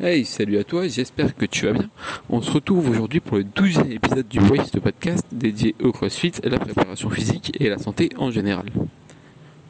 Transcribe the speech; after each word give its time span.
Hey, 0.00 0.24
salut 0.24 0.58
à 0.58 0.62
toi, 0.62 0.86
j'espère 0.86 1.34
que 1.34 1.44
tu 1.44 1.66
vas 1.66 1.72
bien. 1.72 1.90
On 2.30 2.40
se 2.40 2.52
retrouve 2.52 2.88
aujourd'hui 2.88 3.18
pour 3.18 3.36
le 3.36 3.42
12e 3.42 3.90
épisode 3.90 4.28
du 4.28 4.38
Waste 4.38 4.78
Podcast 4.78 5.26
dédié 5.32 5.74
au 5.82 5.90
CrossFit, 5.90 6.34
la 6.44 6.60
préparation 6.60 7.10
physique 7.10 7.50
et 7.58 7.68
la 7.68 7.78
santé 7.78 8.08
en 8.16 8.30
général. 8.30 8.66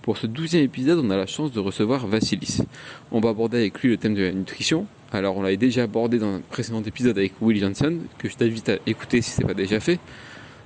Pour 0.02 0.18
ce 0.18 0.26
12e 0.26 0.64
épisode, 0.64 0.98
on 1.02 1.08
a 1.08 1.16
la 1.16 1.24
chance 1.24 1.50
de 1.52 1.60
recevoir 1.60 2.06
Vassilis. 2.06 2.58
On 3.10 3.20
va 3.20 3.30
aborder 3.30 3.56
avec 3.56 3.80
lui 3.80 3.88
le 3.88 3.96
thème 3.96 4.14
de 4.14 4.24
la 4.24 4.32
nutrition. 4.32 4.84
Alors, 5.12 5.38
on 5.38 5.40
l'avait 5.40 5.56
déjà 5.56 5.84
abordé 5.84 6.18
dans 6.18 6.34
un 6.34 6.40
précédent 6.40 6.82
épisode 6.82 7.16
avec 7.16 7.32
Will 7.40 7.58
Johnson, 7.58 7.96
que 8.18 8.29
je 8.29 8.36
t'invite 8.36 8.68
à 8.68 8.76
écouter 8.86 9.22
si 9.22 9.30
ce 9.30 9.40
n'est 9.40 9.46
pas 9.46 9.54
déjà 9.54 9.80
fait. 9.80 9.98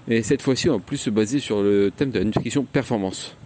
Et 0.09 0.25
cette 0.25 0.43
fois-ci, 0.43 0.71
on 0.71 0.79
va 0.79 0.83
plus 0.85 0.97
se 0.97 1.11
baser 1.11 1.39
sur 1.39 1.63
le 1.63 1.93
thème 1.97 2.11
de 2.11 2.19
la 2.19 2.25
nutrition 2.25 2.65
performance. 2.65 3.37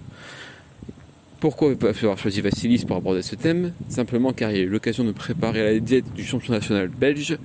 Pourquoi 1.46 1.70
avoir 1.80 2.18
choisi 2.18 2.40
Vassilis 2.40 2.84
pour 2.84 2.96
aborder 2.96 3.22
ce 3.22 3.36
thème 3.36 3.72
Simplement 3.88 4.32
car 4.32 4.50
il 4.50 4.56
a 4.56 4.60
eu 4.62 4.68
l'occasion 4.68 5.04
de 5.04 5.12
préparer 5.12 5.62
la 5.62 5.78
diète 5.78 6.12
du 6.12 6.24
champion 6.24 6.52
national 6.52 6.88
belge 6.88 7.38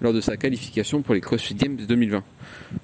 lors 0.00 0.12
de 0.12 0.20
sa 0.20 0.36
qualification 0.36 1.02
pour 1.02 1.14
les 1.14 1.20
CrossFit 1.20 1.54
Games 1.54 1.76
2020. 1.76 2.24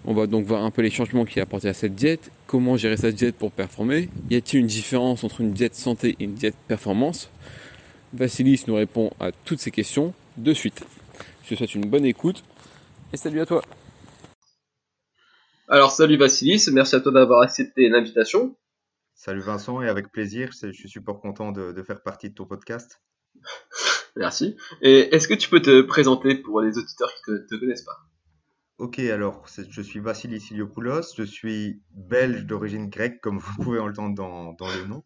On 0.05 0.15
va 0.15 0.29
donc 0.29 0.47
voir 0.47 0.65
un 0.65 0.71
peu 0.71 0.83
les 0.83 0.91
changements 0.91 1.25
qu'il 1.25 1.41
a 1.41 1.43
apportés 1.43 1.69
à 1.69 1.75
cette 1.75 1.97
diète, 1.97 2.31
comment 2.47 2.77
gérer 2.77 2.97
sa 2.97 3.11
diète 3.11 3.35
pour 3.35 3.51
performer, 3.51 4.11
y 4.31 4.37
a-t-il 4.37 4.61
une 4.61 4.69
différence 4.69 5.25
entre 5.25 5.41
une 5.41 5.51
diète 5.51 5.75
santé 5.75 6.15
et 6.21 6.23
une 6.23 6.35
diète 6.35 6.55
performance? 6.69 7.31
Vassilis 8.13 8.63
nous 8.69 8.77
répond 8.77 9.11
à 9.19 9.33
toutes 9.33 9.59
ces 9.59 9.73
questions 9.73 10.15
de 10.37 10.55
suite. 10.55 10.85
Je 11.43 11.49
te 11.49 11.55
souhaite 11.57 11.75
une 11.75 11.87
bonne 11.87 12.05
écoute 12.05 12.45
et 13.13 13.17
salut 13.17 13.41
à 13.41 13.47
toi 13.47 13.61
alors 15.73 15.93
salut 15.93 16.17
Vassilis, 16.17 16.67
merci 16.73 16.97
à 16.97 17.01
toi 17.01 17.13
d'avoir 17.13 17.43
accepté 17.43 17.89
l'invitation. 17.89 18.57
Salut 19.23 19.43
Vincent, 19.43 19.83
et 19.83 19.89
avec 19.91 20.11
plaisir, 20.11 20.49
je 20.51 20.73
suis 20.73 20.89
super 20.89 21.17
content 21.21 21.53
de, 21.53 21.83
faire 21.83 22.03
partie 22.03 22.31
de 22.31 22.35
ton 22.35 22.47
podcast. 22.47 23.03
Merci. 24.17 24.57
Et 24.81 25.15
est-ce 25.15 25.29
que 25.29 25.35
tu 25.35 25.51
peux 25.51 25.61
te 25.61 25.83
présenter 25.83 26.37
pour 26.37 26.63
les 26.63 26.79
auditeurs 26.79 27.13
qui 27.23 27.33
ne 27.33 27.37
te, 27.37 27.55
connaissent 27.57 27.85
pas? 27.85 27.99
Ok, 28.79 28.99
alors 28.99 29.45
je 29.47 29.83
suis 29.83 30.01
Vassilis 30.01 30.49
Iliopoulos, 30.53 31.15
je 31.15 31.25
suis 31.25 31.83
belge 31.91 32.47
d'origine 32.47 32.89
grecque, 32.89 33.21
comme 33.21 33.41
vous 33.41 33.63
pouvez 33.63 33.79
entendre 33.79 34.15
dans, 34.15 34.55
dans 34.55 34.69
le 34.75 34.87
nom. 34.87 35.05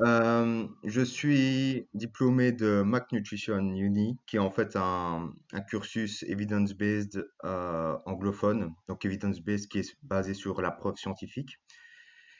Euh, 0.00 0.66
je 0.84 1.00
suis 1.00 1.88
diplômé 1.94 2.52
de 2.52 2.82
Mac 2.82 3.12
Nutrition 3.12 3.58
Uni, 3.58 4.18
qui 4.26 4.36
est 4.36 4.40
en 4.40 4.50
fait 4.50 4.74
un, 4.76 5.32
cursus 5.68 6.22
evidence-based 6.24 7.28
euh, 7.44 7.96
anglophone, 8.06 8.74
donc 8.88 9.04
evidence-based 9.04 9.68
qui 9.68 9.80
est 9.80 9.96
basé 10.02 10.34
sur 10.34 10.60
la 10.60 10.70
preuve 10.70 10.96
scientifique. 10.96 11.58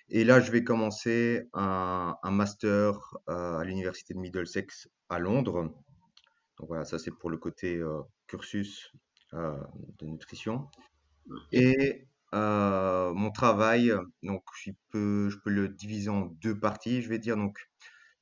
Et 0.08 0.24
là, 0.24 0.40
je 0.40 0.50
vais 0.52 0.64
commencer 0.64 1.48
un, 1.54 2.16
master 2.24 3.16
euh, 3.28 3.58
à 3.58 3.64
l'université 3.64 4.14
de 4.14 4.18
Middlesex 4.18 4.88
à 5.08 5.18
Londres. 5.18 5.72
Donc 6.58 6.68
voilà, 6.68 6.84
ça 6.84 6.98
c'est 6.98 7.10
pour 7.10 7.30
le 7.30 7.38
côté 7.38 7.80
cursus 8.26 8.92
de 9.32 10.06
nutrition. 10.06 10.68
Et 11.50 12.06
euh, 12.34 13.12
mon 13.12 13.30
travail, 13.30 13.92
donc 14.22 14.42
je 14.56 14.70
peux, 14.90 15.28
je 15.28 15.36
peux 15.38 15.50
le 15.50 15.68
diviser 15.68 16.08
en 16.08 16.26
deux 16.42 16.58
parties, 16.58 17.02
je 17.02 17.08
vais 17.08 17.18
dire. 17.18 17.36
Donc, 17.36 17.58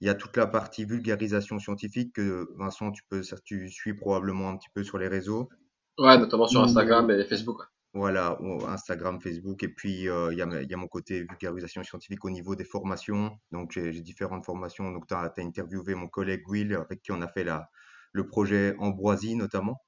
il 0.00 0.06
y 0.06 0.10
a 0.10 0.14
toute 0.14 0.36
la 0.36 0.46
partie 0.46 0.84
vulgarisation 0.84 1.58
scientifique 1.58 2.14
que 2.14 2.48
Vincent, 2.56 2.90
tu 2.90 3.02
peux, 3.08 3.22
tu 3.44 3.70
suis 3.70 3.94
probablement 3.94 4.48
un 4.48 4.56
petit 4.56 4.70
peu 4.74 4.82
sur 4.82 4.98
les 4.98 5.08
réseaux. 5.08 5.48
Ouais, 5.98 6.18
notamment 6.18 6.46
sur 6.46 6.62
Instagram 6.62 7.10
et 7.10 7.24
Facebook. 7.24 7.62
Voilà, 7.92 8.38
Instagram, 8.68 9.20
Facebook. 9.20 9.62
Et 9.64 9.68
puis, 9.68 10.08
euh, 10.08 10.32
il 10.32 10.38
y, 10.38 10.42
a, 10.42 10.62
y, 10.62 10.74
a, 10.74 10.76
mon 10.76 10.86
côté 10.86 11.22
vulgarisation 11.22 11.82
scientifique 11.82 12.24
au 12.24 12.30
niveau 12.30 12.54
des 12.54 12.64
formations. 12.64 13.36
Donc, 13.50 13.72
j'ai 13.72 14.00
différentes 14.00 14.44
formations. 14.44 14.92
Donc, 14.92 15.08
tu 15.08 15.14
as, 15.14 15.32
interviewé 15.38 15.94
mon 15.96 16.06
collègue 16.06 16.48
Will, 16.48 16.74
avec 16.74 17.02
qui 17.02 17.10
on 17.10 17.20
a 17.20 17.26
fait 17.26 17.42
la, 17.42 17.68
le 18.12 18.26
projet 18.26 18.76
Ambroisie, 18.78 19.34
notamment. 19.34 19.80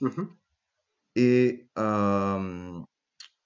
Mmh 0.00 0.24
et 1.16 1.68
euh, 1.76 2.80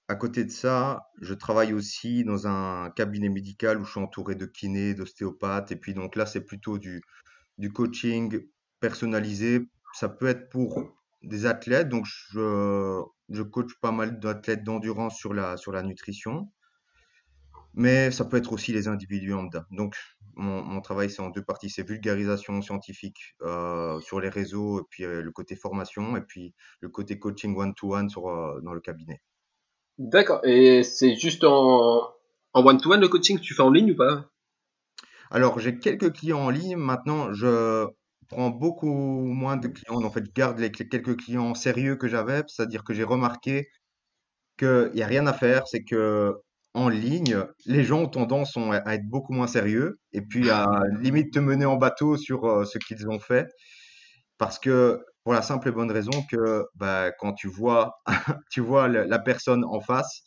à 0.07 0.15
côté 0.15 0.43
de 0.43 0.51
ça, 0.51 1.09
je 1.21 1.33
travaille 1.33 1.73
aussi 1.73 2.23
dans 2.23 2.45
un 2.45 2.91
cabinet 2.91 3.29
médical 3.29 3.79
où 3.79 3.83
je 3.83 3.91
suis 3.91 3.99
entouré 3.99 4.35
de 4.35 4.45
kinés, 4.45 4.93
d'ostéopathes. 4.93 5.71
Et 5.71 5.75
puis 5.75 5.95
donc 5.95 6.15
là, 6.15 6.27
c'est 6.27 6.41
plutôt 6.45 6.77
du, 6.77 7.01
du 7.57 7.71
coaching 7.73 8.47
personnalisé. 8.79 9.67
Ça 9.93 10.07
peut 10.07 10.27
être 10.27 10.49
pour 10.49 10.93
des 11.23 11.45
athlètes. 11.45 11.89
Donc 11.89 12.05
je, 12.05 13.01
je 13.29 13.43
coach 13.43 13.71
pas 13.81 13.91
mal 13.91 14.19
d'athlètes 14.19 14.63
d'endurance 14.63 15.17
sur 15.17 15.33
la, 15.33 15.57
sur 15.57 15.71
la 15.71 15.81
nutrition. 15.83 16.51
Mais 17.75 18.11
ça 18.11 18.25
peut 18.25 18.37
être 18.37 18.53
aussi 18.53 18.71
les 18.71 18.87
individus 18.87 19.29
lambda. 19.29 19.65
Donc 19.71 19.95
mon, 20.35 20.61
mon 20.63 20.81
travail, 20.81 21.09
c'est 21.09 21.21
en 21.21 21.29
deux 21.29 21.43
parties. 21.43 21.69
C'est 21.69 21.87
vulgarisation 21.87 22.61
scientifique 22.61 23.35
euh, 23.41 23.99
sur 24.01 24.19
les 24.19 24.29
réseaux, 24.29 24.79
et 24.79 24.83
puis 24.89 25.03
euh, 25.05 25.21
le 25.21 25.31
côté 25.31 25.55
formation, 25.55 26.15
et 26.15 26.21
puis 26.21 26.53
le 26.81 26.89
côté 26.89 27.17
coaching 27.17 27.55
one-to-one 27.55 28.09
sur, 28.09 28.29
euh, 28.29 28.59
dans 28.61 28.73
le 28.73 28.79
cabinet. 28.79 29.21
D'accord. 29.97 30.41
Et 30.43 30.83
c'est 30.83 31.15
juste 31.15 31.43
en, 31.43 32.13
en 32.53 32.65
one-to-one 32.65 33.01
le 33.01 33.07
coaching 33.07 33.37
que 33.37 33.43
tu 33.43 33.53
fais 33.53 33.61
en 33.63 33.71
ligne 33.71 33.91
ou 33.91 33.95
pas? 33.95 34.29
Alors, 35.31 35.59
j'ai 35.59 35.79
quelques 35.79 36.13
clients 36.13 36.41
en 36.41 36.49
ligne. 36.51 36.75
Maintenant, 36.75 37.33
je 37.33 37.87
prends 38.33 38.49
beaucoup 38.49 38.91
moins 38.91 39.57
de 39.57 39.67
clients. 39.67 40.03
En 40.03 40.09
fait, 40.11 40.25
je 40.25 40.31
garde 40.31 40.59
les 40.59 40.71
quelques 40.71 41.17
clients 41.17 41.55
sérieux 41.55 41.95
que 41.95 42.07
j'avais. 42.07 42.43
C'est-à-dire 42.47 42.83
que 42.83 42.93
j'ai 42.93 43.03
remarqué 43.03 43.69
qu'il 44.57 44.91
n'y 44.95 45.03
a 45.03 45.07
rien 45.07 45.27
à 45.27 45.33
faire. 45.33 45.67
C'est 45.67 45.83
que 45.83 46.33
en 46.73 46.89
ligne, 46.89 47.37
les 47.65 47.83
gens 47.83 48.01
ont 48.03 48.07
tendance 48.07 48.57
à 48.57 48.95
être 48.95 49.07
beaucoup 49.07 49.33
moins 49.33 49.47
sérieux 49.47 49.99
et 50.11 50.21
puis 50.21 50.49
à 50.49 50.67
limite 51.01 51.33
te 51.33 51.39
mener 51.39 51.65
en 51.65 51.75
bateau 51.77 52.17
sur 52.17 52.45
euh, 52.45 52.65
ce 52.65 52.79
qu'ils 52.79 53.07
ont 53.09 53.19
fait. 53.19 53.47
Parce 54.39 54.59
que 54.59 54.99
pour 55.23 55.33
la 55.33 55.41
simple 55.43 55.69
et 55.69 55.71
bonne 55.71 55.91
raison 55.91 56.11
que 56.29 56.65
bah, 56.75 57.11
quand 57.19 57.33
tu 57.33 57.47
vois, 57.47 58.01
tu 58.51 58.61
vois 58.61 58.87
la 58.87 59.19
personne 59.19 59.63
en 59.65 59.81
face, 59.81 60.23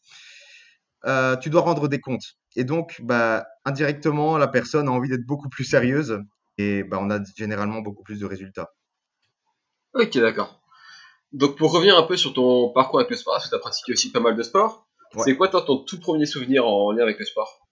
euh, 1.07 1.37
tu 1.37 1.51
dois 1.51 1.63
rendre 1.63 1.89
des 1.89 2.01
comptes. 2.01 2.37
Et 2.57 2.65
donc, 2.65 3.01
bah, 3.03 3.47
indirectement, 3.65 4.39
la 4.39 4.49
personne 4.49 4.89
a 4.89 4.93
envie 4.93 5.09
d'être 5.09 5.27
beaucoup 5.27 5.49
plus 5.49 5.65
sérieuse 5.65 6.19
et 6.59 6.85
bah, 6.85 6.99
on 7.01 7.11
a 7.11 7.19
généralement 7.37 7.81
beaucoup 7.81 8.03
plus 8.03 8.21
de 8.21 8.27
résultats. 8.27 8.73
Ok, 9.95 10.17
d'accord. 10.19 10.61
Donc, 11.33 11.57
pour 11.57 11.73
revenir 11.73 11.97
un 11.99 12.05
peu 12.05 12.17
sur 12.17 12.33
ton 12.33 12.71
parcours 12.71 13.01
avec 13.01 13.11
le 13.11 13.17
sport, 13.17 13.35
parce 13.35 13.47
que 13.47 13.51
tu 13.51 13.57
as 13.57 13.61
pratiqué 13.61 13.93
aussi 13.93 14.13
pas 14.13 14.21
mal 14.21 14.37
de 14.37 14.43
sport, 14.43 14.87
c'est 15.25 15.37
quoi 15.37 15.49
toi, 15.49 15.63
ton 15.63 15.79
tout 15.79 15.99
premier 15.99 16.27
souvenir 16.27 16.67
en 16.67 16.93
lien 16.93 17.03
avec 17.03 17.19
le 17.19 17.25
sport? 17.25 17.67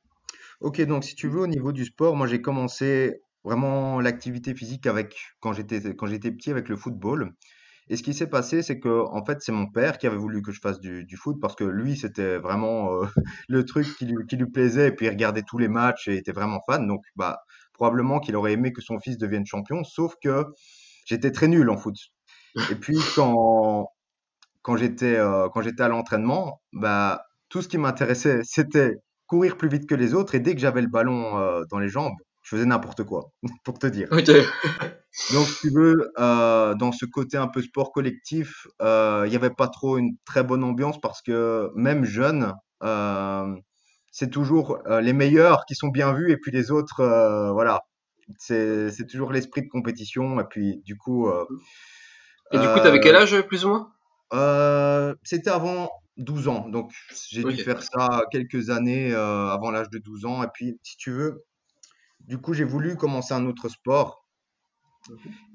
Ok, 0.60 0.80
donc 0.82 1.04
si 1.04 1.14
tu 1.14 1.28
veux, 1.28 1.40
au 1.40 1.46
niveau 1.46 1.72
du 1.72 1.84
sport, 1.84 2.16
moi 2.16 2.26
j'ai 2.26 2.40
commencé 2.40 3.20
vraiment 3.42 4.00
l'activité 4.00 4.54
physique 4.54 4.86
avec 4.86 5.16
quand 5.40 5.52
j'étais 5.52 5.94
quand 5.94 6.06
j'étais 6.06 6.30
petit 6.30 6.50
avec 6.50 6.68
le 6.68 6.76
football. 6.76 7.34
Et 7.88 7.96
ce 7.96 8.02
qui 8.02 8.14
s'est 8.14 8.28
passé, 8.28 8.62
c'est 8.62 8.80
que 8.80 9.04
en 9.08 9.24
fait, 9.26 9.42
c'est 9.42 9.52
mon 9.52 9.66
père 9.66 9.98
qui 9.98 10.06
avait 10.06 10.16
voulu 10.16 10.40
que 10.40 10.52
je 10.52 10.60
fasse 10.60 10.80
du, 10.80 11.04
du 11.04 11.16
foot 11.16 11.36
parce 11.40 11.54
que 11.54 11.64
lui, 11.64 11.96
c'était 11.96 12.38
vraiment 12.38 12.94
euh, 12.94 13.06
le 13.48 13.64
truc 13.64 13.86
qui 13.98 14.06
lui, 14.06 14.24
qui 14.26 14.36
lui 14.36 14.50
plaisait 14.50 14.88
et 14.88 14.92
puis 14.92 15.06
il 15.06 15.10
regardait 15.10 15.42
tous 15.42 15.58
les 15.58 15.68
matchs 15.68 16.08
et 16.08 16.16
était 16.16 16.32
vraiment 16.32 16.60
fan. 16.66 16.86
Donc, 16.86 17.02
bah, 17.16 17.40
probablement 17.74 18.20
qu'il 18.20 18.36
aurait 18.36 18.52
aimé 18.52 18.72
que 18.72 18.80
son 18.80 18.98
fils 18.98 19.18
devienne 19.18 19.44
champion, 19.46 19.84
sauf 19.84 20.14
que 20.22 20.46
j'étais 21.04 21.30
très 21.30 21.48
nul 21.48 21.68
en 21.68 21.76
foot. 21.76 21.96
Et 22.70 22.76
puis 22.76 22.98
quand 23.14 23.88
quand 24.62 24.76
j'étais 24.76 25.16
euh, 25.16 25.48
quand 25.52 25.60
j'étais 25.60 25.82
à 25.82 25.88
l'entraînement, 25.88 26.62
bah 26.72 27.26
tout 27.50 27.60
ce 27.62 27.68
qui 27.68 27.78
m'intéressait, 27.78 28.40
c'était 28.44 28.96
courir 29.26 29.56
plus 29.56 29.68
vite 29.68 29.86
que 29.88 29.94
les 29.94 30.14
autres 30.14 30.34
et 30.34 30.40
dès 30.40 30.54
que 30.54 30.60
j'avais 30.60 30.82
le 30.82 30.88
ballon 30.88 31.38
euh, 31.38 31.64
dans 31.70 31.78
les 31.78 31.88
jambes, 31.88 32.14
je 32.42 32.50
faisais 32.50 32.66
n'importe 32.66 33.04
quoi, 33.04 33.30
pour 33.64 33.78
te 33.78 33.86
dire. 33.86 34.08
Donc, 35.32 35.46
si 35.46 35.60
tu 35.60 35.70
veux, 35.70 36.10
euh, 36.18 36.74
dans 36.74 36.92
ce 36.92 37.06
côté 37.06 37.36
un 37.36 37.46
peu 37.46 37.62
sport 37.62 37.92
collectif, 37.92 38.66
euh, 38.82 39.22
il 39.26 39.30
n'y 39.30 39.36
avait 39.36 39.50
pas 39.50 39.68
trop 39.68 39.96
une 39.96 40.16
très 40.24 40.42
bonne 40.42 40.64
ambiance 40.64 41.00
parce 41.00 41.22
que 41.22 41.70
même 41.74 42.04
jeune, 42.04 42.52
c'est 44.16 44.30
toujours 44.30 44.78
les 45.02 45.12
meilleurs 45.12 45.66
qui 45.66 45.74
sont 45.74 45.88
bien 45.88 46.12
vus 46.12 46.30
et 46.30 46.36
puis 46.36 46.52
les 46.52 46.70
autres, 46.70 47.02
voilà. 47.52 47.80
C'est 48.38 49.06
toujours 49.10 49.32
l'esprit 49.32 49.62
de 49.62 49.68
compétition 49.68 50.38
et 50.38 50.44
puis 50.44 50.80
du 50.84 50.96
coup. 50.96 51.28
et 52.52 52.58
du 52.58 52.66
coup, 52.68 52.80
tu 52.80 52.86
avais 52.86 53.00
quel 53.00 53.16
âge 53.16 53.38
plus 53.42 53.64
ou 53.64 53.70
moins? 54.30 55.16
C'était 55.24 55.50
avant 55.50 55.90
12 56.16 56.46
ans. 56.46 56.68
Donc, 56.68 56.92
j'ai 57.28 57.42
dû 57.42 57.56
faire 57.56 57.82
ça 57.82 58.22
quelques 58.30 58.70
années 58.70 59.12
avant 59.12 59.72
l'âge 59.72 59.90
de 59.90 59.98
12 59.98 60.26
ans. 60.26 60.44
Et 60.44 60.48
puis, 60.54 60.78
si 60.84 60.96
tu 60.96 61.10
veux, 61.10 61.44
du 62.20 62.38
coup, 62.38 62.54
j'ai 62.54 62.62
voulu 62.62 62.96
commencer 62.96 63.34
un 63.34 63.44
autre 63.46 63.68
sport. 63.68 64.24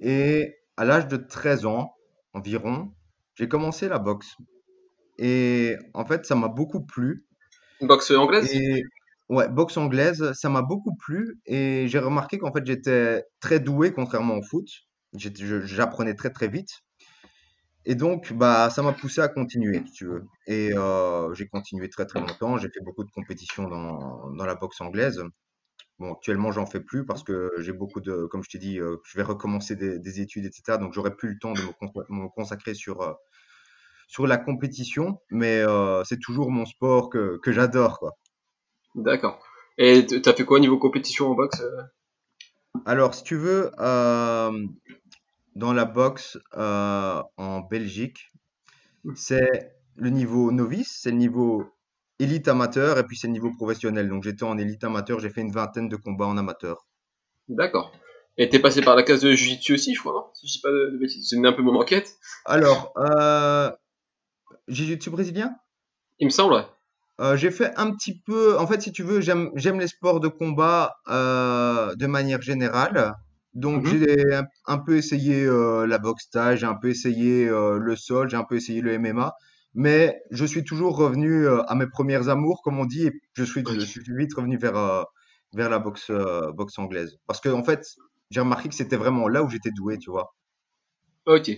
Et 0.01 0.57
à 0.75 0.83
l'âge 0.83 1.07
de 1.07 1.15
13 1.15 1.65
ans 1.65 1.95
environ, 2.33 2.93
j'ai 3.35 3.47
commencé 3.47 3.87
la 3.87 3.99
boxe. 3.99 4.35
Et 5.17 5.77
en 5.93 6.05
fait, 6.05 6.25
ça 6.25 6.35
m'a 6.35 6.49
beaucoup 6.49 6.85
plu. 6.85 7.25
Boxe 7.81 8.11
anglaise? 8.11 8.53
Et, 8.53 8.83
Ouais, 9.29 9.47
boxe 9.47 9.77
anglaise, 9.77 10.33
ça 10.33 10.49
m'a 10.49 10.63
beaucoup 10.63 10.95
plu. 10.95 11.39
Et 11.45 11.87
j'ai 11.87 11.99
remarqué 11.99 12.39
qu'en 12.39 12.51
fait, 12.51 12.65
j'étais 12.65 13.23
très 13.39 13.59
doué, 13.59 13.93
contrairement 13.93 14.37
au 14.37 14.41
foot. 14.41 14.67
J'apprenais 15.13 16.15
très, 16.15 16.31
très 16.31 16.47
vite. 16.47 16.71
Et 17.85 17.95
donc, 17.95 18.33
bah, 18.33 18.69
ça 18.71 18.81
m'a 18.81 18.91
poussé 18.91 19.21
à 19.21 19.27
continuer, 19.27 19.83
si 19.85 19.91
tu 19.93 20.05
veux. 20.05 20.23
Et 20.47 20.71
euh, 20.75 21.33
j'ai 21.35 21.47
continué 21.47 21.89
très, 21.89 22.05
très 22.05 22.19
longtemps. 22.19 22.57
J'ai 22.57 22.69
fait 22.69 22.81
beaucoup 22.83 23.03
de 23.03 23.11
compétitions 23.11 23.67
dans, 23.67 24.31
dans 24.31 24.45
la 24.45 24.55
boxe 24.55 24.81
anglaise. 24.81 25.23
Bon, 25.99 26.13
actuellement, 26.13 26.51
j'en 26.51 26.65
fais 26.65 26.79
plus 26.79 27.05
parce 27.05 27.23
que 27.23 27.51
j'ai 27.59 27.73
beaucoup 27.73 28.01
de, 28.01 28.25
comme 28.25 28.43
je 28.43 28.49
t'ai 28.49 28.57
dit, 28.57 28.79
euh, 28.79 28.97
je 29.05 29.17
vais 29.17 29.23
recommencer 29.23 29.75
des, 29.75 30.21
études, 30.21 30.45
etc. 30.45 30.77
Donc, 30.79 30.93
j'aurai 30.93 31.15
plus 31.15 31.29
le 31.29 31.39
temps 31.39 31.53
de 31.53 31.61
me, 32.09 32.29
consacrer 32.29 32.73
sur, 32.73 33.01
euh, 33.01 33.13
sur 34.09 34.27
la 34.27 34.37
compétition, 34.37 35.21
mais 35.29 35.61
euh, 35.61 36.03
c'est 36.03 36.19
toujours 36.19 36.51
mon 36.51 36.65
sport 36.65 37.09
que, 37.09 37.39
que 37.41 37.51
j'adore, 37.53 37.99
quoi. 37.99 38.17
D'accord. 38.95 39.39
Et 39.77 40.05
tu 40.05 40.21
as 40.25 40.33
fait 40.33 40.43
quoi 40.43 40.59
niveau 40.59 40.77
compétition 40.77 41.29
en 41.29 41.35
boxe 41.35 41.63
Alors, 42.85 43.13
si 43.13 43.23
tu 43.23 43.37
veux, 43.37 43.71
dans 43.77 45.73
la 45.73 45.85
boxe 45.85 46.37
en 46.53 47.59
Belgique, 47.69 48.31
c'est 49.15 49.71
le 49.95 50.09
niveau 50.09 50.51
novice, 50.51 50.99
c'est 51.01 51.11
le 51.11 51.17
niveau 51.17 51.65
élite 52.19 52.47
amateur 52.47 52.97
et 52.97 53.03
puis 53.03 53.15
c'est 53.15 53.27
le 53.27 53.33
niveau 53.33 53.51
professionnel. 53.51 54.09
Donc 54.09 54.23
j'étais 54.23 54.43
en 54.43 54.57
élite 54.57 54.83
amateur, 54.83 55.19
j'ai 55.19 55.29
fait 55.29 55.41
une 55.41 55.51
vingtaine 55.51 55.87
de 55.87 55.95
combats 55.95 56.27
en 56.27 56.37
amateur. 56.37 56.87
D'accord. 57.47 57.93
Et 58.37 58.47
t'es 58.47 58.59
passé 58.59 58.81
par 58.81 58.95
la 58.95 59.03
case 59.03 59.21
de 59.21 59.31
Jiu-Jitsu 59.31 59.73
aussi, 59.73 59.93
je 59.93 59.99
crois, 59.99 60.13
non 60.13 60.25
Si 60.33 60.47
je 60.47 60.53
dis 60.53 60.61
pas 60.61 60.69
de, 60.71 60.97
bêtises, 60.97 61.27
c'est 61.29 61.45
un 61.45 61.51
peu 61.51 61.61
mon 61.61 61.75
enquête. 61.75 62.15
Alors, 62.45 62.93
euh, 62.97 63.69
Jiu-Jitsu 64.69 65.09
brésilien? 65.09 65.51
Il 66.19 66.27
me 66.27 66.31
semble, 66.31 66.53
ouais. 66.53 66.65
Euh, 67.19 67.35
j'ai 67.35 67.51
fait 67.51 67.73
un 67.75 67.91
petit 67.91 68.21
peu, 68.25 68.57
en 68.57 68.65
fait, 68.65 68.81
si 68.81 68.91
tu 68.91 69.03
veux, 69.03 69.19
j'aime 69.19 69.51
les 69.79 69.87
sports 69.87 70.21
de 70.21 70.29
combat 70.29 70.95
euh, 71.09 71.93
de 71.95 72.07
manière 72.07 72.41
générale. 72.41 73.13
Donc 73.53 73.83
mhm. 73.83 73.89
j'ai 73.89 74.25
un, 74.67 74.77
peu 74.77 74.95
essayé 74.95 75.43
euh, 75.43 75.85
la 75.85 75.97
boxe 75.97 76.29
taille, 76.29 76.57
j'ai 76.57 76.67
un 76.67 76.75
peu 76.75 76.89
essayé 76.89 77.49
le 77.49 77.95
sol, 77.95 78.29
j'ai 78.29 78.37
un 78.37 78.43
peu 78.43 78.55
essayé 78.55 78.79
le 78.79 78.97
MMA 78.97 79.33
mais 79.73 80.21
je 80.31 80.45
suis 80.45 80.63
toujours 80.63 80.95
revenu 80.97 81.45
euh, 81.45 81.61
à 81.63 81.75
mes 81.75 81.87
premières 81.87 82.29
amours, 82.29 82.61
comme 82.63 82.79
on 82.79 82.85
dit, 82.85 83.07
et 83.07 83.13
je 83.33 83.43
suis, 83.43 83.63
je 83.65 83.79
suis 83.79 84.01
vite 84.07 84.33
revenu 84.33 84.57
vers, 84.57 84.75
euh, 84.75 85.03
vers 85.53 85.69
la 85.69 85.79
boxe, 85.79 86.09
euh, 86.09 86.51
boxe 86.51 86.77
anglaise. 86.79 87.17
Parce 87.27 87.39
que, 87.39 87.49
en 87.49 87.63
fait, 87.63 87.85
j'ai 88.31 88.39
remarqué 88.39 88.69
que 88.69 88.75
c'était 88.75 88.97
vraiment 88.97 89.27
là 89.27 89.43
où 89.43 89.49
j'étais 89.49 89.71
doué, 89.71 89.97
tu 89.97 90.09
vois. 90.09 90.33
Ok. 91.25 91.51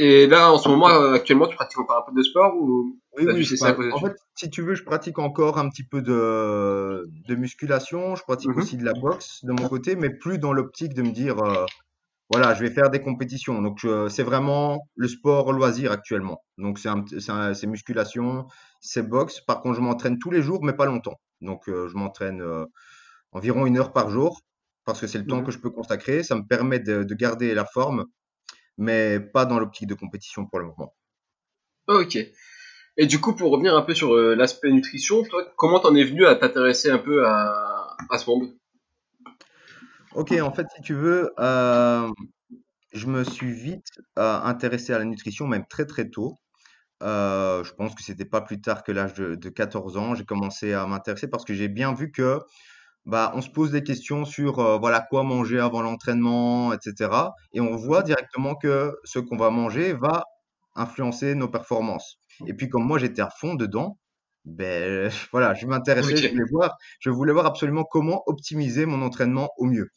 Et 0.00 0.28
là, 0.28 0.52
en 0.52 0.58
ce 0.58 0.68
moment, 0.68 0.86
actuellement, 0.86 1.48
tu 1.48 1.56
pratiques 1.56 1.80
encore 1.80 1.98
un 1.98 2.10
peu 2.10 2.16
de 2.16 2.22
sport 2.22 2.54
ou 2.56 2.96
Oui, 3.16 3.24
oui, 3.26 3.42
je 3.42 3.56
ça, 3.56 3.76
En 3.92 3.98
fait, 3.98 4.16
si 4.36 4.48
tu 4.48 4.62
veux, 4.62 4.74
je 4.74 4.84
pratique 4.84 5.18
encore 5.18 5.58
un 5.58 5.68
petit 5.68 5.82
peu 5.82 6.02
de, 6.02 7.10
de 7.26 7.34
musculation, 7.34 8.14
je 8.14 8.22
pratique 8.22 8.50
mhm. 8.50 8.58
aussi 8.58 8.76
de 8.76 8.84
la 8.84 8.92
boxe 8.92 9.44
de 9.44 9.52
mon 9.52 9.68
côté, 9.68 9.96
mais 9.96 10.10
plus 10.10 10.38
dans 10.38 10.52
l'optique 10.52 10.94
de 10.94 11.02
me 11.02 11.10
dire, 11.10 11.36
voilà, 12.30 12.54
je 12.54 12.60
vais 12.62 12.70
faire 12.70 12.90
des 12.90 13.00
compétitions. 13.00 13.60
Donc, 13.60 13.84
c'est 14.08 14.22
vraiment 14.22 14.86
le 14.94 15.08
sport 15.08 15.52
loisir 15.52 15.90
actuellement. 15.90 16.42
Donc, 16.58 16.78
c'est 16.78 17.66
musculation, 17.66 18.46
c'est 18.80 19.02
boxe. 19.02 19.40
Par 19.40 19.60
contre, 19.60 19.76
je 19.76 19.80
m'entraîne 19.80 20.18
tous 20.18 20.30
les 20.30 20.42
jours, 20.42 20.62
mais 20.62 20.74
pas 20.74 20.86
longtemps. 20.86 21.18
Donc, 21.40 21.68
euh, 21.68 21.88
je 21.88 21.96
m'entraîne 21.96 22.40
euh, 22.40 22.66
environ 23.32 23.66
une 23.66 23.78
heure 23.78 23.92
par 23.92 24.10
jour 24.10 24.40
parce 24.84 25.00
que 25.00 25.06
c'est 25.06 25.18
le 25.18 25.26
temps 25.26 25.42
mmh 25.42 25.44
que 25.44 25.52
je 25.52 25.58
peux 25.58 25.70
consacrer. 25.70 26.22
Ça 26.22 26.34
me 26.34 26.46
permet 26.46 26.80
de, 26.80 27.02
garder 27.14 27.54
la 27.54 27.64
forme, 27.64 28.06
mais 28.78 29.20
pas 29.20 29.44
dans 29.44 29.58
l'optique 29.58 29.88
de 29.88 29.94
compétition 29.94 30.46
pour 30.46 30.60
le 30.60 30.66
moment. 30.66 30.94
Ok. 31.88 32.18
Et 32.96 33.06
du 33.06 33.20
coup, 33.20 33.34
pour 33.34 33.52
revenir 33.52 33.76
un 33.76 33.82
peu 33.82 33.94
sur 33.94 34.14
euh, 34.14 34.34
l'aspect 34.34 34.70
nutrition, 34.70 35.22
toi, 35.22 35.44
comment 35.56 35.78
t'en 35.78 35.94
es 35.94 36.04
venu 36.04 36.26
à 36.26 36.34
t'intéresser 36.34 36.90
un 36.90 36.98
peu 36.98 37.26
à, 37.26 37.96
à 38.10 38.18
ce 38.18 38.28
monde? 38.28 38.52
Ok, 40.14 40.32
en 40.32 40.50
fait, 40.52 40.66
si 40.74 40.82
tu 40.82 40.94
veux, 40.94 41.32
euh, 41.38 42.10
je 42.92 43.06
me 43.06 43.24
suis 43.24 43.52
vite 43.52 43.86
euh, 44.18 44.40
intéressé 44.40 44.92
à 44.92 44.98
la 44.98 45.04
nutrition, 45.04 45.46
même 45.46 45.66
très 45.68 45.86
très 45.86 46.08
tôt. 46.08 46.40
Euh, 47.02 47.62
je 47.62 47.72
pense 47.74 47.94
que 47.94 48.02
c'était 48.02 48.24
pas 48.24 48.40
plus 48.40 48.60
tard 48.60 48.82
que 48.82 48.92
l'âge 48.92 49.14
de, 49.14 49.48
14 49.48 49.96
ans. 49.96 50.14
J'ai 50.14 50.24
commencé 50.24 50.72
à 50.72 50.86
m'intéresser 50.86 51.28
parce 51.28 51.44
que 51.44 51.54
j'ai 51.54 51.68
bien 51.68 51.94
vu 51.94 52.10
que 52.10 52.40
bah, 53.06 53.32
on 53.34 53.40
se 53.40 53.48
pose 53.50 53.70
des 53.70 53.82
questions 53.82 54.24
sur 54.24 54.78
voilà 54.80 55.00
quoi 55.00 55.22
manger 55.22 55.58
avant 55.58 55.82
l'entraînement, 55.82 56.72
etc. 56.72 57.10
Et 57.52 57.60
on 57.60 57.76
voit 57.76 58.02
directement 58.02 58.54
que 58.54 58.94
ce 59.04 59.18
qu'on 59.18 59.36
va 59.36 59.50
manger 59.50 59.92
va 59.94 60.24
influencer 60.74 61.34
nos 61.34 61.48
performances. 61.48 62.18
Et 62.46 62.54
puis 62.54 62.68
comme 62.68 62.84
moi 62.84 62.98
j'étais 62.98 63.22
à 63.22 63.30
fond 63.30 63.54
dedans, 63.54 63.98
ben 64.44 65.10
voilà, 65.32 65.54
je 65.54 65.66
m'intéressais, 65.66 66.16
je 66.16 66.28
voulais 66.28 66.50
voir, 66.50 66.76
je 67.00 67.10
voulais 67.10 67.32
voir 67.32 67.46
absolument 67.46 67.84
comment 67.84 68.22
optimiser 68.26 68.86
mon 68.86 69.02
entraînement 69.02 69.50
au 69.58 69.66
mieux. 69.66 69.90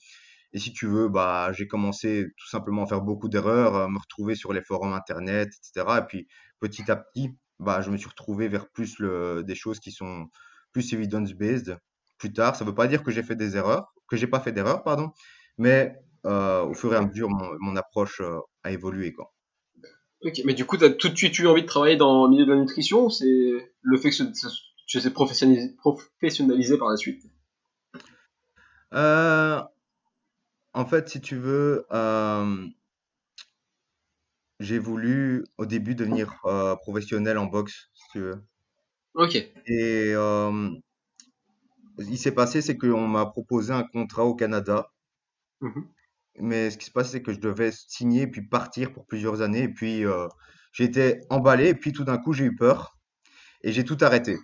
Et 0.54 0.60
si 0.60 0.74
tu 0.74 0.86
veux, 0.88 1.08
bah, 1.08 1.52
j'ai 1.54 1.68
commencé 1.68 2.28
tout 2.38 2.50
simplement 2.50 2.84
à 2.84 2.88
faire 2.88 3.02
beaucoup 3.02 3.30
d'erreurs, 3.30 3.76
à 3.76 3.88
me 3.88 3.98
retrouver 3.98 4.36
sur 4.36 4.52
les 4.52 4.62
forums 4.62 4.94
internet, 4.94 5.50
etc. 5.50 6.00
Et 6.00 6.06
puis 6.08 6.28
petit 6.60 6.92
à 6.92 6.98
petit, 6.98 7.30
bah, 7.60 7.82
je 7.82 7.90
me 7.90 7.98
suis 7.98 8.10
retrouvé 8.10 8.48
vers 8.50 8.70
plus 8.70 9.00
le, 9.00 9.44
des 9.44 9.56
choses 9.56 9.80
qui 9.80 9.92
sont 9.92 10.28
plus 10.74 10.94
evidence-based. 10.94 11.78
Plus 12.22 12.32
tard, 12.32 12.56
ça 12.56 12.64
ne 12.64 12.70
veut 12.70 12.76
pas 12.76 12.86
dire 12.86 13.02
que 13.02 13.10
j'ai 13.10 13.24
fait 13.24 13.36
des 13.36 13.58
erreurs, 13.58 13.96
que 14.08 14.16
j'ai 14.16 14.28
pas 14.28 14.40
fait 14.40 14.52
d'erreurs, 14.52 14.84
pardon, 14.84 15.10
mais 15.58 15.96
euh, 16.28 16.62
au 16.62 16.76
fur 16.76 16.94
et 16.94 16.96
à 16.96 17.02
mesure, 17.02 17.30
mon, 17.32 17.76
approche 17.76 18.22
euh, 18.22 18.38
a 18.62 18.70
évolué, 18.70 19.12
quoi. 19.12 19.34
Ok, 20.24 20.42
mais 20.46 20.54
du 20.54 20.66
coup, 20.66 20.78
tu 20.78 20.84
as 20.84 20.92
tout 20.92 21.10
de 21.10 21.18
suite 21.18 21.40
eu 21.40 21.48
envie 21.48 21.64
de 21.64 21.68
travailler 21.68 21.96
dans 21.96 22.26
le 22.26 22.30
milieu 22.30 22.46
de 22.46 22.52
la 22.52 22.60
nutrition 22.60 23.06
ou 23.06 23.10
c'est 23.10 23.74
le 23.82 23.98
fait 23.98 24.12
que 24.12 24.24
tu 24.86 25.00
s'est 25.00 25.10
professionnalisé, 25.10 25.76
professionnalisé 25.78 26.78
par 26.78 26.90
la 26.90 26.98
suite? 26.98 27.24
Euh, 28.94 29.60
En 30.74 30.86
fait, 30.86 31.10
si 31.10 31.22
tu 31.22 31.38
veux, 31.38 31.88
euh, 31.92 32.68
j'ai 34.60 34.78
voulu 34.78 35.44
au 35.58 35.66
début 35.66 35.96
devenir 35.96 36.36
professionnel 36.84 37.40
en 37.40 37.48
boxe, 37.48 37.90
si 37.96 38.04
tu 38.12 38.20
veux. 38.20 38.44
Ok. 39.16 39.38
Et 39.66 40.14
il 42.10 42.18
s'est 42.18 42.34
passé, 42.34 42.62
c'est 42.62 42.78
qu'on 42.78 43.08
m'a 43.08 43.26
proposé 43.26 43.74
un 43.74 43.84
contrat 43.84 44.26
au 44.26 44.36
Canada. 44.36 44.92
Mmh 45.62 45.82
mais 46.40 46.70
ce 46.70 46.78
qui 46.78 46.86
se 46.86 46.92
passe, 46.92 47.12
c'est 47.12 47.22
que 47.22 47.34
je 47.34 47.40
devais 47.40 47.72
signer 47.72 48.28
puis 48.28 48.42
partir 48.42 48.94
pour 48.94 49.06
plusieurs 49.06 49.42
années. 49.42 49.64
Et 49.64 49.70
puis, 49.70 50.06
euh, 50.06 50.28
été 50.80 51.20
emballé. 51.30 51.70
Et 51.70 51.76
puis, 51.76 51.92
tout 51.92 52.04
d'un 52.04 52.18
coup, 52.18 52.34
j'ai 52.34 52.46
eu 52.46 52.56
peur. 52.56 52.98
Et 53.64 53.72
j'ai 53.72 53.84
tout 53.84 53.98
arrêté. 54.02 54.38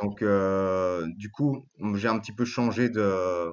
Donc, 0.00 0.22
euh, 0.22 1.06
du 1.16 1.30
coup, 1.30 1.66
j'ai 1.94 2.08
un 2.08 2.18
petit 2.18 2.32
peu 2.32 2.44
changé 2.44 2.88
de 2.88 3.52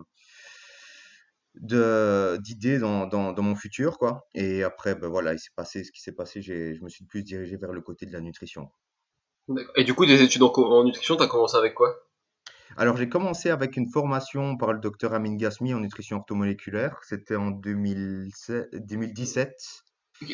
d'idée 1.56 2.80
dans, 2.80 3.08
dans, 3.08 3.34
dans, 3.34 3.44
mon 3.44 3.56
futur 3.56 3.98
quoi 3.98 4.26
et 4.34 4.64
après 4.64 4.96
ben 4.96 5.10
voilà 5.10 5.34
il 5.34 5.40
s'est 5.40 5.52
passé 5.54 5.84
ce 5.84 5.92
qui 5.92 6.00
s'est 6.00 6.14
passé 6.14 6.42
je 6.42 6.82
me 6.82 6.88
suis 6.88 7.04
plus 7.04 7.24
dirigé 7.24 7.58
vers 7.58 7.74
le 7.74 7.82
côté 7.82 8.06
de 8.06 8.14
la 8.14 8.22
nutrition 8.22 8.72
et 9.76 9.84
du 9.84 9.94
coup 9.94 10.06
des 10.06 10.22
études 10.22 10.44
en, 10.44 10.54
en 10.54 10.86
nutrition 10.86 11.18
tu 11.18 11.24
as 11.24 11.28
commencé 11.28 11.58
avec 11.58 11.74
quoi? 11.74 11.94
Alors, 12.78 12.98
j'ai 12.98 13.10
commencé 13.10 13.50
avec 13.50 13.78
une 13.78 13.90
formation 13.90 14.58
par 14.58 14.74
le 14.74 14.80
docteur 14.80 15.14
Amin 15.14 15.36
Gasmi 15.36 15.74
en 15.74 15.80
nutrition 15.80 16.18
orthomoléculaire. 16.18 17.00
C'était 17.04 17.36
en 17.36 17.52
2017. 17.52 19.52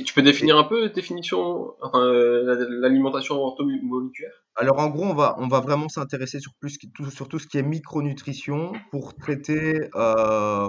Tu 0.06 0.13
peux 0.13 0.22
définir 0.22 0.58
un 0.58 0.65
peu 0.65 0.89
définition, 0.89 1.74
enfin, 1.82 2.03
euh, 2.03 2.67
l'alimentation 2.82 3.36
orthomoléculaire? 3.36 4.34
Alors, 4.56 4.79
en 4.79 4.89
gros, 4.89 5.06
on 5.06 5.13
va, 5.13 5.36
on 5.39 5.48
va 5.48 5.62
vraiment 5.62 5.88
s'intéresser 5.88 6.39
sur, 6.39 6.51
plus, 6.60 6.77
tout, 6.94 7.10
sur 7.10 7.29
tout 7.29 7.39
ce 7.39 7.48
qui 7.48 7.58
est 7.58 7.63
micronutrition 7.63 8.74
pour 8.91 9.15
traiter 9.15 9.89
euh, 9.96 10.67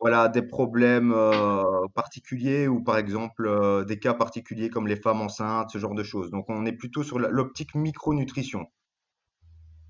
voilà, 0.00 0.28
des 0.28 0.42
problèmes 0.42 1.12
euh, 1.12 1.62
particuliers 1.94 2.68
ou 2.68 2.82
par 2.82 2.98
exemple 2.98 3.84
des 3.86 3.98
cas 3.98 4.14
particuliers 4.14 4.70
comme 4.70 4.86
les 4.86 4.96
femmes 4.96 5.22
enceintes, 5.22 5.70
ce 5.70 5.78
genre 5.78 5.94
de 5.94 6.04
choses. 6.04 6.30
Donc, 6.30 6.44
on 6.48 6.64
est 6.64 6.72
plutôt 6.72 7.02
sur 7.02 7.18
l'optique 7.18 7.74
micronutrition. 7.74 8.66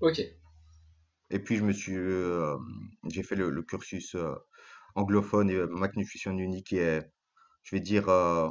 Ok. 0.01 0.19
Et 1.29 1.39
puis, 1.39 1.57
je 1.57 1.63
me 1.63 1.73
suis, 1.73 1.95
euh, 1.95 2.55
j'ai 3.07 3.23
fait 3.23 3.35
le, 3.35 3.61
cursus 3.63 4.15
euh, 4.15 4.33
anglophone 4.95 5.49
et 5.49 5.57
Mac 5.67 5.95
Nutrition 5.95 6.31
Uni 6.37 6.63
qui 6.63 6.77
est, 6.77 7.01
je 7.63 7.75
vais 7.75 7.81
dire, 7.81 8.09
euh, 8.09 8.49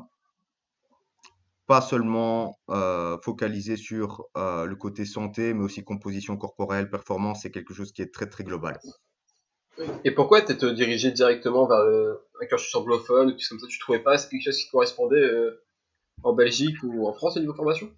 pas 1.66 1.80
seulement 1.80 2.58
focalisé 3.22 3.76
sur 3.76 4.26
le 4.34 4.74
côté 4.74 5.04
santé, 5.04 5.54
mais 5.54 5.62
aussi 5.62 5.84
composition 5.84 6.36
corporelle, 6.36 6.90
performance, 6.90 7.42
c'est 7.42 7.50
quelque 7.50 7.72
chose 7.72 7.92
qui 7.92 8.02
est 8.02 8.12
très 8.12 8.28
très 8.28 8.44
global. 8.44 8.78
Et 10.04 10.10
pourquoi 10.10 10.42
t'es 10.42 10.54
dirigé 10.74 11.12
directement 11.12 11.66
vers 11.66 11.78
un 11.78 12.46
cursus 12.46 12.74
anglophone 12.74 13.28
ou 13.28 13.36
comme 13.48 13.58
ça? 13.58 13.66
Tu 13.68 13.78
trouvais 13.78 14.00
pas 14.00 14.18
quelque 14.18 14.42
chose 14.42 14.58
qui 14.58 14.68
correspondait 14.70 15.30
en 16.24 16.34
Belgique 16.34 16.82
ou 16.82 17.06
en 17.06 17.12
France 17.14 17.36
au 17.36 17.40
niveau 17.40 17.54
formation? 17.54 17.90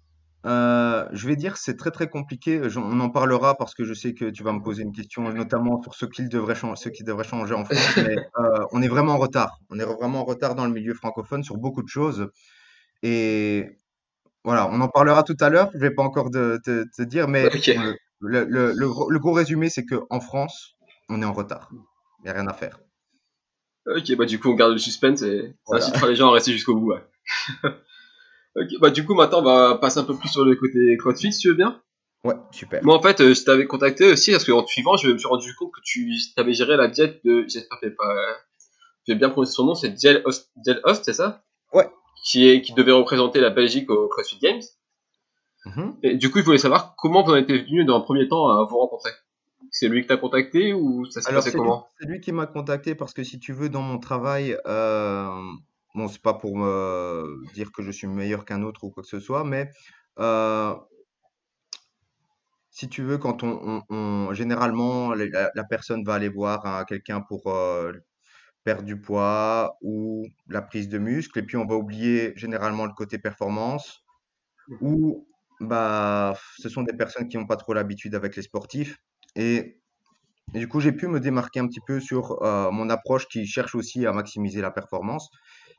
Euh, 0.45 1.07
je 1.11 1.27
vais 1.27 1.35
dire 1.35 1.57
c'est 1.57 1.75
très 1.75 1.89
très 1.89 2.07
compliqué. 2.07 2.61
on 2.75 2.99
en 2.99 3.09
parlera 3.09 3.55
parce 3.55 3.73
que 3.73 3.83
je 3.83 3.93
sais 3.93 4.13
que 4.13 4.25
tu 4.25 4.43
vas 4.43 4.53
me 4.53 4.61
poser 4.61 4.83
une 4.83 4.91
question, 4.91 5.23
notamment 5.33 5.81
sur 5.81 5.95
ce 5.95 6.05
qui 6.05 6.27
devrait, 6.27 6.55
ce 6.55 6.89
qui 6.89 7.03
devrait 7.03 7.23
changer 7.23 7.55
en 7.55 7.65
France. 7.65 7.97
mais 7.97 8.15
euh, 8.39 8.65
on 8.71 8.81
est 8.81 8.87
vraiment 8.87 9.13
en 9.13 9.17
retard. 9.17 9.59
On 9.69 9.79
est 9.79 9.85
vraiment 9.85 10.21
en 10.21 10.25
retard 10.25 10.53
dans 10.53 10.65
le 10.65 10.71
milieu 10.71 10.93
francophone 10.93 11.43
sur 11.43 11.57
beaucoup 11.57 11.81
de 11.81 11.87
choses. 11.87 12.29
Et 13.01 13.77
voilà, 14.43 14.69
on 14.71 14.79
en 14.81 14.87
parlera 14.87 15.23
tout 15.23 15.37
à 15.39 15.49
l'heure. 15.49 15.71
Je 15.73 15.79
vais 15.79 15.91
pas 15.91 16.03
encore 16.03 16.29
te, 16.29 16.57
te, 16.57 17.01
dire, 17.01 17.27
mais 17.27 17.49
le, 18.19 18.45
le, 18.45 18.73
le, 18.73 19.19
gros, 19.19 19.33
résumé, 19.33 19.69
c'est 19.69 19.85
qu'en 19.85 20.19
France, 20.19 20.75
on 21.09 21.21
est 21.21 21.25
en 21.25 21.33
retard. 21.33 21.69
Il 22.19 22.25
n'y 22.25 22.29
a 22.29 22.33
rien 22.33 22.47
à 22.47 22.53
faire. 22.53 22.79
Ok, 23.87 24.15
bah 24.15 24.25
du 24.25 24.39
coup, 24.39 24.49
on 24.49 24.55
garde 24.55 24.73
le 24.73 24.77
suspense 24.77 25.21
et 25.21 25.55
ça 25.67 25.77
incitera 25.77 26.07
les 26.07 26.15
gens 26.15 26.29
à 26.29 26.33
rester 26.33 26.51
jusqu'au 26.51 26.75
bout. 26.75 26.93
Ok, 28.55 28.67
bah 28.79 28.89
du 28.89 29.05
coup 29.05 29.15
maintenant 29.15 29.39
on 29.39 29.43
va 29.43 29.75
passer 29.75 29.99
un 29.99 30.03
peu 30.03 30.15
plus 30.15 30.29
sur 30.29 30.45
le 30.45 30.55
côté 30.55 30.95
CrossFit 30.97 31.33
si 31.33 31.39
tu 31.39 31.49
veux 31.49 31.55
bien. 31.55 31.81
Ouais, 32.25 32.33
super. 32.49 32.83
Moi, 32.83 32.95
en 32.95 33.01
fait, 33.01 33.21
euh, 33.21 33.35
je 33.35 33.43
t'avais 33.43 33.67
contacté 33.67 34.11
aussi 34.11 34.31
parce 34.31 34.45
qu'en 34.45 34.63
te 34.63 34.71
suivant, 34.71 34.97
je 34.97 35.09
me 35.09 35.17
suis 35.17 35.27
rendu 35.27 35.53
compte 35.53 35.71
que 35.71 35.81
tu 35.83 36.11
avais 36.37 36.53
géré 36.53 36.75
la 36.75 36.87
diète 36.87 37.21
de. 37.23 37.45
J'espère 37.47 37.79
que 37.79 37.87
j'ai 37.87 37.93
pas. 37.93 38.15
J'ai 39.07 39.13
bien 39.13 39.29
prononcé 39.29 39.53
son 39.53 39.65
nom, 39.65 39.75
c'est 39.75 39.89
Diel 39.89 40.23
Host, 40.25 41.03
c'est 41.03 41.13
ça? 41.13 41.43
Ouais. 41.71 41.87
Qui, 42.25 42.49
est, 42.49 42.61
qui 42.61 42.73
devait 42.73 42.91
représenter 42.91 43.39
la 43.39 43.51
Belgique 43.51 43.91
au 43.91 44.07
CrossFit 44.07 44.39
Games. 44.39 44.63
Mhm. 45.65 45.97
Et 46.01 46.15
du 46.15 46.31
coup, 46.31 46.39
je 46.39 46.45
voulais 46.45 46.57
savoir 46.57 46.95
comment 46.97 47.23
vous 47.23 47.33
en 47.33 47.35
êtes 47.35 47.51
venu 47.51 47.85
dans 47.85 47.97
un 47.97 48.01
premier 48.01 48.27
temps 48.27 48.49
à 48.49 48.63
vous 48.63 48.79
rencontrer. 48.79 49.11
C'est 49.69 49.87
lui 49.87 50.01
que 50.01 50.07
t'as 50.07 50.17
contacté 50.17 50.73
ou 50.73 51.05
ça 51.05 51.21
s'est 51.21 51.31
passé 51.31 51.51
comment? 51.51 51.87
c'est 51.99 52.07
lui 52.07 52.21
qui 52.21 52.31
m'a 52.31 52.47
contacté 52.47 52.95
parce 52.95 53.13
que 53.13 53.23
si 53.23 53.39
tu 53.39 53.53
veux, 53.53 53.69
dans 53.69 53.81
mon 53.81 53.99
travail, 53.99 54.57
euh, 54.65 55.29
bon, 55.95 56.07
c'est 56.07 56.21
pas 56.21 56.33
pour 56.35 56.57
me 56.57 57.43
dire 57.53 57.71
que 57.71 57.83
je 57.83 57.91
suis 57.91 58.07
meilleur 58.07 58.45
qu'un 58.45 58.63
autre 58.63 58.83
ou 58.83 58.91
quoi 58.91 59.03
que 59.03 59.09
ce 59.09 59.19
soit, 59.19 59.43
mais 59.43 59.69
euh, 60.19 60.75
si 62.69 62.89
tu 62.89 63.03
veux, 63.03 63.17
quand 63.17 63.43
on, 63.43 63.59
on- 63.89 63.95
on- 63.95 64.33
généralement, 64.33 65.13
la, 65.13 65.63
personne 65.69 66.03
va 66.03 66.15
aller 66.15 66.29
voir 66.29 66.65
hein, 66.65 66.83
quelqu'un 66.87 67.21
pour 67.21 67.47
euh, 67.47 67.93
perdre 68.63 68.83
du 68.83 68.99
poids 69.01 69.77
ou 69.81 70.27
la 70.49 70.61
prise 70.61 70.89
de 70.89 70.99
muscle, 70.99 71.39
et 71.39 71.43
puis 71.43 71.57
on 71.57 71.65
va 71.67 71.75
oublier 71.75 72.33
généralement 72.37 72.85
le 72.85 72.93
côté 72.93 73.19
performance, 73.19 74.01
ou 74.81 75.27
bah, 75.61 76.35
ce 76.59 76.69
sont 76.69 76.83
des 76.83 76.93
personnes 76.95 77.27
qui 77.29 77.37
n'ont 77.37 77.47
pas 77.47 77.57
trop 77.57 77.73
l'habitude 77.73 78.15
avec 78.15 78.35
les 78.35 78.43
sportifs. 78.43 78.97
Et, 79.35 79.81
et 80.53 80.59
du 80.59 80.67
coup, 80.67 80.79
j'ai 80.79 80.91
pu 80.93 81.07
me 81.07 81.19
démarquer 81.19 81.59
un 81.59 81.67
petit 81.67 81.81
peu 81.87 81.99
sur 81.99 82.41
euh, 82.43 82.71
mon 82.71 82.89
approche 82.89 83.27
qui 83.27 83.45
cherche 83.47 83.75
aussi 83.75 84.05
à 84.05 84.13
maximiser 84.13 84.61
la 84.61 84.71
performance. 84.71 85.29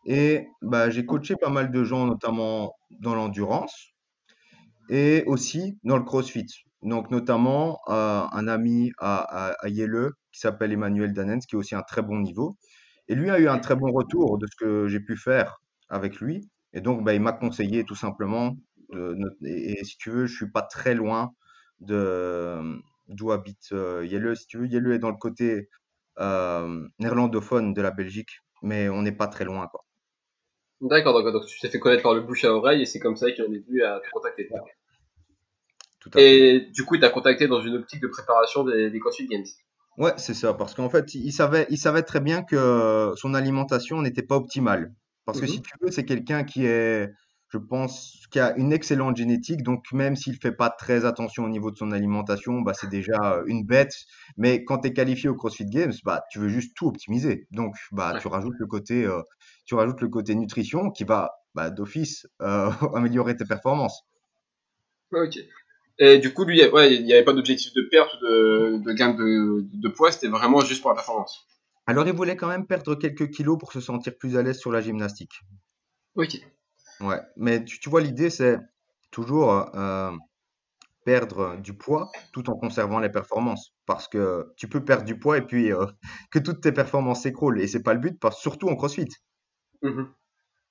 Et 0.06 0.48
bah, 0.62 0.88
j'ai 0.90 1.04
coaché 1.04 1.36
pas 1.36 1.50
mal 1.50 1.70
de 1.70 1.84
gens, 1.84 2.06
notamment 2.06 2.74
dans 3.00 3.14
l'endurance 3.14 3.92
et 4.88 5.24
aussi 5.26 5.78
dans 5.84 5.96
le 5.96 6.04
CrossFit. 6.04 6.46
Donc, 6.82 7.10
notamment 7.10 7.80
euh, 7.88 8.22
un 8.30 8.48
ami 8.48 8.92
à, 8.98 9.48
à, 9.48 9.68
qui 9.68 10.40
s'appelle 10.40 10.72
Emmanuel 10.72 11.12
Danens, 11.12 11.46
qui 11.46 11.56
est 11.56 11.58
aussi 11.58 11.74
un 11.74 11.82
très 11.82 12.02
bon 12.02 12.20
niveau. 12.20 12.56
Et 13.08 13.14
lui 13.14 13.30
a 13.30 13.38
eu 13.38 13.48
un 13.48 13.58
très 13.58 13.76
bon 13.76 13.90
retour 13.92 14.38
de 14.38 14.46
ce 14.46 14.56
que 14.56 14.88
j'ai 14.88 15.00
pu 15.00 15.16
faire 15.16 15.60
avec 15.88 16.20
lui. 16.20 16.48
Et 16.72 16.80
donc, 16.80 17.04
bah, 17.04 17.14
il 17.14 17.20
m'a 17.20 17.32
conseillé 17.32 17.84
tout 17.84 17.94
simplement. 17.96 18.56
et, 19.42 19.84
si 19.84 19.96
tu 19.98 20.10
veux, 20.10 20.26
je 20.26 20.36
suis 20.36 20.50
pas 20.50 20.62
très 20.62 20.94
loin 20.94 21.32
de 21.80 22.80
d'où 23.08 23.32
habite 23.32 23.72
euh. 23.72 24.34
Si 24.34 24.46
tu 24.46 24.58
veux, 24.58 24.66
Yele 24.66 24.92
est 24.92 24.98
dans 24.98 25.10
le 25.10 25.16
côté 25.16 25.68
euh, 26.18 26.86
néerlandophone 26.98 27.74
de 27.74 27.82
la 27.82 27.90
Belgique, 27.90 28.40
mais 28.62 28.88
on 28.88 29.02
n'est 29.02 29.12
pas 29.12 29.28
très 29.28 29.44
loin, 29.44 29.68
quoi. 29.68 29.85
D'accord, 30.80 31.14
d'accord. 31.14 31.32
Donc 31.32 31.46
tu 31.46 31.58
t'es 31.60 31.68
fait 31.68 31.78
connaître 31.78 32.02
par 32.02 32.14
le 32.14 32.20
bouche 32.20 32.44
à 32.44 32.52
oreille 32.52 32.82
et 32.82 32.86
c'est 32.86 32.98
comme 32.98 33.16
ça 33.16 33.30
qu'il 33.32 33.44
en 33.44 33.52
est 33.52 33.66
venu 33.66 33.82
à 33.82 34.00
te 34.00 34.10
contacter. 34.10 34.48
Tout 36.00 36.10
à 36.14 36.18
fait. 36.18 36.38
Et 36.38 36.60
du 36.60 36.84
coup, 36.84 36.94
il 36.96 37.00
t'a 37.00 37.08
contacté 37.08 37.48
dans 37.48 37.60
une 37.62 37.74
optique 37.76 38.00
de 38.00 38.08
préparation 38.08 38.64
des, 38.64 38.90
des 38.90 38.98
CrossFit 38.98 39.26
Games. 39.26 39.44
Ouais, 39.98 40.12
c'est 40.18 40.34
ça, 40.34 40.52
parce 40.52 40.74
qu'en 40.74 40.90
fait, 40.90 41.14
il 41.14 41.32
savait, 41.32 41.66
il 41.70 41.78
savait 41.78 42.02
très 42.02 42.20
bien 42.20 42.42
que 42.42 43.12
son 43.16 43.32
alimentation 43.34 44.02
n'était 44.02 44.22
pas 44.22 44.36
optimale. 44.36 44.92
Parce 45.24 45.40
que 45.40 45.46
Mhm. 45.46 45.50
si 45.50 45.62
tu 45.62 45.70
veux, 45.80 45.90
c'est 45.90 46.04
quelqu'un 46.04 46.44
qui 46.44 46.66
est, 46.66 47.10
je 47.50 47.58
pense, 47.58 48.26
qui 48.30 48.40
a 48.40 48.56
une 48.56 48.72
excellente 48.72 49.16
génétique, 49.16 49.62
donc 49.62 49.84
même 49.92 50.16
s'il 50.16 50.36
fait 50.36 50.52
pas 50.52 50.68
très 50.70 51.04
attention 51.04 51.44
au 51.44 51.48
niveau 51.48 51.70
de 51.70 51.76
son 51.76 51.92
alimentation, 51.92 52.60
bah, 52.60 52.74
c'est 52.74 52.88
déjà 52.90 53.40
une 53.46 53.64
bête. 53.64 53.94
Mais 54.36 54.64
quand 54.64 54.78
tu 54.78 54.88
es 54.88 54.92
qualifié 54.92 55.28
au 55.28 55.34
CrossFit 55.36 55.66
Games, 55.66 55.92
bah, 56.04 56.22
tu 56.30 56.38
veux 56.40 56.48
juste 56.48 56.76
tout 56.76 56.86
optimiser. 56.88 57.46
Donc, 57.52 57.74
bah, 57.92 58.14
Ouais. 58.14 58.20
tu 58.20 58.28
rajoutes 58.28 58.56
le 58.58 58.66
côté, 58.66 59.04
euh, 59.04 59.22
tu 59.64 59.74
rajoutes 59.74 60.00
le 60.00 60.08
côté 60.08 60.34
nutrition 60.34 60.90
qui 60.90 61.04
va, 61.04 61.30
bah, 61.54 61.70
d'office, 61.70 62.26
euh, 62.42 62.70
améliorer 62.94 63.36
tes 63.36 63.44
performances. 63.44 64.02
Ok. 65.12 65.38
Et 65.98 66.18
du 66.18 66.32
coup, 66.34 66.44
lui, 66.44 66.62
ouais, 66.68 66.94
il 66.94 67.04
n'y 67.04 67.12
avait 67.14 67.24
pas 67.24 67.32
d'objectif 67.32 67.72
de 67.74 67.82
perte 67.90 68.12
ou 68.14 68.18
de, 68.26 68.82
de 68.84 68.92
gain 68.92 69.14
de, 69.14 69.62
de 69.62 69.88
poids, 69.88 70.12
c'était 70.12 70.28
vraiment 70.28 70.60
juste 70.60 70.82
pour 70.82 70.90
la 70.90 70.96
performance. 70.96 71.46
Alors, 71.86 72.06
il 72.06 72.12
voulait 72.14 72.36
quand 72.36 72.48
même 72.48 72.66
perdre 72.66 72.94
quelques 72.96 73.30
kilos 73.30 73.58
pour 73.58 73.72
se 73.72 73.80
sentir 73.80 74.16
plus 74.18 74.36
à 74.36 74.42
l'aise 74.42 74.58
sur 74.58 74.72
la 74.72 74.80
gymnastique. 74.80 75.32
Ok. 76.16 76.40
Ouais, 77.00 77.20
mais 77.36 77.64
tu, 77.64 77.78
tu 77.78 77.90
vois, 77.90 78.00
l'idée, 78.00 78.30
c'est 78.30 78.58
toujours 79.10 79.50
euh, 79.74 80.10
perdre 81.04 81.56
du 81.60 81.74
poids 81.74 82.10
tout 82.32 82.50
en 82.50 82.54
conservant 82.54 82.98
les 82.98 83.08
performances. 83.08 83.74
Parce 83.86 84.08
que 84.08 84.52
tu 84.56 84.68
peux 84.68 84.84
perdre 84.84 85.04
du 85.04 85.18
poids 85.18 85.38
et 85.38 85.42
puis 85.42 85.72
euh, 85.72 85.86
que 86.30 86.38
toutes 86.38 86.60
tes 86.60 86.72
performances 86.72 87.22
s'écroulent. 87.22 87.60
Et 87.60 87.66
c'est 87.66 87.82
pas 87.82 87.94
le 87.94 88.00
but, 88.00 88.18
parce, 88.18 88.40
surtout 88.40 88.68
en 88.68 88.76
CrossFit. 88.76 89.08
Mhm. 89.82 90.08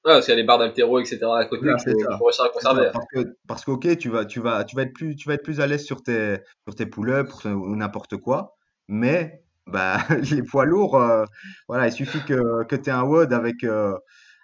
Ah, 0.07 0.09
parce 0.09 0.25
qu'il 0.25 0.33
y 0.33 0.37
a 0.37 0.39
les 0.39 0.45
barres 0.45 0.59
d'altéro, 0.59 0.99
etc. 0.99 1.19
à 1.35 1.45
côté 1.45 1.65
c'est 1.79 1.91
faut, 1.91 1.99
ça. 1.99 2.07
qu'il 2.07 2.17
faut 2.17 2.25
réussir 2.25 2.45
à 2.45 2.49
conserver. 2.49 2.89
parce 2.93 3.05
que, 3.11 3.37
parce 3.47 3.65
que, 3.65 3.71
ok, 3.71 3.97
tu 3.97 4.09
vas, 4.09 4.25
tu 4.25 4.39
vas, 4.39 4.63
tu 4.63 4.75
vas 4.75 4.83
être 4.83 4.93
plus, 4.93 5.15
tu 5.15 5.27
vas 5.27 5.33
être 5.33 5.43
plus 5.43 5.59
à 5.61 5.65
l'aise 5.65 5.83
sur 5.83 6.03
tes, 6.03 6.37
sur 6.67 6.75
tes 6.75 6.85
pull-ups 6.85 7.45
ou 7.45 7.75
n'importe 7.75 8.17
quoi, 8.17 8.55
mais 8.87 9.43
bah, 9.65 9.97
les 10.31 10.43
poids 10.43 10.65
lourds, 10.65 10.95
euh, 10.95 11.25
voilà, 11.67 11.87
il 11.87 11.91
suffit 11.91 12.23
que, 12.23 12.63
que 12.65 12.75
tu 12.75 12.89
aies 12.89 12.93
un 12.93 13.01
WOD 13.01 13.33
avec 13.33 13.63
euh, 13.63 13.97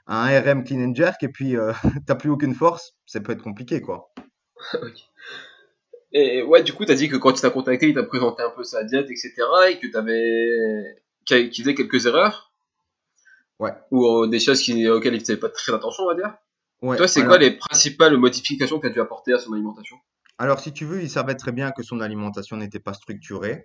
un 0.07 0.39
RM 0.41 0.63
clean 0.63 0.89
and 0.89 0.95
jerk 0.95 1.21
et 1.23 1.29
puis 1.29 1.55
euh, 1.55 1.73
t'as 2.07 2.15
plus 2.15 2.29
aucune 2.29 2.55
force, 2.55 2.93
ça 3.05 3.19
peut 3.21 3.31
être 3.33 3.43
compliqué, 3.43 3.81
quoi. 3.81 4.13
Et 6.13 6.41
ouais, 6.43 6.61
du 6.61 6.73
coup, 6.73 6.83
t'as 6.83 6.95
dit 6.95 7.07
que 7.07 7.15
quand 7.15 7.37
il 7.37 7.41
t'a 7.41 7.49
contacté, 7.49 7.87
il 7.87 7.93
t'a 7.95 8.03
présenté 8.03 8.43
un 8.43 8.49
peu 8.49 8.63
sa 8.63 8.83
diète, 8.83 9.05
etc. 9.09 9.33
et 9.69 9.79
que 9.79 9.87
t'avais, 9.87 11.01
qu'il 11.25 11.55
faisait 11.63 11.73
quelques 11.75 12.05
erreurs 12.05 12.51
Ouais. 13.59 13.71
ou 13.91 14.05
euh, 14.05 14.27
des 14.27 14.39
choses 14.39 14.59
qui, 14.61 14.89
auxquelles 14.89 15.13
il 15.13 15.19
faisait 15.21 15.37
pas 15.37 15.47
très 15.49 15.71
attention, 15.73 16.03
on 16.03 16.07
va 16.07 16.15
dire. 16.15 16.33
Ouais, 16.81 16.97
Toi, 16.97 17.07
c'est 17.07 17.21
alors- 17.21 17.29
quoi 17.33 17.37
les 17.37 17.51
principales 17.51 18.17
modifications 18.17 18.77
que 18.79 18.87
tu 18.87 18.91
as 18.91 18.93
dû 18.93 18.99
apporter 18.99 19.33
à 19.33 19.37
son 19.39 19.53
alimentation? 19.53 19.95
Alors, 20.37 20.59
si 20.59 20.73
tu 20.73 20.83
veux, 20.83 21.01
il 21.01 21.09
savait 21.09 21.35
très 21.35 21.51
bien 21.51 21.71
que 21.71 21.83
son 21.83 22.01
alimentation 22.01 22.57
n'était 22.57 22.79
pas 22.79 22.93
structurée. 22.93 23.63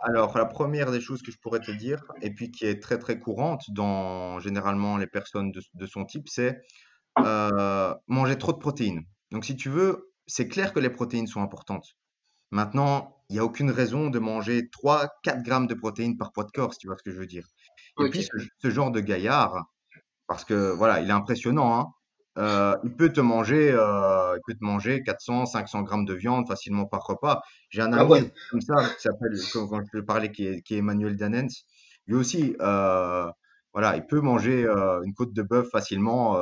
Alors, 0.00 0.36
la 0.36 0.46
première 0.46 0.90
des 0.90 1.00
choses 1.00 1.22
que 1.22 1.30
je 1.30 1.38
pourrais 1.38 1.60
te 1.60 1.70
dire, 1.70 2.02
et 2.22 2.32
puis 2.32 2.50
qui 2.50 2.64
est 2.64 2.82
très 2.82 2.98
très 2.98 3.18
courante 3.18 3.64
dans 3.70 4.40
généralement 4.40 4.96
les 4.96 5.06
personnes 5.06 5.52
de, 5.52 5.60
de 5.74 5.86
son 5.86 6.04
type, 6.04 6.28
c'est 6.28 6.60
euh, 7.18 7.94
manger 8.08 8.38
trop 8.38 8.52
de 8.52 8.58
protéines. 8.58 9.04
Donc, 9.30 9.44
si 9.44 9.56
tu 9.56 9.68
veux, 9.68 10.12
c'est 10.26 10.48
clair 10.48 10.72
que 10.72 10.80
les 10.80 10.90
protéines 10.90 11.26
sont 11.26 11.42
importantes. 11.42 11.86
Maintenant, 12.50 13.22
il 13.28 13.34
n'y 13.34 13.40
a 13.40 13.44
aucune 13.44 13.70
raison 13.70 14.10
de 14.10 14.18
manger 14.18 14.68
3-4 14.70 15.42
grammes 15.42 15.66
de 15.66 15.74
protéines 15.74 16.16
par 16.16 16.32
poids 16.32 16.44
de 16.44 16.50
corps, 16.50 16.72
si 16.74 16.80
tu 16.80 16.86
vois 16.88 16.96
ce 16.98 17.02
que 17.02 17.12
je 17.12 17.18
veux 17.18 17.26
dire. 17.26 17.46
Et 18.00 18.10
puis, 18.10 18.22
ce, 18.22 18.30
ce 18.58 18.70
genre 18.70 18.90
de 18.90 19.00
gaillard, 19.00 19.66
parce 20.26 20.44
que 20.44 20.72
voilà, 20.72 21.00
il 21.00 21.08
est 21.08 21.12
impressionnant, 21.12 21.78
hein, 21.78 21.92
euh, 22.38 22.76
il 22.84 22.94
peut 22.96 23.12
te 23.12 23.20
manger, 23.20 23.70
euh, 23.72 24.36
il 24.36 24.40
peut 24.46 24.54
te 24.54 24.64
manger 24.64 25.02
400, 25.02 25.46
500 25.46 25.82
grammes 25.82 26.04
de 26.06 26.14
viande 26.14 26.48
facilement 26.48 26.86
par 26.86 27.02
repas. 27.06 27.42
J'ai 27.70 27.82
un 27.82 27.92
Ah 27.94 28.04
ami 28.04 28.20
ouais. 28.20 28.32
comme 28.48 28.60
ça 28.60 28.88
qui 28.96 29.02
s'appelle, 29.02 29.46
quand 29.50 29.68
je 29.92 29.98
te 29.98 30.02
parlais, 30.04 30.30
qui 30.32 30.46
est, 30.46 30.62
qui 30.62 30.74
est 30.74 30.78
Emmanuel 30.78 31.16
Danens. 31.16 31.64
Lui 32.06 32.16
aussi, 32.16 32.56
euh, 32.60 33.30
voilà, 33.72 33.96
il 33.96 34.06
peut 34.06 34.20
manger 34.20 34.64
une 35.04 35.14
côte 35.14 35.32
de 35.32 35.42
bœuf 35.42 35.68
facilement 35.70 36.36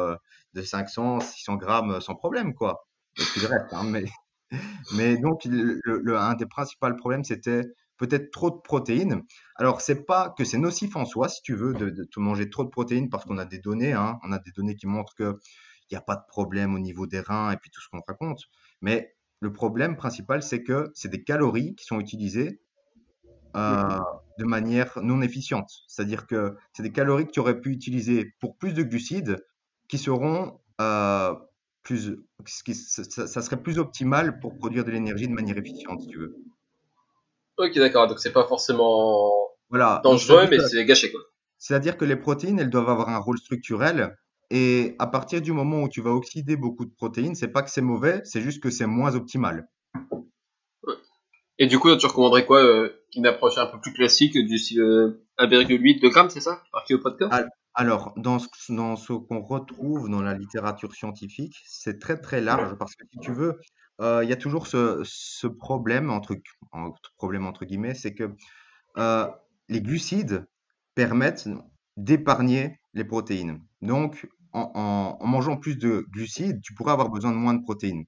de 0.54 0.62
500, 0.62 1.20
600 1.20 1.56
grammes 1.56 2.00
sans 2.00 2.14
problème, 2.14 2.54
quoi. 2.54 2.86
Et 3.18 3.26
puis 3.26 3.40
le 3.40 3.46
reste, 3.48 3.66
hein, 3.72 3.84
mais, 3.84 4.04
mais 4.90 5.16
donc, 5.18 5.44
le, 5.44 5.80
le- 5.84 6.16
un 6.18 6.34
des 6.34 6.46
principaux 6.46 6.92
problèmes, 6.96 7.24
c'était 7.24 7.62
peut-être 7.98 8.30
trop 8.32 8.50
de 8.50 8.56
protéines. 8.62 9.22
Alors, 9.56 9.80
c'est 9.80 10.04
pas 10.06 10.30
que 10.36 10.44
c'est 10.44 10.58
nocif 10.58 10.96
en 10.96 11.04
soi, 11.04 11.28
si 11.28 11.42
tu 11.42 11.54
veux, 11.54 11.74
de, 11.74 11.90
de 11.90 12.04
te 12.04 12.20
manger 12.20 12.48
trop 12.50 12.64
de 12.64 12.70
protéines, 12.70 13.10
parce 13.10 13.24
qu'on 13.24 13.38
a 13.38 13.44
des 13.44 13.58
données, 13.58 13.92
hein, 13.92 14.18
on 14.24 14.32
a 14.32 14.38
des 14.38 14.52
données 14.52 14.76
qui 14.76 14.86
montrent 14.86 15.14
que 15.14 15.38
il 15.90 15.94
n'y 15.94 15.98
a 15.98 16.02
pas 16.02 16.16
de 16.16 16.24
problème 16.28 16.74
au 16.74 16.78
niveau 16.78 17.06
des 17.06 17.20
reins 17.20 17.50
et 17.50 17.56
puis 17.56 17.70
tout 17.70 17.80
ce 17.80 17.88
qu'on 17.88 18.00
raconte. 18.06 18.42
Mais 18.80 19.14
le 19.40 19.52
problème 19.52 19.96
principal, 19.96 20.42
c'est 20.42 20.62
que 20.62 20.90
c'est 20.94 21.08
des 21.08 21.22
calories 21.24 21.74
qui 21.74 21.84
sont 21.84 21.98
utilisées 22.00 22.60
euh, 23.56 23.98
de 24.38 24.44
manière 24.44 24.98
non 25.02 25.22
efficiente. 25.22 25.70
C'est-à-dire 25.88 26.26
que 26.26 26.56
c'est 26.72 26.82
des 26.82 26.92
calories 26.92 27.26
que 27.26 27.32
tu 27.32 27.40
aurais 27.40 27.60
pu 27.60 27.70
utiliser 27.72 28.32
pour 28.40 28.56
plus 28.56 28.74
de 28.74 28.82
glucides 28.82 29.44
qui 29.88 29.98
seront 29.98 30.60
euh, 30.80 31.34
plus, 31.82 32.16
qui- 32.64 32.74
ça, 32.74 33.42
serait 33.42 33.60
plus 33.60 33.78
optimal 33.78 34.38
pour 34.38 34.56
produire 34.56 34.84
de 34.84 34.90
l'énergie 34.90 35.26
de 35.26 35.32
manière 35.32 35.58
efficiente, 35.58 36.00
si 36.02 36.08
tu 36.08 36.18
veux. 36.18 36.36
Ok, 37.58 37.74
d'accord. 37.76 38.06
Donc 38.06 38.20
c'est 38.20 38.32
pas 38.32 38.46
forcément 38.46 39.32
Voilà. 39.68 40.00
Dangereux, 40.04 40.46
mais 40.48 40.60
c'est 40.60 40.84
gâché, 40.84 41.10
quoi. 41.10 41.20
C'est-à-dire 41.58 41.96
que 41.96 42.04
les 42.04 42.16
protéines, 42.16 42.58
elles 42.58 42.70
doivent 42.70 42.88
avoir 42.88 43.08
un 43.08 43.18
rôle 43.18 43.38
structurel. 43.38 44.16
Et 44.50 44.96
à 44.98 45.06
partir 45.06 45.40
du 45.40 45.52
moment 45.52 45.82
où 45.82 45.88
tu 45.88 46.00
vas 46.00 46.10
oxyder 46.10 46.56
beaucoup 46.56 46.84
de 46.84 46.92
protéines, 46.92 47.34
c'est 47.34 47.48
pas 47.52 47.62
que 47.62 47.70
c'est 47.70 47.82
mauvais, 47.82 48.20
c'est 48.24 48.40
juste 48.40 48.62
que 48.62 48.70
c'est 48.70 48.86
moins 48.86 49.14
optimal. 49.14 49.68
Et 51.58 51.66
du 51.66 51.78
coup, 51.78 51.94
tu 51.96 52.06
recommanderais 52.06 52.46
quoi 52.46 52.62
euh, 52.62 52.90
Une 53.14 53.26
approche 53.26 53.58
un 53.58 53.66
peu 53.66 53.78
plus 53.80 53.92
classique 53.92 54.32
du 54.32 54.58
style 54.58 54.80
euh, 54.80 55.22
1,8 55.38 56.00
de 56.00 56.08
grammes, 56.08 56.30
c'est 56.30 56.40
ça 56.40 56.62
Par 56.72 56.84
kilo 56.84 56.98
de 56.98 57.10
corps. 57.10 57.30
Alors, 57.74 58.12
dans 58.16 58.38
ce, 58.38 58.48
dans 58.70 58.96
ce 58.96 59.12
qu'on 59.12 59.42
retrouve 59.42 60.08
dans 60.08 60.22
la 60.22 60.34
littérature 60.34 60.92
scientifique, 60.94 61.54
c'est 61.66 62.00
très 62.00 62.16
très 62.20 62.40
large 62.40 62.76
parce 62.78 62.94
que 62.96 63.04
si 63.12 63.18
tu 63.20 63.32
veux, 63.32 63.60
euh, 64.00 64.24
il 64.24 64.30
y 64.30 64.32
a 64.32 64.36
toujours 64.36 64.66
ce, 64.66 65.02
ce 65.04 65.46
problème 65.46 66.10
entre, 66.10 66.34
entre- 66.72 67.12
problème 67.16 67.46
entre 67.46 67.64
guillemets, 67.64 67.94
c'est 67.94 68.14
que 68.14 68.30
euh, 68.98 69.26
les 69.68 69.80
glucides 69.82 70.46
permettent 70.94 71.48
d'épargner 71.96 72.80
les 72.94 73.04
protéines. 73.04 73.60
Donc, 73.82 74.26
en, 74.52 74.72
en- 74.74 75.18
en 75.20 75.26
mangeant 75.26 75.56
plus 75.56 75.76
de 75.78 76.06
glucides, 76.10 76.60
tu 76.62 76.74
pourras 76.74 76.92
avoir 76.94 77.10
besoin 77.10 77.32
de 77.32 77.36
moins 77.36 77.54
de 77.54 77.62
protéines. 77.62 78.04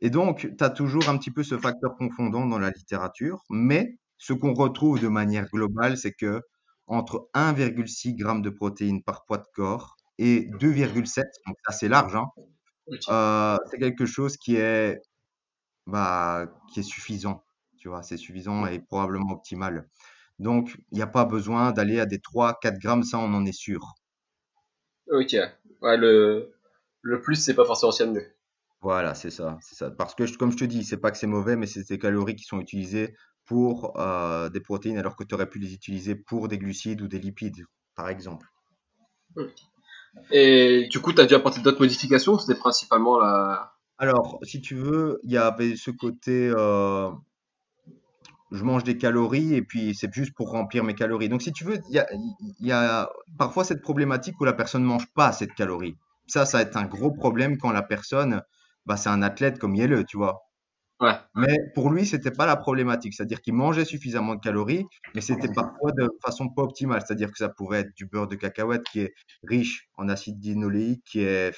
Et 0.00 0.10
donc, 0.10 0.48
tu 0.58 0.64
as 0.64 0.70
toujours 0.70 1.08
un 1.08 1.16
petit 1.18 1.30
peu 1.30 1.42
ce 1.42 1.58
facteur 1.58 1.96
confondant 1.96 2.46
dans 2.46 2.58
la 2.58 2.70
littérature, 2.70 3.42
mais 3.50 3.98
ce 4.18 4.32
qu'on 4.32 4.54
retrouve 4.54 5.00
de 5.00 5.08
manière 5.08 5.48
globale, 5.50 5.96
c'est 5.98 6.12
que 6.12 6.42
entre 6.86 7.28
1,6 7.34 8.16
g 8.18 8.42
de 8.42 8.50
protéines 8.50 9.02
par 9.02 9.24
poids 9.26 9.38
de 9.38 9.46
corps 9.54 9.96
et 10.18 10.48
2,7, 10.60 11.28
donc 11.46 11.56
assez 11.66 11.88
large, 11.88 12.14
hein, 12.16 12.26
euh, 13.10 13.56
c'est 13.70 13.78
quelque 13.78 14.06
chose 14.06 14.36
qui 14.36 14.56
est, 14.56 15.00
bah, 15.86 16.46
qui 16.72 16.80
est 16.80 16.82
suffisant, 16.84 17.44
tu 17.78 17.88
vois, 17.88 18.02
c'est 18.02 18.16
suffisant 18.16 18.66
et 18.66 18.80
probablement 18.80 19.32
optimal. 19.32 19.88
Donc, 20.38 20.78
il 20.92 20.96
n'y 20.96 21.02
a 21.02 21.06
pas 21.08 21.24
besoin 21.26 21.72
d'aller 21.72 22.00
à 22.00 22.06
des 22.06 22.20
3-4 22.20 22.78
grammes, 22.80 23.04
ça 23.04 23.18
on 23.18 23.34
en 23.34 23.46
est 23.46 23.52
sûr. 23.52 23.94
Ok, 25.08 25.32
ouais, 25.82 25.96
le, 25.96 26.52
le 27.02 27.20
plus 27.20 27.36
c'est 27.36 27.54
pas 27.54 27.64
forcément 27.64 27.92
ce 27.92 28.04
mieux. 28.04 28.26
Voilà, 28.82 29.14
c'est 29.14 29.30
ça, 29.30 29.58
c'est 29.62 29.74
ça. 29.74 29.90
Parce 29.90 30.14
que, 30.14 30.36
comme 30.36 30.52
je 30.52 30.58
te 30.58 30.64
dis, 30.64 30.84
c'est 30.84 30.98
pas 30.98 31.10
que 31.10 31.18
c'est 31.18 31.26
mauvais, 31.26 31.56
mais 31.56 31.66
c'est 31.66 31.88
des 31.88 31.98
calories 31.98 32.36
qui 32.36 32.44
sont 32.44 32.60
utilisées 32.60 33.14
pour 33.46 33.98
euh, 33.98 34.48
des 34.48 34.60
protéines 34.60 34.98
alors 34.98 35.16
que 35.16 35.24
tu 35.24 35.34
aurais 35.34 35.48
pu 35.48 35.58
les 35.58 35.72
utiliser 35.72 36.14
pour 36.14 36.48
des 36.48 36.58
glucides 36.58 37.00
ou 37.00 37.08
des 37.08 37.18
lipides, 37.18 37.64
par 37.94 38.08
exemple. 38.08 38.46
Et 40.30 40.88
du 40.90 41.00
coup, 41.00 41.12
tu 41.12 41.20
as 41.20 41.26
dû 41.26 41.34
apporter 41.34 41.60
d'autres 41.60 41.80
modifications 41.80 42.38
C'était 42.38 42.58
principalement 42.58 43.18
la. 43.18 43.72
Alors, 43.98 44.38
si 44.42 44.60
tu 44.60 44.74
veux, 44.74 45.18
il 45.22 45.32
y 45.32 45.38
avait 45.38 45.76
ce 45.76 45.90
côté. 45.90 46.50
Euh, 46.54 47.10
je 48.52 48.62
mange 48.62 48.84
des 48.84 48.96
calories 48.96 49.54
et 49.54 49.62
puis 49.62 49.94
c'est 49.94 50.12
juste 50.12 50.34
pour 50.34 50.50
remplir 50.50 50.84
mes 50.84 50.94
calories. 50.94 51.28
Donc, 51.28 51.42
si 51.42 51.52
tu 51.52 51.64
veux, 51.64 51.78
il 51.88 51.96
y 51.96 51.98
a, 51.98 52.06
y 52.60 52.72
a, 52.72 53.10
parfois 53.38 53.64
cette 53.64 53.82
problématique 53.82 54.40
où 54.40 54.44
la 54.44 54.52
personne 54.52 54.82
ne 54.82 54.88
mange 54.88 55.06
pas 55.14 55.28
assez 55.28 55.46
de 55.46 55.52
calories. 55.52 55.96
Ça, 56.26 56.46
ça 56.46 56.58
va 56.58 56.62
être 56.62 56.76
un 56.76 56.86
gros 56.86 57.10
problème 57.12 57.58
quand 57.58 57.72
la 57.72 57.82
personne, 57.82 58.42
bah, 58.86 58.96
c'est 58.96 59.08
un 59.08 59.22
athlète 59.22 59.58
comme 59.58 59.74
il 59.74 59.86
le 59.86 60.04
tu 60.04 60.16
vois. 60.16 60.46
Mais 61.34 61.58
pour 61.74 61.90
lui, 61.90 62.06
c'était 62.06 62.30
pas 62.30 62.46
la 62.46 62.56
problématique. 62.56 63.14
C'est-à-dire 63.14 63.40
qu'il 63.42 63.54
mangeait 63.54 63.84
suffisamment 63.84 64.34
de 64.34 64.40
calories, 64.40 64.86
mais 65.14 65.20
c'était 65.20 65.52
parfois 65.52 65.92
de 65.92 66.08
façon 66.24 66.48
pas 66.48 66.62
optimale. 66.62 67.02
C'est-à-dire 67.06 67.30
que 67.30 67.36
ça 67.36 67.48
pourrait 67.50 67.80
être 67.80 67.94
du 67.96 68.06
beurre 68.06 68.28
de 68.28 68.36
cacahuète 68.36 68.82
qui 68.90 69.00
est 69.00 69.14
riche 69.42 69.88
en 69.98 70.08
acide 70.08 70.42
linoléique, 70.42 71.02
qui 71.04 71.20
est 71.20 71.54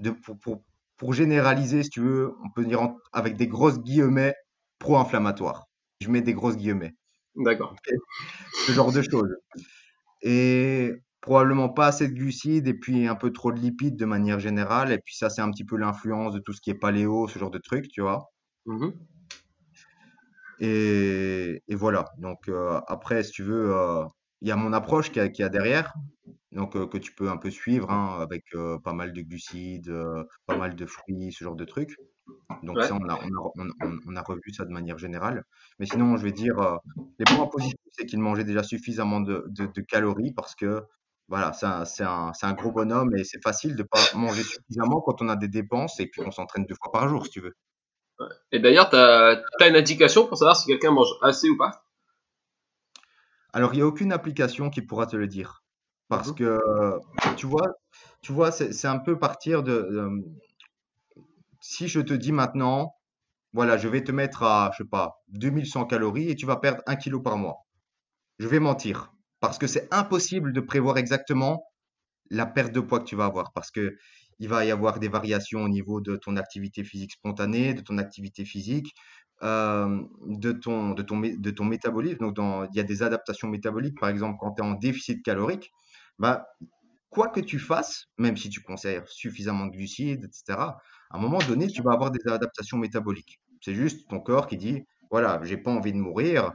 de, 0.00 0.10
pour, 0.10 0.38
pour, 0.38 0.64
pour, 0.96 1.12
généraliser, 1.14 1.84
si 1.84 1.90
tu 1.90 2.00
veux, 2.00 2.34
on 2.44 2.50
peut 2.50 2.64
dire 2.64 2.88
avec 3.12 3.36
des 3.36 3.46
grosses 3.46 3.78
guillemets 3.78 4.34
pro-inflammatoires. 4.78 5.69
Je 6.00 6.08
mets 6.08 6.22
des 6.22 6.34
grosses 6.34 6.56
guillemets. 6.56 6.94
D'accord. 7.36 7.74
Ce 8.66 8.72
genre 8.72 8.92
de 8.92 9.02
choses. 9.02 9.36
Et 10.22 10.92
probablement 11.20 11.68
pas 11.68 11.88
assez 11.88 12.08
de 12.08 12.14
glucides 12.14 12.66
et 12.66 12.74
puis 12.74 13.06
un 13.06 13.14
peu 13.14 13.32
trop 13.32 13.52
de 13.52 13.60
lipides 13.60 13.96
de 13.96 14.04
manière 14.04 14.40
générale. 14.40 14.92
Et 14.92 14.98
puis 14.98 15.16
ça, 15.16 15.30
c'est 15.30 15.42
un 15.42 15.50
petit 15.50 15.64
peu 15.64 15.76
l'influence 15.76 16.32
de 16.32 16.38
tout 16.38 16.52
ce 16.52 16.60
qui 16.60 16.70
est 16.70 16.74
paléo, 16.74 17.28
ce 17.28 17.38
genre 17.38 17.50
de 17.50 17.58
trucs, 17.58 17.88
tu 17.88 18.00
vois. 18.00 18.30
Mmh 18.66 18.88
et, 20.62 21.62
et, 21.68 21.74
voilà. 21.74 22.04
Donc 22.18 22.48
euh, 22.48 22.80
après, 22.86 23.22
si 23.22 23.32
tu 23.32 23.42
veux, 23.42 23.74
euh, 23.74 24.04
il 24.42 24.48
y 24.48 24.50
a 24.52 24.56
mon 24.56 24.74
approche 24.74 25.10
qui 25.10 25.18
a, 25.18 25.30
qui 25.30 25.42
a 25.42 25.48
derrière, 25.48 25.94
donc 26.52 26.76
euh, 26.76 26.86
que 26.86 26.98
tu 26.98 27.14
peux 27.14 27.30
un 27.30 27.38
peu 27.38 27.50
suivre 27.50 27.90
hein, 27.90 28.18
avec 28.20 28.44
pas 28.84 28.92
mal 28.92 29.14
de 29.14 29.22
glucides, 29.22 29.90
pas 30.44 30.58
mal 30.58 30.74
de 30.76 30.84
fruits, 30.84 31.32
ce 31.32 31.44
genre 31.44 31.56
de 31.56 31.64
trucs. 31.64 31.96
Donc 32.62 32.82
ça, 32.82 32.94
on 32.94 33.08
a, 33.08 33.18
on, 33.24 33.68
a, 33.68 33.72
on, 34.06 34.16
a, 34.16 34.22
revu 34.22 34.52
ça 34.52 34.64
de 34.64 34.70
manière 34.70 34.98
générale. 34.98 35.44
Mais 35.78 35.86
sinon, 35.86 36.16
je 36.16 36.22
vais 36.22 36.32
dire, 36.32 36.78
les 37.18 37.24
points 37.24 37.46
positifs, 37.46 37.76
c'est 37.92 38.06
qu'il 38.06 38.20
mangeait 38.20 38.44
déjà 38.44 38.62
suffisamment 38.62 39.20
de, 39.20 39.44
de, 39.48 39.66
de, 39.66 39.80
calories 39.80 40.32
parce 40.32 40.54
que 40.54 40.82
voilà, 41.28 41.52
c'est 41.52 42.04
un, 42.04 42.32
un, 42.42 42.52
gros 42.54 42.72
bonhomme 42.72 43.14
et 43.16 43.24
c'est 43.24 43.42
facile 43.42 43.76
de 43.76 43.82
ne 43.82 43.86
pas 43.86 44.00
manger 44.14 44.42
suffisamment 44.42 45.00
quand 45.00 45.22
on 45.22 45.28
a 45.28 45.36
des 45.36 45.48
dépenses 45.48 46.00
et 46.00 46.06
puis 46.06 46.22
on 46.26 46.30
s'entraîne 46.30 46.66
deux 46.66 46.74
fois 46.74 46.92
par 46.92 47.08
jour, 47.08 47.24
si 47.24 47.30
tu 47.30 47.40
veux. 47.40 47.54
Et 48.52 48.58
d'ailleurs, 48.58 48.90
tu 48.90 48.96
as, 48.96 49.68
une 49.68 49.76
indication 49.76 50.26
pour 50.26 50.36
savoir 50.36 50.56
si 50.56 50.66
quelqu'un 50.66 50.90
mange 50.90 51.08
assez 51.22 51.48
ou 51.48 51.56
pas? 51.56 51.84
Alors, 53.52 53.72
il 53.72 53.76
n'y 53.76 53.82
a 53.82 53.86
aucune 53.86 54.12
application 54.12 54.70
qui 54.70 54.82
pourra 54.82 55.06
te 55.06 55.16
le 55.16 55.26
dire. 55.26 55.62
Parce 56.08 56.28
mhm. 56.28 56.34
que, 56.34 56.60
tu 57.36 57.46
vois, 57.46 57.68
tu 58.22 58.32
vois 58.32 58.50
c'est 58.50 58.88
un 58.88 58.98
peu 58.98 59.18
partir 59.18 59.62
de, 59.62 60.10
Si 61.60 61.88
je 61.88 62.00
te 62.00 62.14
dis 62.14 62.32
maintenant, 62.32 62.94
voilà, 63.52 63.76
je 63.76 63.88
vais 63.88 64.02
te 64.02 64.12
mettre 64.12 64.42
à, 64.42 64.70
je 64.72 64.82
sais 64.82 64.88
pas, 64.88 65.22
2100 65.28 65.86
calories 65.86 66.30
et 66.30 66.36
tu 66.36 66.46
vas 66.46 66.56
perdre 66.56 66.82
1 66.86 66.96
kg 66.96 67.22
par 67.22 67.36
mois. 67.36 67.66
Je 68.38 68.48
vais 68.48 68.60
mentir. 68.60 69.12
Parce 69.40 69.58
que 69.58 69.66
c'est 69.66 69.88
impossible 69.92 70.52
de 70.52 70.60
prévoir 70.60 70.98
exactement 70.98 71.64
la 72.30 72.46
perte 72.46 72.72
de 72.72 72.80
poids 72.80 73.00
que 73.00 73.04
tu 73.04 73.16
vas 73.16 73.26
avoir. 73.26 73.52
Parce 73.52 73.70
que 73.70 73.96
il 74.38 74.48
va 74.48 74.64
y 74.64 74.70
avoir 74.70 74.98
des 74.98 75.08
variations 75.08 75.62
au 75.62 75.68
niveau 75.68 76.00
de 76.00 76.16
ton 76.16 76.36
activité 76.36 76.82
physique 76.82 77.12
spontanée, 77.12 77.74
de 77.74 77.82
ton 77.82 77.98
activité 77.98 78.46
physique, 78.46 78.94
euh, 79.42 80.02
de, 80.26 80.52
ton, 80.52 80.90
de, 80.90 81.02
ton, 81.02 81.20
de 81.20 81.50
ton 81.50 81.64
métabolisme. 81.64 82.32
Donc, 82.32 82.68
il 82.72 82.76
y 82.76 82.80
a 82.80 82.84
des 82.84 83.02
adaptations 83.02 83.48
métaboliques, 83.48 84.00
par 84.00 84.08
exemple, 84.08 84.38
quand 84.40 84.52
tu 84.52 84.62
es 84.62 84.64
en 84.64 84.72
déficit 84.72 85.22
calorique, 85.22 85.70
bah, 86.18 86.46
quoi 87.10 87.28
que 87.28 87.40
tu 87.40 87.58
fasses, 87.58 88.06
même 88.16 88.36
si 88.38 88.48
tu 88.48 88.62
conserves 88.62 89.08
suffisamment 89.08 89.66
de 89.66 89.72
glucides, 89.72 90.24
etc., 90.24 90.58
à 91.10 91.16
un 91.16 91.20
moment 91.20 91.38
donné, 91.38 91.66
tu 91.66 91.82
vas 91.82 91.92
avoir 91.92 92.10
des 92.10 92.26
adaptations 92.28 92.78
métaboliques. 92.78 93.40
C'est 93.60 93.74
juste 93.74 94.08
ton 94.08 94.20
corps 94.20 94.46
qui 94.46 94.56
dit, 94.56 94.84
voilà, 95.10 95.40
j'ai 95.42 95.56
pas 95.56 95.70
envie 95.70 95.92
de 95.92 95.98
mourir, 95.98 96.52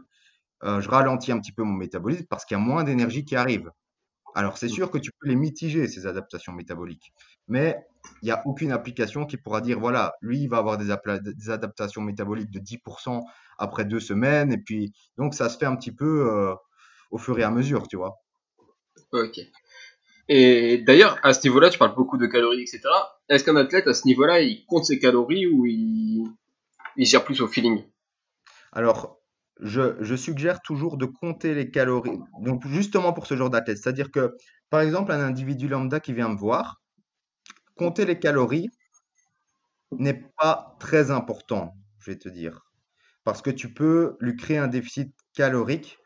euh, 0.63 0.81
je 0.81 0.89
ralentis 0.89 1.31
un 1.31 1.39
petit 1.39 1.51
peu 1.51 1.63
mon 1.63 1.73
métabolisme 1.73 2.25
parce 2.29 2.45
qu'il 2.45 2.57
y 2.57 2.59
a 2.59 2.63
moins 2.63 2.83
d'énergie 2.83 3.25
qui 3.25 3.35
arrive. 3.35 3.69
Alors, 4.33 4.57
c'est 4.57 4.67
mmh. 4.67 4.69
sûr 4.69 4.91
que 4.91 4.97
tu 4.97 5.11
peux 5.11 5.29
les 5.29 5.35
mitiger, 5.35 5.87
ces 5.87 6.07
adaptations 6.07 6.51
métaboliques. 6.51 7.13
Mais 7.47 7.77
il 8.21 8.25
n'y 8.25 8.31
a 8.31 8.41
aucune 8.45 8.71
application 8.71 9.25
qui 9.25 9.37
pourra 9.37 9.61
dire, 9.61 9.79
voilà, 9.79 10.13
lui, 10.21 10.41
il 10.41 10.49
va 10.49 10.57
avoir 10.57 10.77
des, 10.77 10.91
adaptations 11.49 12.01
métaboliques 12.01 12.51
de 12.51 12.59
10% 12.59 13.21
après 13.57 13.85
deux 13.85 14.01
semaines. 14.01 14.51
Et 14.51 14.57
puis, 14.57 14.93
donc, 15.17 15.33
ça 15.33 15.47
se 15.47 15.57
fait 15.57 15.65
un 15.65 15.75
petit 15.75 15.93
peu 15.93 16.29
euh, 16.29 16.53
au 17.11 17.17
fur 17.17 17.39
et 17.39 17.43
à 17.43 17.51
mesure, 17.51 17.87
tu 17.87 17.95
vois. 17.95 18.17
Ok. 19.13 19.39
Et 20.27 20.79
d'ailleurs, 20.79 21.19
à 21.23 21.33
ce 21.33 21.47
niveau-là, 21.47 21.69
tu 21.69 21.77
parles 21.77 21.95
beaucoup 21.95 22.17
de 22.17 22.25
calories, 22.25 22.61
etc. 22.61 22.81
Est-ce 23.29 23.43
qu'un 23.43 23.55
athlète, 23.55 23.87
à 23.87 23.93
ce 23.93 24.07
niveau-là, 24.07 24.41
il 24.41 24.65
compte 24.65 24.85
ses 24.85 24.99
calories 24.99 25.45
ou 25.45 25.65
il, 25.65 26.23
il 26.97 27.19
plus 27.23 27.41
au 27.41 27.47
feeling? 27.47 27.83
Alors, 28.71 29.19
je, 29.59 30.15
suggère 30.15 30.61
toujours 30.61 30.97
de 30.97 31.05
compter 31.05 31.53
les 31.53 31.69
calories. 31.69 32.19
Donc, 32.41 32.65
justement 32.67 33.13
pour 33.13 33.27
ce 33.27 33.35
genre 33.35 33.49
d'athlète. 33.49 33.77
C'est-à-dire 33.77 34.11
que, 34.11 34.35
par 34.69 34.81
exemple, 34.81 35.11
un 35.11 35.19
individu 35.19 35.67
lambda 35.67 35.99
qui 35.99 36.13
vient 36.13 36.29
me 36.29 36.37
voir, 36.37 36.81
compter 37.77 38.05
les 38.05 38.19
calories 38.19 38.69
n'est 39.91 40.25
pas 40.37 40.75
très 40.79 41.11
important, 41.11 41.75
je 41.99 42.11
vais 42.11 42.17
te 42.17 42.29
dire. 42.29 42.65
Parce 43.23 43.41
que 43.41 43.51
tu 43.51 43.73
peux 43.73 44.17
lui 44.19 44.35
créer 44.35 44.57
un 44.57 44.67
déficit 44.67 45.13
calorique 45.35 45.99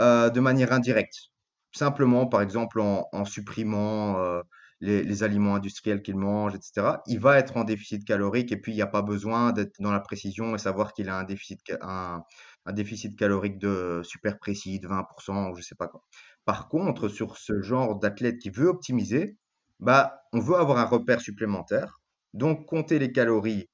euh, 0.00 0.30
de 0.30 0.40
manière 0.40 0.72
indirecte. 0.72 1.31
Simplement, 1.72 2.26
par 2.26 2.42
exemple, 2.42 2.80
en, 2.80 3.24
supprimant 3.24 4.18
euh, 4.18 4.42
les, 4.80 5.22
aliments 5.22 5.54
industriels 5.54 6.02
qu'il 6.02 6.16
mange, 6.16 6.54
etc. 6.54 6.96
Il 7.06 7.18
va 7.20 7.38
être 7.38 7.56
en 7.56 7.64
déficit 7.64 8.04
calorique 8.04 8.52
et 8.52 8.56
puis 8.56 8.72
il 8.72 8.76
n'y 8.76 8.82
a 8.82 8.86
pas 8.86 9.02
besoin 9.02 9.52
d'être 9.52 9.80
dans 9.80 9.92
la 9.92 10.00
précision 10.00 10.54
et 10.54 10.58
savoir 10.58 10.92
qu'il 10.92 11.08
a 11.08 11.16
un 11.16 11.24
déficit, 11.24 11.60
un, 11.80 12.24
déficit 12.72 13.16
calorique 13.16 13.58
de 13.58 14.02
super 14.04 14.38
précis 14.38 14.80
de 14.80 14.88
20% 14.88 15.50
ou 15.50 15.56
je 15.56 15.62
sais 15.62 15.74
pas 15.74 15.88
quoi. 15.88 16.02
Par 16.44 16.68
contre, 16.68 17.08
sur 17.08 17.38
ce 17.38 17.62
genre 17.62 17.98
d'athlète 17.98 18.38
qui 18.38 18.50
veut 18.50 18.68
optimiser, 18.68 19.36
bah, 19.80 20.22
on 20.32 20.40
veut 20.40 20.56
avoir 20.56 20.78
un 20.78 20.84
repère 20.84 21.20
supplémentaire. 21.20 22.00
Donc, 22.34 22.66
compter 22.66 22.98
les 22.98 23.12
calories 23.12 23.68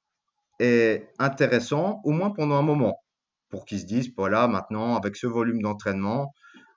est 0.60 1.08
intéressant, 1.18 2.00
au 2.04 2.10
moins 2.10 2.30
pendant 2.30 2.56
un 2.56 2.62
moment, 2.62 3.02
pour 3.50 3.64
qu'ils 3.64 3.80
se 3.80 3.86
disent, 3.86 4.12
voilà, 4.16 4.48
maintenant, 4.48 4.96
avec 4.96 5.16
ce 5.16 5.26
volume 5.26 5.62
d'entraînement, 5.62 6.34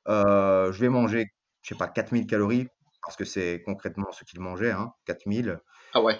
je 0.08 0.80
vais 0.80 0.90
manger, 0.90 1.28
je 1.62 1.70
sais 1.70 1.78
pas, 1.78 1.88
4000 1.88 2.28
calories, 2.28 2.68
parce 3.04 3.16
que 3.16 3.26
c'est 3.26 3.62
concrètement 3.66 4.12
ce 4.12 4.24
qu'il 4.24 4.40
mangeait, 4.40 4.72
hein, 4.72 4.92
4000. 5.06 5.60
Ah 5.94 6.02
ouais. 6.02 6.20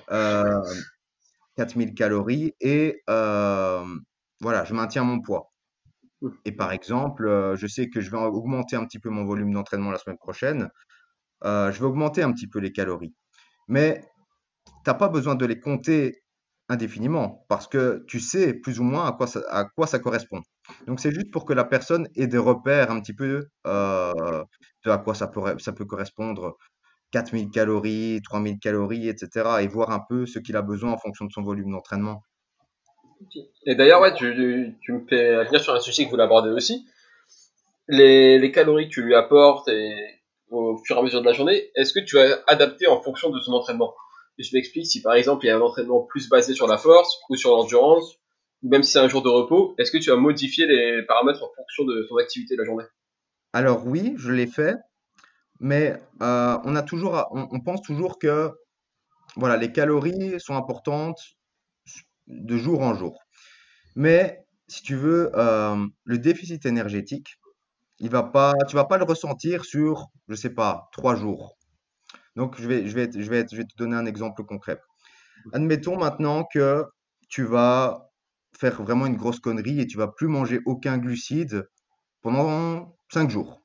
4000 1.56 1.90
euh, 1.90 1.94
calories, 1.94 2.56
et 2.60 3.02
euh, 3.10 3.86
voilà, 4.40 4.64
je 4.66 4.74
maintiens 4.74 5.04
mon 5.04 5.22
poids. 5.22 5.52
Et 6.46 6.52
par 6.52 6.72
exemple, 6.72 7.28
euh, 7.28 7.56
je 7.56 7.68
sais 7.68 7.90
que 7.90 8.00
je 8.00 8.12
vais 8.12 8.18
augmenter 8.18 8.76
un 8.76 8.86
petit 8.86 9.00
peu 9.00 9.10
mon 9.10 9.26
volume 9.26 9.54
d'entraînement 9.54 9.92
la 9.92 9.98
semaine 9.98 10.18
prochaine. 10.18 10.70
Euh, 11.44 11.72
je 11.72 11.80
vais 11.80 11.86
augmenter 11.86 12.22
un 12.22 12.32
petit 12.32 12.48
peu 12.48 12.60
les 12.60 12.72
calories. 12.72 13.16
Mais 13.68 14.04
tu 14.66 14.72
n'as 14.86 14.94
pas 14.94 15.10
besoin 15.10 15.36
de 15.36 15.46
les 15.46 15.60
compter 15.60 16.24
indéfiniment 16.70 17.46
parce 17.50 17.68
que 17.68 18.04
tu 18.08 18.20
sais 18.20 18.54
plus 18.54 18.80
ou 18.80 18.84
moins 18.84 19.08
à 19.08 19.12
quoi 19.14 19.28
ça, 19.28 19.42
à 19.50 19.66
quoi 19.66 19.88
ça 19.88 20.00
correspond. 20.00 20.42
Donc 20.88 21.00
c'est 21.00 21.12
juste 21.12 21.32
pour 21.32 21.46
que 21.46 21.54
la 21.54 21.64
personne 21.64 22.08
ait 22.16 22.28
des 22.28 22.38
repères 22.38 22.92
un 22.92 23.02
petit 23.02 23.14
peu 23.14 23.48
euh, 23.68 24.14
de 24.86 24.92
à 24.92 24.98
quoi 24.98 25.16
ça, 25.16 25.28
pourrait, 25.28 25.56
ça 25.60 25.74
peut 25.74 25.86
correspondre. 25.86 26.58
4000 27.12 27.50
calories, 27.52 28.22
3000 28.24 28.60
calories, 28.60 29.10
etc. 29.10 29.50
Et 29.62 29.68
voir 29.68 29.92
un 29.92 30.00
peu 30.08 30.26
ce 30.26 30.40
qu'il 30.40 30.56
a 30.56 30.62
besoin 30.62 30.92
en 30.92 30.98
fonction 30.98 31.26
de 31.26 31.32
son 31.32 31.42
volume 31.42 31.72
d'entraînement. 31.72 32.24
Et 33.66 33.76
d'ailleurs, 33.76 34.02
ouais, 34.02 34.14
tu, 34.14 34.78
tu, 34.82 34.94
me 34.94 35.06
fais 35.08 35.44
venir 35.44 35.62
sur 35.62 35.74
un 35.74 35.80
sujet 35.80 36.06
que 36.06 36.10
vous 36.10 36.16
l'abordez 36.16 36.50
aussi. 36.50 36.88
Les, 37.88 38.40
les, 38.40 38.52
calories 38.52 38.88
que 38.88 38.94
tu 38.94 39.04
lui 39.04 39.14
apportes 39.14 39.68
et 39.68 39.94
au 40.50 40.78
fur 40.78 40.96
et 40.96 41.00
à 41.00 41.04
mesure 41.04 41.22
de 41.22 41.26
la 41.26 41.34
journée, 41.34 41.70
est-ce 41.76 41.94
que 41.94 42.00
tu 42.00 42.16
vas 42.16 42.40
adapter 42.48 42.88
en 42.88 43.02
fonction 43.02 43.30
de 43.30 43.40
son 43.40 43.54
entraînement? 43.54 43.94
Je 44.38 44.50
m'explique, 44.56 44.88
si 44.88 45.02
par 45.02 45.14
exemple 45.14 45.46
il 45.46 45.50
y 45.50 45.52
a 45.52 45.58
un 45.58 45.62
entraînement 45.62 46.02
plus 46.02 46.30
basé 46.30 46.54
sur 46.54 46.68
la 46.68 46.78
force 46.78 47.20
ou 47.30 47.36
sur 47.36 47.52
l'endurance, 47.52 48.18
même 48.64 48.84
si 48.84 48.92
c'est 48.92 49.00
un 49.00 49.08
jour 49.08 49.22
de 49.22 49.30
repos, 49.30 49.76
est-ce 49.78 49.92
que 49.92 49.98
tu 49.98 50.12
as 50.12 50.16
modifié 50.16 50.66
les 50.66 51.04
paramètres 51.04 51.44
en 51.44 51.50
fonction 51.56 51.84
de 51.86 52.06
ton 52.08 52.18
activité 52.18 52.56
de 52.56 52.62
la 52.62 52.66
journée? 52.66 52.86
Alors 53.54 53.86
oui, 53.86 54.14
je 54.18 54.32
l'ai 54.32 54.48
fait, 54.48 54.76
mais 55.60 55.96
euh, 56.22 56.58
on 56.64 57.60
pense 57.60 57.82
toujours 57.82 58.20
que 58.20 58.52
voilà, 59.36 59.58
les 59.58 59.72
calories 59.72 60.40
sont 60.40 60.56
importantes 60.56 61.20
de 62.28 62.58
jour 62.58 62.82
en 62.82 62.94
jour. 62.94 63.20
Mais 63.96 64.46
si 64.68 64.84
tu 64.84 64.96
veux, 64.96 65.32
euh, 65.36 65.86
le 66.04 66.18
déficit 66.18 66.66
énergétique, 66.66 67.40
il 68.00 68.10
va 68.10 68.24
pas, 68.24 68.54
tu 68.68 68.76
vas 68.76 68.86
pas 68.86 68.98
le 68.98 69.04
ressentir 69.04 69.66
sur, 69.66 70.08
je 70.28 70.36
sais 70.36 70.50
pas, 70.50 70.90
trois 70.92 71.16
jours. 71.16 71.58
Donc, 72.36 72.60
je 72.60 72.68
vais 72.68 73.10
te 73.10 73.78
donner 73.78 73.96
un 73.96 74.06
exemple 74.06 74.44
concret. 74.44 74.80
Admettons 75.54 75.98
maintenant 75.98 76.46
que 76.46 76.86
tu 77.30 77.44
vas 77.44 78.11
faire 78.62 78.84
vraiment 78.84 79.08
une 79.08 79.18
grosse 79.18 79.40
connerie 79.40 79.82
et 79.82 79.88
tu 79.88 79.98
vas 79.98 80.08
plus 80.08 80.28
manger 80.28 80.60
aucun 80.66 81.00
glucide 81.00 81.68
pendant 82.22 82.96
cinq 83.12 83.32
jours. 83.32 83.64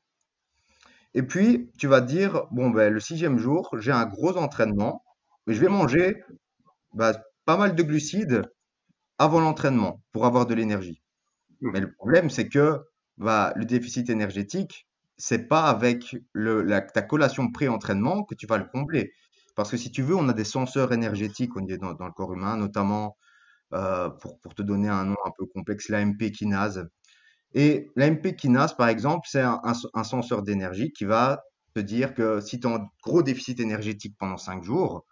Et 1.13 1.23
puis, 1.23 1.71
tu 1.79 1.87
vas 1.87 2.01
te 2.01 2.07
dire, 2.07 2.47
bon, 2.51 2.71
ben, 2.71 2.93
le 2.93 3.01
sixième 3.01 3.39
jour, 3.39 3.69
j'ai 3.79 3.93
un 3.93 4.07
gros 4.07 4.37
entraînement, 4.39 5.05
mais 5.47 5.53
je 5.53 5.61
vais 5.61 5.69
manger 5.69 6.23
bah, 6.95 7.13
pas 7.45 7.59
mal 7.59 7.75
de 7.75 7.83
glucides 7.83 8.43
avant 9.19 9.41
l'entraînement 9.41 10.03
pour 10.13 10.25
avoir 10.25 10.47
de 10.47 10.55
l'énergie. 10.55 11.03
Mais 11.61 11.81
le 11.81 11.93
problème, 11.93 12.31
c'est 12.31 12.49
que 12.49 12.81
bah, 13.19 13.53
le 13.57 13.67
déficit 13.67 14.09
énergétique, 14.09 14.89
c'est 15.19 15.47
pas 15.47 15.65
avec 15.65 16.17
le, 16.33 16.63
la, 16.63 16.81
ta 16.81 17.03
collation 17.03 17.51
pré-entraînement 17.51 18.25
que 18.25 18.35
tu 18.35 18.47
vas 18.47 18.57
le 18.57 18.67
combler. 18.73 19.13
Parce 19.57 19.71
que 19.71 19.77
si 19.77 19.91
tu 19.91 20.03
veux, 20.03 20.17
on 20.17 20.29
a 20.29 20.35
des 20.35 20.45
senseurs 20.45 20.93
énergétiques 20.93 21.53
dans, 21.81 21.95
dans 21.95 22.07
le 22.07 22.13
corps 22.13 22.33
humain, 22.33 22.57
notamment, 22.57 23.17
euh, 23.75 24.11
pour, 24.11 24.55
te 24.55 24.63
donner 24.63 24.89
un 24.89 25.05
nom 25.05 25.17
un 25.25 25.31
peu 25.37 25.47
complexe, 25.47 25.89
l'AMP 25.89 26.31
kinase. 26.33 26.89
Et 27.55 27.91
l'AMP 27.97 28.37
kinase, 28.37 28.77
par 28.77 28.89
exemple, 28.89 29.27
c'est 29.31 29.43
un, 29.43 30.05
senseur 30.05 30.43
d'énergie 30.43 30.93
qui 30.93 31.05
va 31.05 31.43
te 31.75 31.81
dire 31.81 32.15
que 32.15 32.41
si 32.41 32.61
tu 32.61 32.67
as 32.67 32.75
un 32.75 32.87
gros 33.03 33.23
déficit 33.23 33.61
énergétique 33.61 34.15
pendant 34.19 34.37
5 34.37 34.63
jours, 34.63 35.05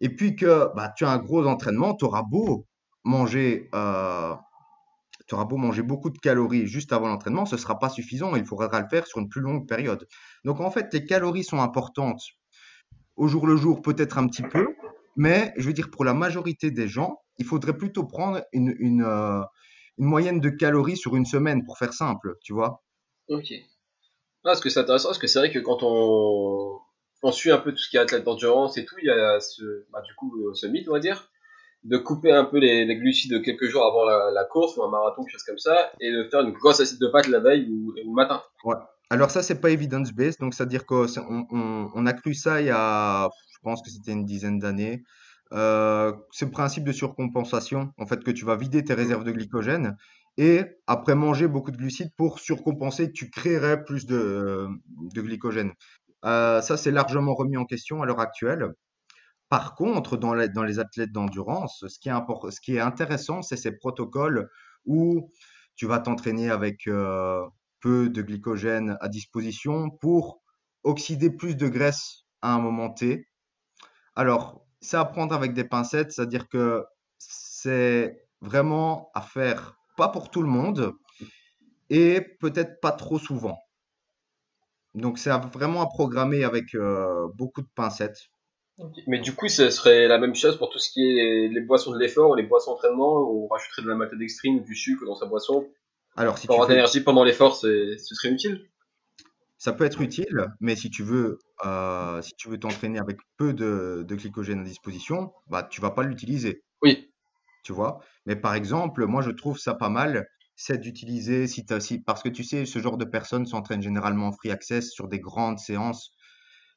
et 0.00 0.08
puis 0.08 0.36
que 0.36 0.68
bah, 0.74 0.92
tu 0.96 1.04
as 1.04 1.10
un 1.10 1.18
gros 1.18 1.46
entraînement, 1.46 1.94
tu 1.94 2.04
auras 2.04 2.22
beau 2.22 2.66
manger, 3.04 3.68
euh, 3.74 4.34
beau 5.30 5.56
manger 5.56 5.82
beaucoup 5.82 6.10
de 6.10 6.18
calories 6.18 6.66
juste 6.66 6.92
avant 6.92 7.08
l'entraînement, 7.08 7.46
ce 7.46 7.54
ne 7.54 7.60
sera 7.60 7.78
pas 7.78 7.88
suffisant. 7.88 8.36
Il 8.36 8.44
faudra 8.44 8.80
le 8.80 8.88
faire 8.88 9.06
sur 9.06 9.18
une 9.18 9.28
plus 9.28 9.40
longue 9.40 9.66
période. 9.66 10.06
Donc 10.44 10.60
en 10.60 10.70
fait, 10.70 10.92
les 10.92 11.04
calories 11.04 11.44
sont 11.44 11.60
importantes 11.60 12.22
au 13.16 13.28
jour 13.28 13.46
le 13.46 13.56
jour, 13.56 13.82
peut-être 13.82 14.18
un 14.18 14.26
petit 14.26 14.42
peu, 14.42 14.74
mais 15.16 15.52
je 15.56 15.66
veux 15.66 15.72
dire 15.72 15.90
pour 15.90 16.04
la 16.04 16.14
majorité 16.14 16.70
des 16.70 16.88
gens, 16.88 17.21
il 17.42 17.44
faudrait 17.44 17.76
plutôt 17.76 18.04
prendre 18.04 18.40
une, 18.52 18.74
une, 18.78 19.02
euh, 19.02 19.42
une 19.98 20.06
moyenne 20.06 20.40
de 20.40 20.48
calories 20.48 20.96
sur 20.96 21.16
une 21.16 21.26
semaine 21.26 21.64
pour 21.64 21.76
faire 21.76 21.92
simple, 21.92 22.36
tu 22.40 22.52
vois. 22.52 22.84
Ok. 23.28 23.52
Ah, 23.52 24.50
parce 24.50 24.60
que 24.60 24.70
c'est 24.70 24.78
intéressant, 24.78 25.08
parce 25.08 25.18
que 25.18 25.26
c'est 25.26 25.40
vrai 25.40 25.50
que 25.50 25.58
quand 25.58 25.82
on, 25.82 26.78
on 27.24 27.32
suit 27.32 27.50
un 27.50 27.58
peu 27.58 27.72
tout 27.72 27.78
ce 27.78 27.90
qui 27.90 27.96
est 27.96 28.00
athlète 28.00 28.22
d'endurance 28.24 28.78
et 28.78 28.84
tout, 28.84 28.94
il 29.02 29.06
y 29.06 29.10
a 29.10 29.40
ce, 29.40 29.86
bah, 29.92 30.02
du 30.02 30.14
coup, 30.14 30.54
ce 30.54 30.66
mythe, 30.68 30.88
on 30.88 30.92
va 30.92 31.00
dire, 31.00 31.28
de 31.82 31.98
couper 31.98 32.30
un 32.30 32.44
peu 32.44 32.58
les, 32.58 32.84
les 32.84 32.96
glucides 32.96 33.42
quelques 33.42 33.66
jours 33.66 33.84
avant 33.84 34.04
la, 34.04 34.30
la, 34.30 34.44
course 34.44 34.76
ou 34.76 34.84
un 34.84 34.88
marathon, 34.88 35.22
quelque 35.24 35.32
chose 35.32 35.42
comme 35.42 35.58
ça, 35.58 35.92
et 36.00 36.12
de 36.12 36.28
faire 36.30 36.42
une 36.42 36.52
grosse 36.52 36.78
assiette 36.78 37.00
de 37.00 37.08
pâtes 37.08 37.26
la 37.26 37.40
veille 37.40 37.68
ou, 37.68 37.90
ou 37.90 38.10
le 38.10 38.14
matin. 38.14 38.40
Ouais. 38.64 38.76
Alors 39.10 39.30
ça, 39.30 39.42
c'est 39.42 39.60
pas 39.60 39.70
evidence-based, 39.70 40.38
donc 40.40 40.54
c'est-à-dire 40.54 40.86
qu'on 40.86 41.06
on, 41.28 41.90
on, 41.92 42.06
a 42.06 42.12
cru 42.12 42.34
ça 42.34 42.62
il 42.62 42.68
y 42.68 42.70
a, 42.70 43.28
je 43.52 43.58
pense 43.62 43.82
que 43.82 43.90
c'était 43.90 44.12
une 44.12 44.24
dizaine 44.24 44.58
d'années. 44.58 45.02
Euh, 45.52 46.12
c'est 46.30 46.46
le 46.46 46.50
principe 46.50 46.84
de 46.84 46.92
surcompensation, 46.92 47.92
en 47.98 48.06
fait, 48.06 48.24
que 48.24 48.30
tu 48.30 48.44
vas 48.44 48.56
vider 48.56 48.84
tes 48.84 48.94
réserves 48.94 49.24
de 49.24 49.32
glycogène 49.32 49.96
et 50.38 50.64
après 50.86 51.14
manger 51.14 51.46
beaucoup 51.46 51.70
de 51.70 51.76
glucides 51.76 52.14
pour 52.16 52.38
surcompenser, 52.38 53.12
tu 53.12 53.30
créerais 53.30 53.84
plus 53.84 54.06
de, 54.06 54.66
glycogène. 55.14 55.72
Euh, 56.24 56.62
ça, 56.62 56.76
c'est 56.76 56.90
largement 56.90 57.34
remis 57.34 57.56
en 57.56 57.66
question 57.66 58.02
à 58.02 58.06
l'heure 58.06 58.20
actuelle. 58.20 58.72
Par 59.50 59.74
contre, 59.74 60.16
dans 60.16 60.32
les, 60.32 60.78
athlètes 60.78 61.12
d'endurance, 61.12 61.84
ce 61.86 61.98
qui 61.98 62.08
est, 62.08 62.12
import- 62.12 62.50
ce 62.50 62.60
qui 62.60 62.76
est 62.76 62.80
intéressant, 62.80 63.42
c'est 63.42 63.56
ces 63.56 63.72
protocoles 63.72 64.48
où 64.86 65.30
tu 65.76 65.86
vas 65.86 65.98
t'entraîner 65.98 66.50
avec 66.50 66.86
euh, 66.86 67.42
peu 67.80 68.08
de 68.08 68.22
glycogène 68.22 68.96
à 69.00 69.08
disposition 69.08 69.90
pour 69.90 70.40
oxyder 70.84 71.28
plus 71.28 71.56
de 71.56 71.68
graisse 71.68 72.24
à 72.40 72.54
un 72.54 72.60
moment 72.60 72.90
T. 72.90 73.28
Alors, 74.16 74.64
c'est 74.82 74.96
à 74.96 75.04
prendre 75.04 75.34
avec 75.34 75.54
des 75.54 75.64
pincettes, 75.64 76.12
c'est-à-dire 76.12 76.48
que 76.48 76.84
c'est 77.18 78.26
vraiment 78.40 79.10
à 79.14 79.22
faire 79.22 79.76
pas 79.96 80.08
pour 80.08 80.30
tout 80.30 80.42
le 80.42 80.48
monde 80.48 80.92
et 81.88 82.20
peut-être 82.40 82.80
pas 82.80 82.92
trop 82.92 83.18
souvent. 83.18 83.58
Donc, 84.94 85.18
c'est 85.18 85.30
vraiment 85.30 85.80
à 85.80 85.86
programmer 85.86 86.44
avec 86.44 86.74
euh, 86.74 87.28
beaucoup 87.34 87.62
de 87.62 87.68
pincettes. 87.74 88.28
Mais 89.06 89.20
du 89.20 89.34
coup, 89.34 89.48
ce 89.48 89.70
serait 89.70 90.08
la 90.08 90.18
même 90.18 90.34
chose 90.34 90.58
pour 90.58 90.70
tout 90.70 90.78
ce 90.78 90.90
qui 90.90 91.18
est 91.18 91.48
les 91.48 91.60
boissons 91.60 91.92
de 91.92 91.98
l'effort 91.98 92.30
ou 92.30 92.34
les 92.34 92.42
boissons 92.42 92.72
d'entraînement, 92.72 93.20
où 93.20 93.44
on 93.44 93.48
rajouterait 93.48 93.82
de 93.82 93.88
la 93.88 93.94
maltodextrine 93.94 94.60
ou 94.60 94.64
du 94.64 94.74
sucre 94.74 95.04
dans 95.06 95.14
sa 95.14 95.26
boisson. 95.26 95.68
Alors, 96.16 96.36
si 96.36 96.46
pour 96.46 96.56
avoir 96.56 96.68
de 96.68 96.74
l'énergie 96.74 97.00
pendant 97.00 97.24
l'effort, 97.24 97.56
ce 97.56 97.96
serait 97.96 98.30
utile 98.30 98.66
Ça 99.62 99.72
peut 99.72 99.84
être 99.84 100.00
utile, 100.00 100.48
mais 100.58 100.74
si 100.74 100.90
tu 100.90 101.04
veux, 101.04 101.38
euh, 101.64 102.20
si 102.20 102.34
tu 102.36 102.48
veux 102.48 102.58
t'entraîner 102.58 102.98
avec 102.98 103.18
peu 103.36 103.52
de, 103.52 104.04
de, 104.06 104.14
glycogène 104.16 104.58
à 104.58 104.64
disposition, 104.64 105.32
bah, 105.46 105.62
tu 105.62 105.80
vas 105.80 105.92
pas 105.92 106.02
l'utiliser. 106.02 106.64
Oui. 106.82 107.12
Tu 107.62 107.72
vois? 107.72 108.00
Mais 108.26 108.34
par 108.34 108.54
exemple, 108.54 109.06
moi, 109.06 109.22
je 109.22 109.30
trouve 109.30 109.58
ça 109.58 109.74
pas 109.74 109.88
mal, 109.88 110.26
c'est 110.56 110.78
d'utiliser, 110.78 111.46
si, 111.46 111.64
si, 111.78 112.00
parce 112.00 112.24
que 112.24 112.28
tu 112.28 112.42
sais, 112.42 112.66
ce 112.66 112.80
genre 112.80 112.98
de 112.98 113.04
personnes 113.04 113.46
s'entraînent 113.46 113.82
généralement 113.82 114.26
en 114.26 114.32
free 114.32 114.50
access 114.50 114.90
sur 114.90 115.06
des 115.06 115.20
grandes 115.20 115.60
séances 115.60 116.16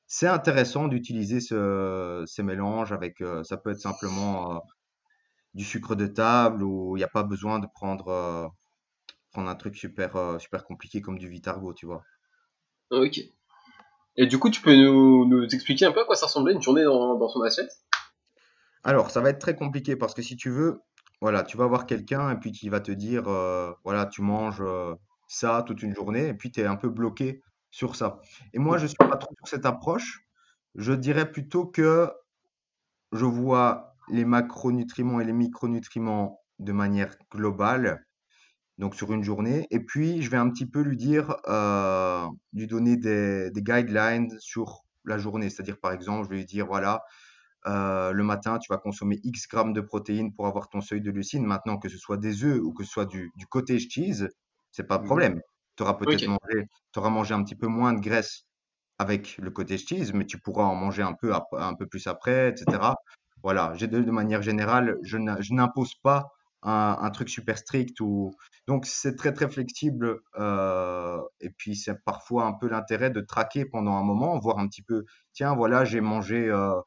c'est 0.07 0.27
intéressant 0.27 0.87
d'utiliser 0.87 1.39
ce, 1.39 2.23
ces 2.27 2.43
mélanges 2.43 2.91
avec, 2.91 3.21
euh, 3.21 3.43
ça 3.43 3.57
peut 3.57 3.71
être 3.71 3.79
simplement 3.79 4.57
euh, 4.57 4.59
du 5.55 5.63
sucre 5.63 5.95
de 5.95 6.05
table 6.05 6.61
ou 6.63 6.95
il 6.95 6.99
n'y 6.99 7.03
a 7.03 7.07
pas 7.07 7.23
besoin 7.23 7.57
de 7.57 7.67
prendre, 7.73 8.51
prendre 9.31 9.49
un 9.49 9.55
truc 9.55 9.75
super, 9.75 10.15
euh, 10.15 10.39
super 10.39 10.63
compliqué 10.65 11.01
comme 11.01 11.17
du 11.17 11.27
Vitargo, 11.27 11.73
tu 11.73 11.85
vois. 11.85 12.03
Ok. 12.95 13.19
Et 14.17 14.27
du 14.27 14.39
coup, 14.39 14.49
tu 14.49 14.61
peux 14.61 14.75
nous, 14.75 15.43
expliquer 15.43 15.85
un 15.85 15.91
peu 15.91 16.01
à 16.01 16.05
quoi 16.05 16.15
ça 16.15 16.27
ressemblait 16.27 16.53
une 16.53 16.61
journée 16.61 16.83
dans, 16.83 17.15
dans 17.15 17.27
son 17.27 17.41
assiette? 17.41 17.71
Alors, 18.83 19.11
ça 19.11 19.19
va 19.19 19.29
être 19.29 19.39
très 19.39 19.55
compliqué 19.55 19.95
parce 19.95 20.13
que 20.13 20.21
si 20.21 20.37
tu 20.37 20.49
veux, 20.49 20.81
voilà, 21.21 21.43
tu 21.43 21.57
vas 21.57 21.67
voir 21.67 21.85
quelqu'un 21.85 22.31
et 22.31 22.35
puis 22.37 22.51
qui 22.51 22.69
va 22.69 22.79
te 22.79 22.91
dire, 22.91 23.27
euh, 23.27 23.71
voilà, 23.83 24.05
tu 24.05 24.21
manges 24.21 24.61
euh, 24.61 24.95
ça 25.27 25.63
toute 25.65 25.81
une 25.83 25.95
journée 25.95 26.27
et 26.27 26.33
puis 26.33 26.51
tu 26.51 26.61
es 26.61 26.65
un 26.65 26.75
peu 26.75 26.89
bloqué 26.89 27.41
sur 27.71 27.95
ça. 27.95 28.21
Et 28.53 28.59
moi, 28.59 28.77
je 28.77 28.83
ne 28.83 28.87
suis 28.87 28.97
pas 28.97 29.17
trop 29.17 29.33
sur 29.37 29.47
cette 29.47 29.65
approche. 29.65 30.21
Je 30.75 30.93
dirais 30.93 31.29
plutôt 31.29 31.65
que 31.65 32.09
je 33.11 33.25
vois 33.25 33.95
les 34.09 34.23
macronutriments 34.25 35.19
et 35.19 35.25
les 35.25 35.33
micronutriments 35.33 36.41
de 36.59 36.71
manière 36.71 37.15
globale, 37.31 38.05
donc 38.77 38.95
sur 38.95 39.11
une 39.13 39.23
journée. 39.23 39.67
Et 39.71 39.79
puis, 39.79 40.21
je 40.21 40.29
vais 40.29 40.37
un 40.37 40.49
petit 40.49 40.65
peu 40.65 40.81
lui 40.81 40.97
dire, 40.97 41.35
euh, 41.47 42.25
lui 42.53 42.67
donner 42.67 42.97
des, 42.97 43.51
des, 43.51 43.61
guidelines 43.61 44.35
sur 44.39 44.83
la 45.05 45.17
journée. 45.17 45.49
C'est-à-dire, 45.49 45.79
par 45.79 45.91
exemple, 45.93 46.25
je 46.25 46.29
vais 46.29 46.37
lui 46.37 46.45
dire, 46.45 46.67
voilà, 46.67 47.03
euh, 47.67 48.11
le 48.11 48.23
matin, 48.23 48.59
tu 48.59 48.71
vas 48.71 48.77
consommer 48.77 49.19
X 49.23 49.47
grammes 49.47 49.73
de 49.73 49.81
protéines 49.81 50.33
pour 50.33 50.47
avoir 50.47 50.69
ton 50.69 50.81
seuil 50.81 51.01
de 51.01 51.11
leucine. 51.11 51.45
Maintenant, 51.45 51.77
que 51.77 51.89
ce 51.89 51.97
soit 51.97 52.17
des 52.17 52.43
œufs 52.43 52.59
ou 52.61 52.73
que 52.73 52.83
ce 52.83 52.91
soit 52.91 53.05
du, 53.05 53.31
du 53.37 53.47
cottage 53.47 53.87
cheese, 53.89 54.29
c'est 54.71 54.87
pas 54.87 54.97
de 54.97 55.05
problème. 55.05 55.41
Tu 55.75 55.83
auras 55.83 55.95
peut-être 55.95 56.23
okay. 56.23 56.27
mangé, 56.27 56.67
auras 56.95 57.09
mangé 57.09 57.33
un 57.33 57.43
petit 57.43 57.55
peu 57.55 57.67
moins 57.67 57.93
de 57.93 57.99
graisse 57.99 58.43
avec 58.99 59.37
le 59.37 59.51
cottage 59.51 59.85
cheese, 59.85 60.11
mais 60.13 60.25
tu 60.25 60.39
pourras 60.39 60.63
en 60.63 60.75
manger 60.75 61.01
un 61.01 61.13
peu, 61.13 61.33
un 61.33 61.73
peu 61.73 61.85
plus 61.85 62.07
après, 62.07 62.49
etc. 62.49 62.93
Voilà, 63.43 63.73
de, 63.79 63.85
de 63.85 64.11
manière 64.11 64.41
générale, 64.41 64.97
je 65.03 65.17
n'impose 65.53 65.95
pas 65.95 66.31
un, 66.65 67.09
truc 67.11 67.29
super 67.29 67.57
strict. 67.57 67.99
Ou... 68.01 68.33
Donc, 68.67 68.85
c'est 68.85 69.15
très, 69.15 69.33
très 69.33 69.49
flexible. 69.49 70.19
Euh, 70.39 71.19
et 71.39 71.49
puis, 71.49 71.75
c'est 71.75 72.03
parfois 72.03 72.45
un 72.45 72.53
peu 72.53 72.67
l'intérêt 72.67 73.11
de 73.11 73.21
traquer 73.21 73.65
pendant 73.65 73.93
un 73.93 74.03
moment, 74.03 74.37
voir 74.39 74.59
un 74.59 74.67
petit 74.67 74.81
peu, 74.81 75.05
tiens, 75.33 75.55
voilà, 75.55 75.85
j'ai 75.85 76.01
mangé, 76.01 76.49
euh, 76.49 76.79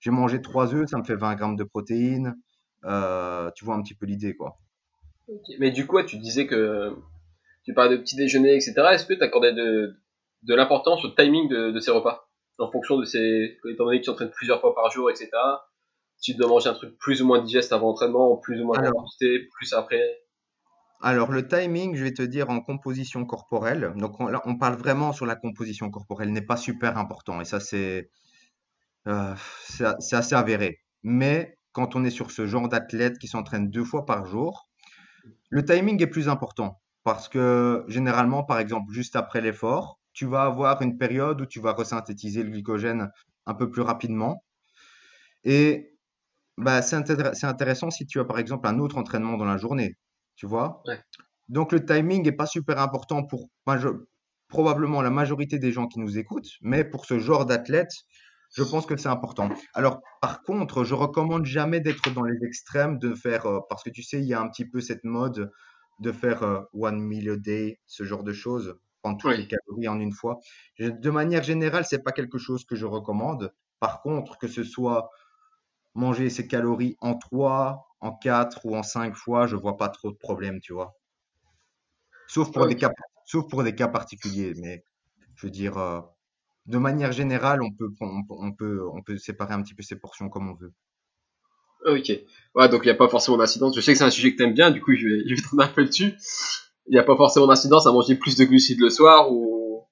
j'ai 0.00 0.10
mangé 0.10 0.42
trois 0.42 0.74
œufs, 0.74 0.88
ça 0.88 0.98
me 0.98 1.04
fait 1.04 1.16
20 1.16 1.34
grammes 1.36 1.56
de 1.56 1.64
protéines. 1.64 2.34
Euh, 2.84 3.50
tu 3.54 3.64
vois 3.64 3.76
un 3.76 3.82
petit 3.82 3.94
peu 3.94 4.06
l'idée, 4.06 4.34
quoi. 4.34 4.58
Mais 5.60 5.70
du 5.70 5.86
coup, 5.86 6.02
tu 6.02 6.18
disais 6.18 6.46
que 6.46 6.96
tu 7.64 7.72
parlais 7.74 7.96
de 7.96 8.02
petit 8.02 8.16
déjeuner, 8.16 8.56
etc. 8.56 8.74
Est-ce 8.92 9.06
que 9.06 9.14
tu 9.14 9.22
accordais 9.22 9.52
de, 9.52 9.94
de 10.42 10.54
l'importance 10.54 11.04
au 11.04 11.10
timing 11.10 11.48
de, 11.48 11.70
de, 11.70 11.78
ces 11.78 11.92
repas 11.92 12.28
En 12.58 12.70
fonction 12.72 12.98
de 12.98 13.04
ces. 13.04 13.56
Étant 13.70 13.84
donné 13.84 14.00
que 14.00 14.04
tu 14.04 14.10
entraînes 14.10 14.32
plusieurs 14.32 14.60
fois 14.60 14.74
par 14.74 14.90
jour, 14.90 15.08
etc. 15.10 15.30
Tu 16.22 16.34
dois 16.34 16.48
manger 16.48 16.70
un 16.70 16.74
truc 16.74 16.96
plus 16.98 17.20
ou 17.20 17.26
moins 17.26 17.42
digeste 17.42 17.72
avant 17.72 17.88
l'entraînement, 17.88 18.36
plus 18.36 18.60
ou 18.60 18.66
moins 18.66 18.78
quantité, 18.78 19.48
plus 19.54 19.72
après 19.74 20.00
alors, 21.04 21.32
le 21.32 21.48
timing, 21.48 21.96
je 21.96 22.04
vais 22.04 22.14
te 22.14 22.22
dire 22.22 22.48
en 22.48 22.60
composition 22.60 23.24
corporelle. 23.24 23.92
Donc, 23.96 24.20
on, 24.20 24.28
là, 24.28 24.40
on 24.44 24.56
parle 24.56 24.76
vraiment 24.76 25.12
sur 25.12 25.26
la 25.26 25.34
composition 25.34 25.90
corporelle, 25.90 26.30
n'est 26.30 26.46
pas 26.46 26.56
super 26.56 26.96
important. 26.96 27.40
Et 27.40 27.44
ça, 27.44 27.58
c'est 27.58 28.08
euh, 29.08 29.34
c'est 29.68 30.14
assez 30.14 30.34
avéré. 30.34 30.80
Mais 31.02 31.58
quand 31.72 31.96
on 31.96 32.04
est 32.04 32.10
sur 32.10 32.30
ce 32.30 32.46
genre 32.46 32.68
d'athlète 32.68 33.18
qui 33.18 33.26
s'entraîne 33.26 33.70
deux 33.70 33.84
fois 33.84 34.06
par 34.06 34.26
jour, 34.26 34.68
le 35.50 35.64
timing 35.64 36.00
est 36.02 36.06
plus 36.06 36.28
important 36.28 36.80
parce 37.04 37.28
que 37.28 37.84
généralement, 37.88 38.44
par 38.44 38.58
exemple, 38.60 38.92
juste 38.92 39.16
après 39.16 39.40
l'effort, 39.40 39.98
tu 40.12 40.26
vas 40.26 40.44
avoir 40.44 40.82
une 40.82 40.98
période 40.98 41.40
où 41.40 41.46
tu 41.46 41.60
vas 41.60 41.72
resynthétiser 41.72 42.42
le 42.44 42.50
glycogène 42.50 43.10
un 43.46 43.54
peu 43.54 43.70
plus 43.70 43.82
rapidement. 43.82 44.44
Et 45.44 45.91
bah, 46.62 46.82
c'est 46.82 46.96
intér- 46.96 47.34
c'est 47.34 47.46
intéressant 47.46 47.90
si 47.90 48.06
tu 48.06 48.20
as 48.20 48.24
par 48.24 48.38
exemple 48.38 48.66
un 48.68 48.78
autre 48.78 48.98
entraînement 48.98 49.36
dans 49.36 49.44
la 49.44 49.56
journée, 49.58 49.96
tu 50.36 50.46
vois? 50.46 50.82
Ouais. 50.86 50.98
Donc 51.48 51.72
le 51.72 51.84
timing 51.84 52.22
n'est 52.24 52.32
pas 52.32 52.46
super 52.46 52.78
important 52.78 53.24
pour 53.24 53.48
probablement 54.48 55.02
la 55.02 55.10
majorité 55.10 55.58
des 55.58 55.72
gens 55.72 55.86
qui 55.86 55.98
nous 55.98 56.18
écoutent, 56.18 56.50
mais 56.60 56.84
pour 56.84 57.06
ce 57.06 57.18
genre 57.18 57.46
d'athlète, 57.46 57.92
je 58.54 58.62
pense 58.62 58.86
que 58.86 58.96
c'est 58.96 59.08
important. 59.08 59.48
Alors 59.74 60.00
par 60.20 60.42
contre, 60.42 60.84
je 60.84 60.94
recommande 60.94 61.46
jamais 61.46 61.80
d'être 61.80 62.12
dans 62.12 62.22
les 62.22 62.44
extrêmes, 62.44 62.98
de 62.98 63.14
faire, 63.14 63.46
euh, 63.46 63.60
parce 63.68 63.82
que 63.82 63.90
tu 63.90 64.02
sais, 64.02 64.18
il 64.18 64.26
y 64.26 64.34
a 64.34 64.40
un 64.40 64.48
petit 64.48 64.66
peu 64.66 64.80
cette 64.80 65.04
mode 65.04 65.50
de 66.00 66.12
faire 66.12 66.42
euh, 66.42 66.60
one 66.74 67.00
meal 67.00 67.30
a 67.30 67.36
day, 67.36 67.80
ce 67.86 68.04
genre 68.04 68.24
de 68.24 68.32
choses, 68.32 68.76
prendre 69.02 69.18
toutes 69.18 69.36
les 69.36 69.48
calories 69.48 69.88
en 69.88 70.00
une 70.00 70.12
fois. 70.12 70.38
De 70.78 71.10
manière 71.10 71.42
générale, 71.42 71.84
c'est 71.84 72.02
pas 72.02 72.12
quelque 72.12 72.38
chose 72.38 72.64
que 72.64 72.76
je 72.76 72.86
recommande. 72.86 73.52
Par 73.80 74.02
contre, 74.02 74.38
que 74.38 74.48
ce 74.48 74.64
soit 74.64 75.10
manger 75.94 76.30
ses 76.30 76.46
calories 76.46 76.96
en 77.00 77.16
3, 77.16 77.86
en 78.00 78.12
4 78.12 78.66
ou 78.66 78.76
en 78.76 78.82
5 78.82 79.14
fois, 79.16 79.46
je 79.46 79.56
vois 79.56 79.76
pas 79.76 79.88
trop 79.88 80.10
de 80.10 80.16
problème, 80.16 80.60
tu 80.60 80.72
vois. 80.72 80.96
Sauf 82.26 82.50
pour 82.52 82.66
des 82.66 82.74
cas, 82.76 82.90
sauf 83.24 83.48
pour 83.48 83.62
des 83.62 83.76
cas 83.76 83.86
particuliers, 83.86 84.54
mais 84.56 84.84
je 85.36 85.46
veux 85.46 85.50
dire, 85.52 85.78
euh, 85.78 86.00
de 86.66 86.78
manière 86.78 87.12
générale, 87.12 87.62
on 87.62 87.72
peut, 87.72 87.90
on 88.00 88.24
peut, 88.24 88.34
on 88.38 88.52
peut, 88.52 88.88
on 88.92 89.02
peut 89.02 89.18
séparer 89.18 89.54
un 89.54 89.62
petit 89.62 89.74
peu 89.74 89.82
ces 89.84 89.96
portions 89.98 90.28
comme 90.28 90.50
on 90.50 90.54
veut. 90.54 90.72
Ok. 91.84 92.12
Ouais, 92.54 92.68
donc 92.68 92.82
il 92.84 92.86
n'y 92.86 92.90
a 92.90 92.94
pas 92.94 93.08
forcément 93.08 93.36
d'incidence. 93.36 93.74
Je 93.74 93.80
sais 93.80 93.92
que 93.92 93.98
c'est 93.98 94.04
un 94.04 94.10
sujet 94.10 94.32
que 94.32 94.38
t'aimes 94.38 94.54
bien, 94.54 94.70
du 94.70 94.80
coup 94.80 94.94
je 94.94 95.06
vais, 95.06 95.22
je 95.28 95.34
vais 95.34 95.40
tourner 95.42 95.64
un 95.64 95.68
peu 95.68 95.84
dessus. 95.84 96.14
Il 96.86 96.92
n'y 96.92 96.98
a 96.98 97.02
pas 97.04 97.16
forcément 97.16 97.46
d'incidence 97.46 97.86
à 97.86 97.92
manger 97.92 98.14
plus 98.16 98.36
de 98.36 98.44
glucides 98.44 98.80
le 98.80 98.90
soir 98.90 99.32
ou, 99.32 99.84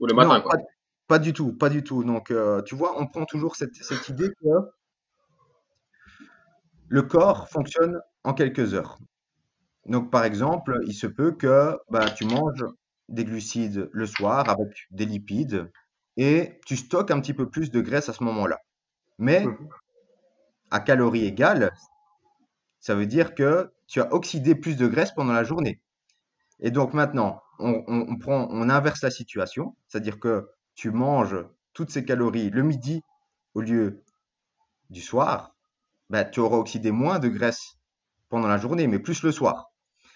ou 0.00 0.06
le 0.06 0.14
Non, 0.18 0.28
matin, 0.28 0.40
quoi. 0.40 0.50
pas, 0.50 0.58
pas 1.06 1.18
du 1.18 1.32
tout, 1.32 1.52
pas 1.52 1.68
du 1.68 1.82
tout. 1.84 2.04
Donc, 2.04 2.30
euh, 2.30 2.62
tu 2.62 2.74
vois, 2.74 3.00
on 3.00 3.06
prend 3.06 3.24
toujours 3.24 3.56
cette, 3.56 3.74
cette 3.76 4.08
idée 4.08 4.28
que 4.40 4.48
le 6.88 7.02
corps 7.02 7.48
fonctionne 7.48 8.00
en 8.24 8.34
quelques 8.34 8.74
heures. 8.74 8.98
Donc, 9.86 10.10
par 10.10 10.24
exemple, 10.24 10.80
il 10.86 10.94
se 10.94 11.06
peut 11.08 11.32
que 11.32 11.78
bah, 11.90 12.10
tu 12.10 12.24
manges 12.24 12.64
des 13.08 13.24
glucides 13.24 13.88
le 13.92 14.06
soir 14.06 14.48
avec 14.50 14.68
des 14.90 15.06
lipides 15.06 15.70
et 16.16 16.60
tu 16.66 16.76
stockes 16.76 17.10
un 17.12 17.20
petit 17.20 17.34
peu 17.34 17.50
plus 17.50 17.70
de 17.70 17.80
graisse 17.80 18.08
à 18.08 18.12
ce 18.12 18.24
moment-là. 18.24 18.58
Mais 19.18 19.46
Mhm. 19.46 19.68
à 20.70 20.78
calories 20.78 21.24
égales, 21.26 21.72
ça 22.80 22.94
veut 22.94 23.06
dire 23.06 23.34
que 23.34 23.72
tu 23.86 24.00
as 24.00 24.12
oxydé 24.12 24.54
plus 24.54 24.76
de 24.76 24.86
graisse 24.86 25.12
pendant 25.12 25.32
la 25.32 25.44
journée. 25.44 25.80
Et 26.60 26.72
donc 26.72 26.94
maintenant, 26.94 27.42
on, 27.60 27.84
on- 27.88 28.06
on 28.10 28.18
prend, 28.18 28.48
on 28.50 28.70
inverse 28.70 29.02
la 29.02 29.10
situation, 29.10 29.76
c'est-à-dire 29.88 30.20
que 30.20 30.48
tu 30.74 30.90
manges 30.92 31.36
toutes 31.74 31.90
ces 31.90 32.04
calories 32.06 32.50
le 32.50 32.64
midi 32.64 33.02
au 33.54 33.62
lieu 33.62 34.04
du 34.90 35.02
soir, 35.02 35.55
ben, 36.10 36.24
tu 36.24 36.40
auras 36.40 36.56
oxydé 36.56 36.90
moins 36.90 37.18
de 37.18 37.28
graisse 37.28 37.76
pendant 38.28 38.48
la 38.48 38.58
journée, 38.58 38.86
mais 38.86 38.98
plus 38.98 39.22
le 39.22 39.32
soir. 39.32 39.72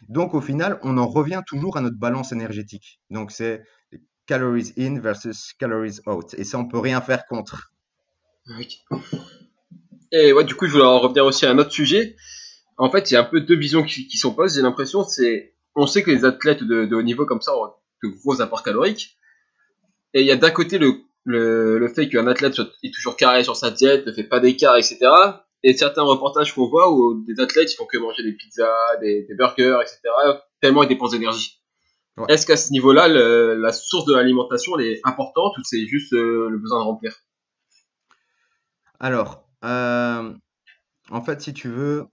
Donc 0.08 0.34
au 0.34 0.40
final, 0.40 0.78
on 0.82 0.98
en 0.98 1.06
revient 1.06 1.42
toujours 1.46 1.76
à 1.76 1.80
notre 1.80 1.98
balance 1.98 2.32
énergétique. 2.32 3.00
Donc 3.10 3.30
c'est 3.30 3.62
calories 4.26 4.72
in 4.78 5.00
versus 5.00 5.52
calories 5.58 6.00
out. 6.06 6.34
Et 6.34 6.44
ça, 6.44 6.58
on 6.58 6.68
peut 6.68 6.78
rien 6.78 7.00
faire 7.00 7.26
contre. 7.26 7.72
Ok. 8.58 9.00
Et 10.12 10.32
ouais, 10.32 10.44
du 10.44 10.54
coup, 10.54 10.66
je 10.66 10.72
voulais 10.72 10.84
en 10.84 10.98
revenir 10.98 11.24
aussi 11.24 11.46
à 11.46 11.50
un 11.50 11.58
autre 11.58 11.72
sujet. 11.72 12.16
En 12.78 12.90
fait, 12.90 13.10
il 13.10 13.14
y 13.14 13.16
a 13.16 13.20
un 13.20 13.24
peu 13.24 13.40
deux 13.40 13.56
visions 13.56 13.82
qui, 13.82 14.06
qui 14.06 14.18
s'opposent. 14.18 14.54
J'ai 14.54 14.62
l'impression, 14.62 15.04
c'est, 15.04 15.54
on 15.74 15.86
sait 15.86 16.02
que 16.02 16.10
les 16.10 16.24
athlètes 16.24 16.62
de, 16.62 16.86
de 16.86 16.96
haut 16.96 17.02
niveau 17.02 17.26
comme 17.26 17.40
ça 17.40 17.54
ont 17.56 17.72
de 18.02 18.08
gros 18.08 18.40
apports 18.40 18.62
caloriques. 18.62 19.18
Et 20.14 20.22
il 20.22 20.26
y 20.26 20.32
a 20.32 20.36
d'un 20.36 20.50
côté 20.50 20.78
le, 20.78 21.02
le, 21.24 21.78
le 21.78 21.88
fait 21.88 22.08
qu'un 22.08 22.26
athlète 22.26 22.54
soit, 22.54 22.68
est 22.82 22.94
toujours 22.94 23.16
carré 23.16 23.44
sur 23.44 23.56
sa 23.56 23.70
diète, 23.70 24.06
ne 24.06 24.12
fait 24.12 24.24
pas 24.24 24.40
d'écart, 24.40 24.76
etc. 24.76 24.98
Et 25.62 25.76
certains 25.76 26.02
reportages 26.02 26.54
qu'on 26.54 26.68
voit 26.68 26.90
où 26.92 27.22
des 27.24 27.40
athlètes 27.40 27.72
ils 27.72 27.76
font 27.76 27.86
que 27.86 27.98
manger 27.98 28.22
des 28.22 28.32
pizzas, 28.32 28.96
des, 29.00 29.24
des 29.24 29.34
burgers, 29.34 29.78
etc. 29.82 30.00
Tellement 30.60 30.82
ils 30.82 30.88
dépensent 30.88 31.12
d'énergie. 31.12 31.60
Ouais. 32.16 32.26
Est-ce 32.28 32.46
qu'à 32.46 32.56
ce 32.56 32.72
niveau-là, 32.72 33.08
la 33.08 33.72
source 33.72 34.04
de 34.06 34.14
l'alimentation 34.14 34.78
est 34.78 35.00
importante 35.04 35.56
ou 35.58 35.62
c'est 35.64 35.86
juste 35.86 36.12
euh, 36.12 36.48
le 36.48 36.58
besoin 36.58 36.80
de 36.80 36.84
remplir? 36.84 37.14
Alors, 38.98 39.48
euh, 39.64 40.32
en 41.10 41.22
fait, 41.22 41.40
si 41.40 41.54
tu 41.54 41.68
veux, 41.68 42.06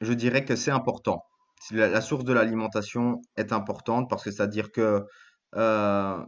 je 0.00 0.12
dirais 0.12 0.44
que 0.44 0.56
c'est 0.56 0.70
important. 0.70 1.24
La 1.70 2.00
source 2.00 2.24
de 2.24 2.32
l'alimentation 2.32 3.22
est 3.36 3.52
importante 3.52 4.10
parce 4.10 4.22
que 4.24 4.30
c'est-à-dire 4.30 4.70
que 4.70 5.04
euh, 5.56 6.18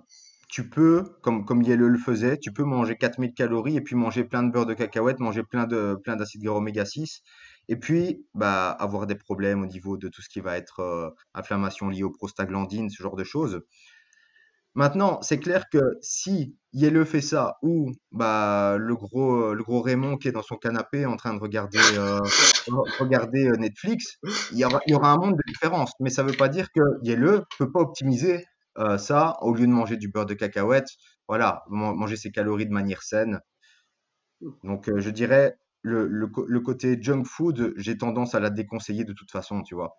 tu 0.49 0.69
peux, 0.69 1.17
comme, 1.23 1.45
comme 1.45 1.63
le 1.63 1.99
faisait, 1.99 2.39
tu 2.39 2.53
peux 2.53 2.63
manger 2.65 2.97
4000 2.97 3.35
calories 3.35 3.77
et 3.77 3.81
puis 3.81 3.97
manger 3.97 4.25
plein 4.25 4.43
de 4.43 4.53
beurre 4.53 4.67
de 4.67 4.75
cacahuète, 4.75 5.19
manger 5.19 5.43
plein 5.43 5.67
de, 5.67 5.99
plein 6.03 6.17
d'acides 6.17 6.43
gras 6.43 6.55
oméga 6.57 6.85
6 6.85 7.23
et 7.69 7.77
puis 7.77 8.25
bah, 8.35 8.71
avoir 8.71 9.07
des 9.07 9.17
problèmes 9.17 9.63
au 9.63 9.67
niveau 9.67 9.97
de 9.97 10.09
tout 10.09 10.23
ce 10.23 10.29
qui 10.29 10.41
va 10.41 10.57
être 10.57 10.81
euh, 10.81 11.11
inflammation 11.35 11.89
liée 11.89 12.05
aux 12.05 12.13
prostaglandines, 12.13 12.91
ce 12.91 13.03
genre 13.03 13.17
de 13.17 13.25
choses. 13.25 13.61
Maintenant, 14.75 15.23
c'est 15.23 15.39
clair 15.39 15.65
que 15.73 15.79
si 16.03 16.55
Yelle 16.75 17.07
fait 17.07 17.23
ça 17.23 17.57
ou 17.63 17.93
bah, 18.13 18.77
le 18.79 18.95
gros, 18.95 19.55
le 19.55 19.63
gros 19.65 19.81
Raymond 19.81 20.19
qui 20.19 20.29
est 20.29 20.33
dans 20.33 20.43
son 20.43 20.57
canapé 20.57 21.07
en 21.07 21.17
train 21.17 21.33
de 21.33 21.41
regarder, 21.41 21.79
euh, 21.97 22.19
re- 22.69 22.99
regarder 23.01 23.49
euh, 23.49 23.57
Netflix, 23.57 24.19
il 24.53 24.59
y 24.59 24.65
aura, 24.67 24.81
il 24.87 24.93
y 24.93 24.95
aura 24.95 25.13
un 25.13 25.17
monde 25.17 25.37
de 25.37 25.43
différence. 25.47 25.93
Mais 25.99 26.11
ça 26.11 26.23
ne 26.23 26.29
veut 26.31 26.37
pas 26.37 26.49
dire 26.49 26.69
que 26.75 26.81
Yelle 27.03 27.21
ne 27.21 27.39
peut 27.59 27.73
pas 27.73 27.81
optimiser 27.81 28.45
euh, 28.79 28.99
ça 28.99 29.37
au 29.43 29.55
lieu 29.55 29.67
de 29.67 29.73
manger 29.73 29.97
du 29.97 30.09
beurre 30.09 30.27
de 30.27 30.35
cacahuète. 30.35 30.89
Voilà, 31.29 31.65
man- 31.69 31.97
manger 31.97 32.17
ses 32.17 32.31
calories 32.31 32.67
de 32.67 32.73
manière 32.73 33.03
saine. 33.03 33.41
Donc, 34.63 34.89
euh, 34.89 35.01
je 35.01 35.11
dirais, 35.11 35.57
le, 35.83 36.07
le, 36.07 36.61
côté 36.61 37.01
junk 37.01 37.25
food, 37.25 37.73
j'ai 37.77 37.97
tendance 37.97 38.35
à 38.35 38.41
la 38.41 38.51
déconseiller 38.51 39.05
de 39.05 39.13
toute 39.13 39.31
façon, 39.31 39.63
tu 39.63 39.75
vois. 39.75 39.99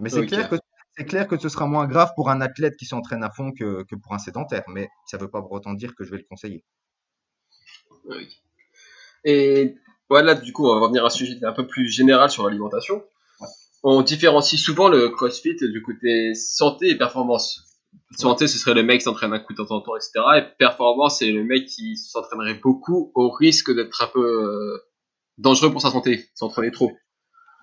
Mais 0.00 0.10
c'est 0.10 0.26
clair 0.26 0.48
que 0.48 0.56
c'est 0.96 1.04
clair 1.04 1.26
que 1.26 1.36
ce 1.36 1.48
sera 1.48 1.66
moins 1.66 1.86
grave 1.86 2.12
pour 2.14 2.30
un 2.30 2.40
athlète 2.40 2.76
qui 2.76 2.84
s'entraîne 2.84 3.24
à 3.24 3.30
fond 3.30 3.52
que, 3.52 3.82
que 3.84 3.96
pour 3.96 4.14
un 4.14 4.18
sédentaire, 4.18 4.62
mais 4.68 4.88
ça 5.06 5.16
ne 5.16 5.22
veut 5.22 5.30
pas 5.30 5.42
pour 5.42 5.52
autant 5.52 5.74
dire 5.74 5.94
que 5.96 6.04
je 6.04 6.10
vais 6.10 6.18
le 6.18 6.24
conseiller. 6.28 6.64
Oui. 8.04 8.28
Et 9.24 9.76
voilà, 10.08 10.34
du 10.34 10.52
coup, 10.52 10.66
on 10.66 10.74
va 10.74 10.80
revenir 10.80 11.02
à 11.02 11.06
un 11.06 11.10
sujet 11.10 11.42
un 11.42 11.52
peu 11.52 11.66
plus 11.66 11.88
général 11.88 12.30
sur 12.30 12.44
l'alimentation. 12.44 13.02
On 13.82 14.02
différencie 14.02 14.60
souvent 14.60 14.88
le 14.88 15.10
CrossFit 15.10 15.56
du 15.56 15.82
côté 15.82 16.34
santé 16.34 16.90
et 16.90 16.96
performance. 16.96 17.73
Santé, 18.16 18.46
ce 18.46 18.58
serait 18.58 18.74
le 18.74 18.82
mec 18.82 18.98
qui 18.98 19.04
s'entraîne 19.04 19.32
un 19.32 19.38
coup 19.40 19.52
de 19.52 19.58
temps 19.58 19.74
en 19.74 19.80
temps, 19.80 19.96
etc. 19.96 20.12
Et 20.38 20.42
performance, 20.58 21.18
c'est 21.18 21.30
le 21.32 21.44
mec 21.44 21.66
qui 21.66 21.96
s'entraînerait 21.96 22.54
beaucoup 22.62 23.10
au 23.14 23.30
risque 23.30 23.74
d'être 23.74 24.02
un 24.02 24.06
peu 24.06 24.20
euh, 24.24 24.78
dangereux 25.38 25.70
pour 25.72 25.80
sa 25.80 25.90
santé, 25.90 26.28
s'entraîner 26.34 26.70
trop. 26.70 26.92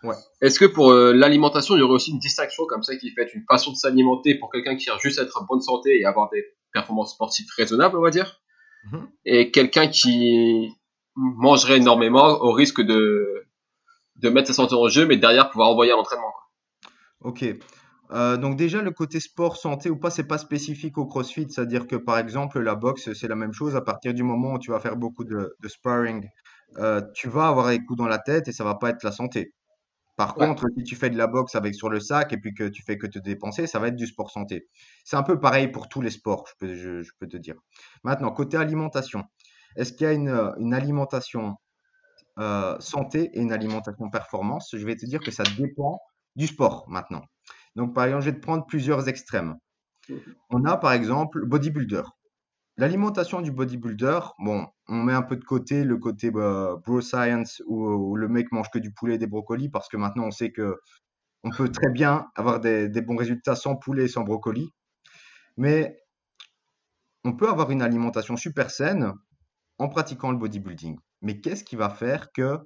Ouais. 0.04 0.16
Est-ce 0.42 0.60
que 0.60 0.66
pour 0.66 0.92
euh, 0.92 1.14
l'alimentation, 1.14 1.76
il 1.76 1.80
y 1.80 1.82
aurait 1.84 1.94
aussi 1.94 2.12
une 2.12 2.20
distinction 2.20 2.66
comme 2.66 2.84
ça 2.84 2.96
qui 2.98 3.12
fait 3.12 3.30
une 3.34 3.44
façon 3.50 3.72
de 3.72 3.78
s'alimenter 3.78 4.36
pour 4.36 4.52
quelqu'un 4.52 4.76
qui 4.76 4.86
cherche 4.86 5.02
juste 5.02 5.20
à 5.20 5.24
être 5.24 5.42
en 5.42 5.46
bonne 5.46 5.62
santé 5.62 6.00
et 6.00 6.06
avoir 6.06 6.30
des 6.32 6.44
performances 6.74 7.14
sportives 7.14 7.48
raisonnables, 7.56 7.98
on 7.98 8.02
va 8.02 8.10
dire, 8.10 8.42
Mhm. 8.92 9.08
et 9.26 9.52
quelqu'un 9.52 9.88
qui 9.88 10.70
mangerait 11.16 11.78
énormément 11.78 12.42
au 12.42 12.52
risque 12.52 12.82
de, 12.82 13.46
de 14.16 14.30
mettre 14.30 14.48
sa 14.48 14.54
santé 14.54 14.74
en 14.74 14.88
jeu, 14.88 15.06
mais 15.06 15.18
derrière 15.18 15.50
pouvoir 15.52 15.70
envoyer 15.70 15.92
à 15.92 15.96
l'entraînement. 15.96 16.34
Ok. 17.22 17.46
Euh, 18.14 18.36
donc 18.38 18.58
déjà, 18.58 18.82
le 18.82 18.92
côté 18.92 19.20
sport, 19.20 19.56
santé 19.58 19.90
ou 19.90 19.98
pas, 19.98 20.10
c'est 20.10 20.26
pas 20.28 20.38
spécifique 20.38 20.98
au 20.98 21.06
CrossFit. 21.06 21.48
C'est-à-dire 21.50 21.88
que 21.88 21.96
par 21.96 22.18
exemple, 22.20 22.60
la 22.60 22.76
boxe, 22.76 23.14
c'est 23.14 23.28
la 23.28 23.36
même 23.36 23.54
chose. 23.54 23.76
À 23.76 23.82
partir 23.82 24.14
du 24.14 24.24
moment 24.24 24.54
où 24.54 24.60
tu 24.60 24.72
vas 24.72 24.80
faire 24.80 24.98
beaucoup 24.98 25.24
de, 25.24 25.56
de 25.60 25.68
sparring, 25.68 26.28
euh, 26.78 27.02
tu 27.14 27.30
vas 27.30 27.48
avoir 27.48 27.70
des 27.70 27.80
coups 27.84 27.98
dans 27.98 28.08
la 28.08 28.20
tête 28.20 28.48
et 28.48 28.52
ça 28.52 28.64
va 28.64 28.76
pas 28.76 28.90
être 28.90 29.04
la 29.04 29.12
santé. 29.12 29.54
Par 30.18 30.36
Ouais. 30.36 30.48
contre, 30.48 30.68
si 30.78 30.84
tu 30.84 30.96
fais 30.96 31.10
de 31.10 31.18
la 31.18 31.28
boxe 31.28 31.56
avec 31.56 31.76
sur 31.76 31.90
le 31.90 32.00
sac 32.00 32.34
et 32.34 32.38
puis 32.38 32.54
que 32.54 32.68
tu 32.70 32.84
fais 32.84 32.98
que 32.98 33.08
te 33.08 33.20
dépenser, 33.20 33.68
ça 33.68 33.80
va 33.80 33.88
être 33.90 33.96
du 33.96 34.08
sport 34.08 34.32
santé. 34.32 34.68
C'est 35.06 35.18
un 35.18 35.24
peu 35.24 35.40
pareil 35.40 35.70
pour 35.70 35.90
tous 35.90 36.02
les 36.02 36.12
sports, 36.12 36.46
je 36.50 36.54
peux, 36.60 36.76
je, 36.76 37.02
je 37.04 37.12
peux 37.20 37.28
te 37.28 37.38
dire. 37.38 37.56
Maintenant, 38.04 38.32
côté 38.32 38.58
alimentation, 38.58 39.24
est-ce 39.78 39.94
qu'il 39.94 40.08
y 40.08 40.10
a 40.10 40.14
une, 40.14 40.30
euh, 40.30 40.52
une 40.60 40.74
alimentation 40.74 41.56
euh, 42.40 42.76
santé 42.80 43.30
et 43.34 43.42
une 43.42 43.52
alimentation 43.52 44.10
performance? 44.10 44.70
Je 44.78 44.86
vais 44.86 44.96
te 44.96 45.06
dire 45.06 45.24
que 45.24 45.32
ça 45.32 45.44
dépend 45.46 46.00
du 46.36 46.48
sport 46.48 46.86
maintenant. 46.88 47.24
Donc, 47.76 47.94
par 47.94 48.06
exemple, 48.06 48.24
je 48.24 48.30
vais 48.30 48.36
te 48.36 48.42
prendre 48.42 48.66
plusieurs 48.66 49.08
extrêmes. 49.08 49.58
On 50.50 50.66
a 50.66 50.78
par 50.78 50.94
exemple 50.94 51.40
le 51.40 51.46
bodybuilder. 51.46 52.04
L'alimentation 52.78 53.42
du 53.42 53.52
bodybuilder, 53.52 54.20
bon, 54.40 54.68
on 54.88 55.04
met 55.04 55.14
un 55.14 55.22
peu 55.22 55.36
de 55.36 55.44
côté 55.44 55.84
le 55.84 55.98
côté 55.98 56.32
bah, 56.32 56.78
bro 56.86 57.02
science 57.02 57.62
où, 57.68 57.88
où 57.88 58.16
le 58.16 58.28
mec 58.28 58.52
mange 58.52 58.70
que 58.72 58.80
du 58.80 58.92
poulet 58.92 59.16
et 59.16 59.18
des 59.18 59.28
brocolis 59.28 59.70
parce 59.70 59.88
que 59.88 59.98
maintenant 59.98 60.26
on 60.26 60.32
sait 60.32 60.52
que 60.52 60.80
on 61.44 61.50
peut 61.52 61.70
très 61.70 61.90
bien 61.90 62.28
avoir 62.36 62.60
des, 62.60 62.90
des 62.90 63.02
bons 63.02 63.16
résultats 63.16 63.56
sans 63.56 63.76
poulet 63.76 64.06
et 64.06 64.08
sans 64.08 64.24
brocoli. 64.24 64.74
Mais 65.58 65.98
on 67.24 67.34
peut 67.34 67.50
avoir 67.50 67.72
une 67.72 67.82
alimentation 67.82 68.38
super 68.38 68.72
saine 68.72 69.14
en 69.78 69.90
pratiquant 69.90 70.32
le 70.32 70.38
bodybuilding. 70.38 70.98
Mais 71.22 71.40
qu'est-ce 71.40 71.64
qui 71.64 71.76
va 71.76 71.90
faire 71.90 72.32
que 72.32 72.60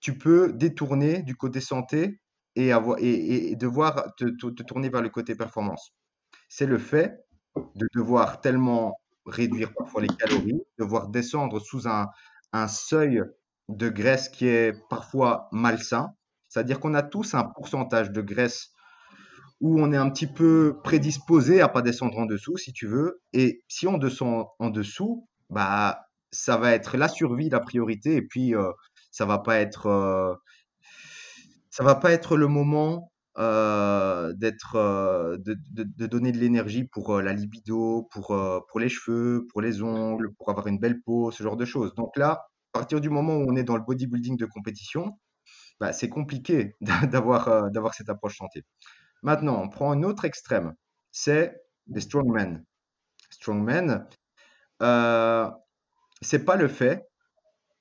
tu 0.00 0.18
peux 0.18 0.52
détourner 0.52 1.22
du 1.22 1.36
côté 1.36 1.60
santé 1.60 2.20
et, 2.56 2.72
avoir, 2.72 2.98
et, 3.00 3.56
devoir 3.56 4.14
te, 4.16 4.24
tourner 4.62 4.88
vers 4.88 5.02
le 5.02 5.08
côté 5.08 5.34
performance 5.34 5.92
C'est 6.48 6.66
le 6.66 6.78
fait 6.78 7.24
de 7.76 7.86
devoir 7.94 8.40
tellement 8.40 8.98
réduire 9.26 9.72
parfois 9.74 10.02
les 10.02 10.08
calories, 10.08 10.62
devoir 10.78 11.08
descendre 11.08 11.60
sous 11.60 11.88
un, 11.88 12.08
un 12.52 12.68
seuil 12.68 13.22
de 13.68 13.88
graisse 13.88 14.28
qui 14.28 14.46
est 14.46 14.74
parfois 14.88 15.48
malsain. 15.52 16.14
C'est-à-dire 16.48 16.80
qu'on 16.80 16.94
a 16.94 17.02
tous 17.02 17.34
un 17.34 17.44
pourcentage 17.44 18.10
de 18.10 18.20
graisse 18.20 18.72
où 19.60 19.80
on 19.80 19.92
est 19.92 19.96
un 19.96 20.10
petit 20.10 20.26
peu 20.26 20.80
prédisposé 20.82 21.60
à 21.60 21.68
pas 21.68 21.82
descendre 21.82 22.18
en 22.18 22.26
dessous, 22.26 22.56
si 22.56 22.72
tu 22.72 22.86
veux. 22.86 23.22
Et 23.32 23.62
si 23.68 23.86
on 23.86 23.96
descend 23.96 24.46
en 24.58 24.70
dessous, 24.70 25.28
bah, 25.50 26.06
ça 26.32 26.56
va 26.56 26.72
être 26.72 26.96
la 26.96 27.08
survie, 27.08 27.48
la 27.48 27.60
priorité, 27.60 28.16
et 28.16 28.22
puis 28.22 28.54
euh, 28.56 28.70
ça 29.12 29.24
va 29.24 29.38
pas 29.38 29.60
être, 29.60 29.86
euh, 29.86 30.34
ça 31.72 31.82
va 31.82 31.94
pas 31.94 32.12
être 32.12 32.36
le 32.36 32.48
moment 32.48 33.10
d'être, 33.36 34.76
de, 35.38 36.06
donner 36.06 36.30
de 36.30 36.38
l'énergie 36.38 36.84
pour 36.84 37.20
la 37.20 37.32
libido, 37.32 38.08
pour, 38.12 38.26
pour 38.68 38.78
les 38.78 38.90
cheveux, 38.90 39.46
pour 39.50 39.62
les 39.62 39.82
ongles, 39.82 40.34
pour 40.34 40.50
avoir 40.50 40.66
une 40.66 40.78
belle 40.78 41.00
peau, 41.00 41.30
ce 41.30 41.42
genre 41.42 41.56
de 41.56 41.64
choses. 41.64 41.94
Donc 41.94 42.14
là, 42.18 42.44
à 42.74 42.78
partir 42.78 43.00
du 43.00 43.08
moment 43.08 43.36
où 43.36 43.46
on 43.48 43.56
est 43.56 43.64
dans 43.64 43.76
le 43.76 43.82
bodybuilding 43.84 44.36
de 44.36 44.44
compétition, 44.44 45.18
bah, 45.80 45.94
c'est 45.94 46.10
compliqué 46.10 46.74
d'avoir 47.10 47.70
d'avoir 47.70 47.94
cette 47.94 48.10
approche 48.10 48.36
santé. 48.36 48.64
Maintenant, 49.22 49.62
on 49.62 49.70
prend 49.70 49.92
un 49.92 50.02
autre 50.02 50.26
extrême, 50.26 50.74
c'est 51.10 51.58
les 51.86 52.02
strongmen. 52.02 52.62
Strongmen, 53.30 54.06
c'est 56.20 56.44
pas 56.44 56.56
le 56.56 56.68
fait 56.68 57.08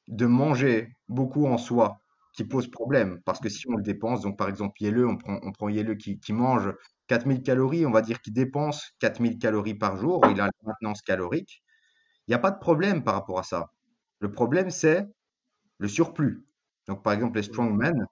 de 0.08 0.25
manger 0.25 0.95
beaucoup 1.10 1.45
en 1.45 1.58
soi 1.58 2.01
qui 2.34 2.46
pose 2.46 2.70
problème, 2.70 3.22
parce 3.26 3.39
que 3.39 3.50
si 3.50 3.67
on 3.70 3.76
le 3.76 3.84
dépense, 3.84 4.22
donc 4.22 4.38
par 4.38 4.48
exemple 4.48 4.82
Yelleux, 4.82 5.08
on 5.08 5.17
prend, 5.17 5.39
on 5.44 5.52
prend 5.52 5.67
qui, 5.96 6.20
qui 6.20 6.34
mange 6.34 6.74
4000 7.08 7.44
calories, 7.44 7.86
on 7.86 7.91
va 7.91 8.02
dire 8.02 8.22
qu'il 8.22 8.34
dépense 8.34 8.91
4000 9.00 9.38
calories 9.38 9.76
par 9.76 9.98
jour, 9.98 10.26
il 10.30 10.39
a 10.39 10.46
la 10.46 10.52
maintenance 10.63 11.02
calorique, 11.02 11.62
il 12.28 12.32
n'y 12.32 12.36
a 12.36 12.39
pas 12.39 12.52
de 12.52 12.60
problème 12.60 13.04
par 13.04 13.15
rapport 13.15 13.39
à 13.39 13.44
ça. 13.44 13.72
Le 14.20 14.32
problème, 14.32 14.70
c'est 14.70 15.06
le 15.78 15.88
surplus. 15.88 16.46
Donc 16.88 17.04
par 17.04 17.13
exemple 17.13 17.38
les 17.38 17.44
strongmen, 17.44 18.06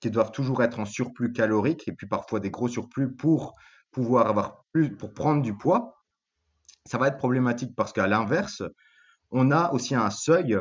qui 0.00 0.10
doivent 0.10 0.32
toujours 0.32 0.62
être 0.62 0.80
en 0.80 0.86
surplus 0.86 1.32
calorique 1.32 1.86
et 1.86 1.92
puis 1.92 2.06
parfois 2.06 2.40
des 2.40 2.50
gros 2.50 2.68
surplus 2.68 3.12
pour 3.12 3.54
pouvoir 3.90 4.26
avoir 4.26 4.64
plus, 4.72 4.96
pour 4.96 5.12
prendre 5.12 5.42
du 5.42 5.56
poids, 5.56 6.02
ça 6.86 6.98
va 6.98 7.08
être 7.08 7.18
problématique 7.18 7.76
parce 7.76 7.92
qu'à 7.92 8.06
l'inverse, 8.06 8.62
on 9.30 9.50
a 9.50 9.70
aussi 9.72 9.94
un 9.94 10.10
seuil 10.10 10.58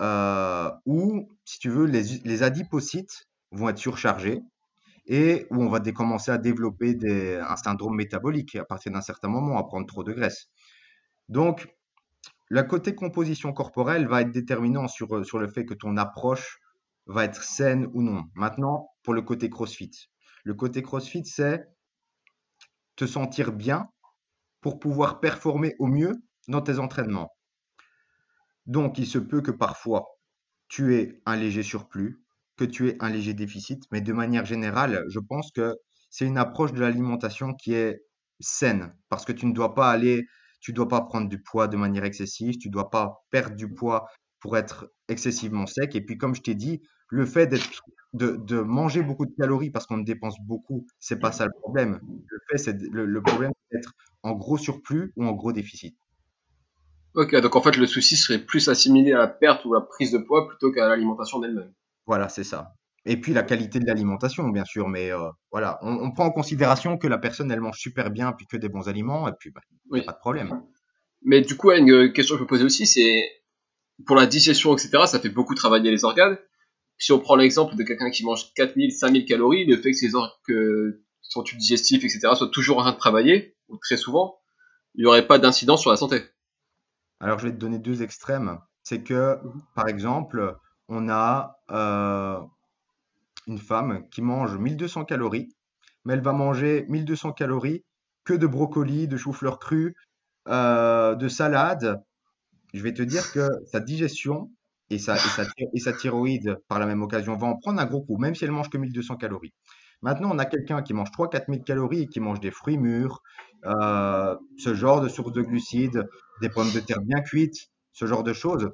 euh, 0.00 0.70
où, 0.86 1.28
si 1.46 1.60
tu 1.60 1.70
veux, 1.70 1.86
les, 1.86 2.42
adipocytes 2.42 3.28
vont 3.52 3.68
être 3.68 3.78
surchargés 3.78 4.42
et 5.06 5.46
où 5.50 5.62
on 5.62 5.68
va 5.68 5.80
commencer 5.92 6.32
à 6.32 6.38
développer 6.38 6.98
un 7.40 7.56
syndrome 7.56 7.94
métabolique 7.94 8.56
à 8.56 8.64
partir 8.64 8.90
d'un 8.92 9.00
certain 9.00 9.28
moment, 9.28 9.56
à 9.56 9.62
prendre 9.62 9.86
trop 9.86 10.02
de 10.02 10.12
graisse. 10.12 10.48
Donc, 11.28 11.68
le 12.48 12.64
côté 12.64 12.96
composition 12.96 13.52
corporelle 13.52 14.08
va 14.08 14.22
être 14.22 14.32
déterminant 14.32 14.88
sur, 14.88 15.24
sur 15.24 15.38
le 15.38 15.46
fait 15.46 15.64
que 15.64 15.74
ton 15.74 15.96
approche 15.96 16.58
va 17.06 17.24
être 17.24 17.44
saine 17.44 17.88
ou 17.94 18.02
non. 18.02 18.24
Maintenant, 18.34 18.90
pour 19.04 19.14
le 19.14 19.22
côté 19.22 19.48
CrossFit. 19.48 19.92
Le 20.42 20.54
côté 20.54 20.82
CrossFit, 20.82 21.24
c'est 21.24 21.64
te 22.96 23.06
sentir 23.06 23.52
bien 23.52 23.88
pour 24.60 24.80
pouvoir 24.80 25.20
performer 25.20 25.76
au 25.78 25.86
mieux 25.86 26.16
dans 26.48 26.60
tes 26.60 26.80
entraînements. 26.80 27.30
Donc, 28.66 28.98
il 28.98 29.06
se 29.06 29.18
peut 29.18 29.42
que 29.42 29.52
parfois, 29.52 30.15
tu 30.68 30.96
aies 30.96 31.20
un 31.26 31.36
léger 31.36 31.62
surplus, 31.62 32.22
que 32.56 32.64
tu 32.64 32.88
aies 32.88 32.96
un 33.00 33.10
léger 33.10 33.34
déficit, 33.34 33.84
mais 33.92 34.00
de 34.00 34.12
manière 34.12 34.44
générale, 34.44 35.04
je 35.08 35.20
pense 35.20 35.50
que 35.52 35.74
c'est 36.10 36.26
une 36.26 36.38
approche 36.38 36.72
de 36.72 36.80
l'alimentation 36.80 37.54
qui 37.54 37.74
est 37.74 38.02
saine, 38.40 38.94
parce 39.08 39.24
que 39.24 39.32
tu 39.32 39.46
ne 39.46 39.52
dois 39.52 39.74
pas 39.74 39.90
aller, 39.90 40.26
tu 40.60 40.72
dois 40.72 40.88
pas 40.88 41.02
prendre 41.02 41.28
du 41.28 41.42
poids 41.42 41.68
de 41.68 41.76
manière 41.76 42.04
excessive, 42.04 42.58
tu 42.58 42.70
dois 42.70 42.90
pas 42.90 43.24
perdre 43.30 43.56
du 43.56 43.72
poids 43.72 44.08
pour 44.40 44.56
être 44.56 44.92
excessivement 45.08 45.66
sec. 45.66 45.94
Et 45.94 46.00
puis, 46.00 46.18
comme 46.18 46.34
je 46.34 46.42
t'ai 46.42 46.54
dit, 46.54 46.82
le 47.08 47.24
fait 47.24 47.52
de, 48.12 48.60
manger 48.60 49.02
beaucoup 49.02 49.26
de 49.26 49.34
calories 49.38 49.70
parce 49.70 49.86
qu'on 49.86 49.98
dépense 49.98 50.36
beaucoup, 50.40 50.86
c'est 50.98 51.18
pas 51.18 51.32
ça 51.32 51.46
le 51.46 51.52
problème. 51.60 52.00
Le 52.02 52.38
fait, 52.48 52.58
c'est 52.58 52.76
le, 52.90 53.22
problème 53.22 53.52
d'être 53.72 53.92
en 54.22 54.32
gros 54.32 54.58
surplus 54.58 55.12
ou 55.16 55.24
en 55.24 55.32
gros 55.32 55.52
déficit. 55.52 55.96
Ok, 57.16 57.34
donc 57.40 57.56
en 57.56 57.62
fait, 57.62 57.76
le 57.76 57.86
souci 57.86 58.16
serait 58.16 58.38
plus 58.38 58.68
assimilé 58.68 59.12
à 59.12 59.18
la 59.18 59.26
perte 59.26 59.64
ou 59.64 59.72
la 59.72 59.80
prise 59.80 60.12
de 60.12 60.18
poids 60.18 60.46
plutôt 60.48 60.70
qu'à 60.70 60.86
l'alimentation 60.86 61.38
d'elle-même. 61.40 61.72
Voilà, 62.06 62.28
c'est 62.28 62.44
ça. 62.44 62.74
Et 63.04 63.20
puis 63.20 63.32
la 63.32 63.42
qualité 63.42 63.78
de 63.78 63.86
l'alimentation, 63.86 64.48
bien 64.48 64.64
sûr, 64.64 64.88
mais 64.88 65.10
euh, 65.12 65.28
voilà, 65.50 65.78
on, 65.82 66.12
prend 66.12 66.26
en 66.26 66.30
considération 66.30 66.98
que 66.98 67.06
la 67.06 67.18
personne, 67.18 67.50
elle 67.50 67.60
mange 67.60 67.78
super 67.78 68.10
bien, 68.10 68.32
puis 68.32 68.46
que 68.46 68.56
des 68.56 68.68
bons 68.68 68.88
aliments, 68.88 69.28
et 69.28 69.32
puis 69.38 69.50
bah, 69.50 69.60
pas 70.04 70.12
de 70.12 70.18
problème. 70.18 70.62
Mais 71.22 71.40
du 71.40 71.56
coup, 71.56 71.72
une 71.72 72.12
question 72.12 72.34
que 72.34 72.40
je 72.40 72.44
peux 72.44 72.48
poser 72.48 72.64
aussi, 72.64 72.86
c'est 72.86 73.28
pour 74.06 74.16
la 74.16 74.26
digestion, 74.26 74.74
etc., 74.74 75.04
ça 75.06 75.18
fait 75.18 75.30
beaucoup 75.30 75.54
travailler 75.54 75.90
les 75.90 76.04
organes 76.04 76.36
si 76.98 77.12
on 77.12 77.18
prend 77.18 77.36
l'exemple 77.36 77.76
de 77.76 77.82
quelqu'un 77.82 78.10
qui 78.10 78.24
mange 78.24 78.52
4000, 78.54 78.92
5000 78.92 79.24
calories, 79.26 79.66
le 79.66 79.76
fait 79.76 79.90
que 79.90 79.96
ses 79.96 80.10
que 80.46 81.02
son 81.22 81.42
tube 81.42 81.58
digestif, 81.58 82.04
etc., 82.04 82.20
soit 82.34 82.50
toujours 82.50 82.78
en 82.78 82.82
train 82.82 82.92
de 82.92 82.98
travailler, 82.98 83.56
ou 83.68 83.76
très 83.78 83.96
souvent, 83.96 84.38
il 84.94 85.02
n'y 85.02 85.06
aurait 85.06 85.26
pas 85.26 85.38
d'incidence 85.38 85.82
sur 85.82 85.90
la 85.90 85.96
santé. 85.96 86.22
Alors, 87.20 87.38
je 87.38 87.46
vais 87.46 87.52
te 87.52 87.58
donner 87.58 87.78
deux 87.78 88.02
extrêmes. 88.02 88.58
C'est 88.82 89.02
que, 89.02 89.36
mhm. 89.42 89.62
par 89.74 89.88
exemple, 89.88 90.56
on 90.88 91.08
a 91.08 91.58
euh, 91.70 92.40
une 93.46 93.58
femme 93.58 94.08
qui 94.10 94.22
mange 94.22 94.56
1200 94.56 95.04
calories, 95.04 95.48
mais 96.04 96.14
elle 96.14 96.22
va 96.22 96.32
manger 96.32 96.86
1200 96.88 97.32
calories 97.32 97.84
que 98.24 98.34
de 98.34 98.46
brocoli, 98.46 99.08
de 99.08 99.16
chou-fleur 99.16 99.58
cru, 99.58 99.94
euh, 100.48 101.14
de 101.14 101.28
salade. 101.28 102.02
Je 102.74 102.82
vais 102.82 102.92
te 102.92 103.02
dire 103.02 103.32
que 103.32 103.48
sa 103.72 103.80
digestion, 103.80 104.50
et 104.90 104.98
sa, 104.98 105.16
et, 105.16 105.80
sa, 105.80 105.92
thyroïde, 105.92 106.58
par 106.68 106.78
la 106.78 106.86
même 106.86 107.02
occasion, 107.02 107.36
va 107.36 107.48
en 107.48 107.56
prendre 107.56 107.80
un 107.80 107.86
gros 107.86 108.02
coup, 108.02 108.18
même 108.18 108.34
si 108.34 108.44
elle 108.44 108.52
mange 108.52 108.70
que 108.70 108.78
1200 108.78 109.16
calories. 109.16 109.52
Maintenant, 110.02 110.30
on 110.32 110.38
a 110.38 110.44
quelqu'un 110.44 110.82
qui 110.82 110.94
mange 110.94 111.10
3-4000 111.10 111.64
calories 111.64 112.02
et 112.02 112.06
qui 112.06 112.20
mange 112.20 112.38
des 112.38 112.50
fruits 112.50 112.78
mûrs, 112.78 113.22
euh, 113.64 114.36
ce 114.58 114.74
genre 114.74 115.00
de 115.00 115.08
source 115.08 115.32
de 115.32 115.42
glucides, 115.42 116.08
des 116.40 116.48
pommes 116.48 116.72
de 116.72 116.80
terre 116.80 117.00
bien 117.02 117.20
cuites, 117.22 117.70
ce 117.92 118.06
genre 118.06 118.22
de 118.22 118.32
choses. 118.32 118.70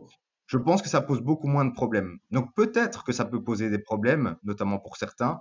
Je 0.47 0.59
pense 0.59 0.83
que 0.83 0.89
ça 0.89 1.01
pose 1.01 1.21
beaucoup 1.21 1.47
moins 1.47 1.65
de 1.65 1.73
problèmes. 1.73 2.19
Donc 2.31 2.55
peut-être 2.55 3.05
que 3.05 3.13
ça 3.13 3.25
peut 3.25 3.43
poser 3.43 3.71
des 3.71 3.79
problèmes, 3.79 4.37
notamment 4.43 4.79
pour 4.79 4.97
certains. 4.97 5.41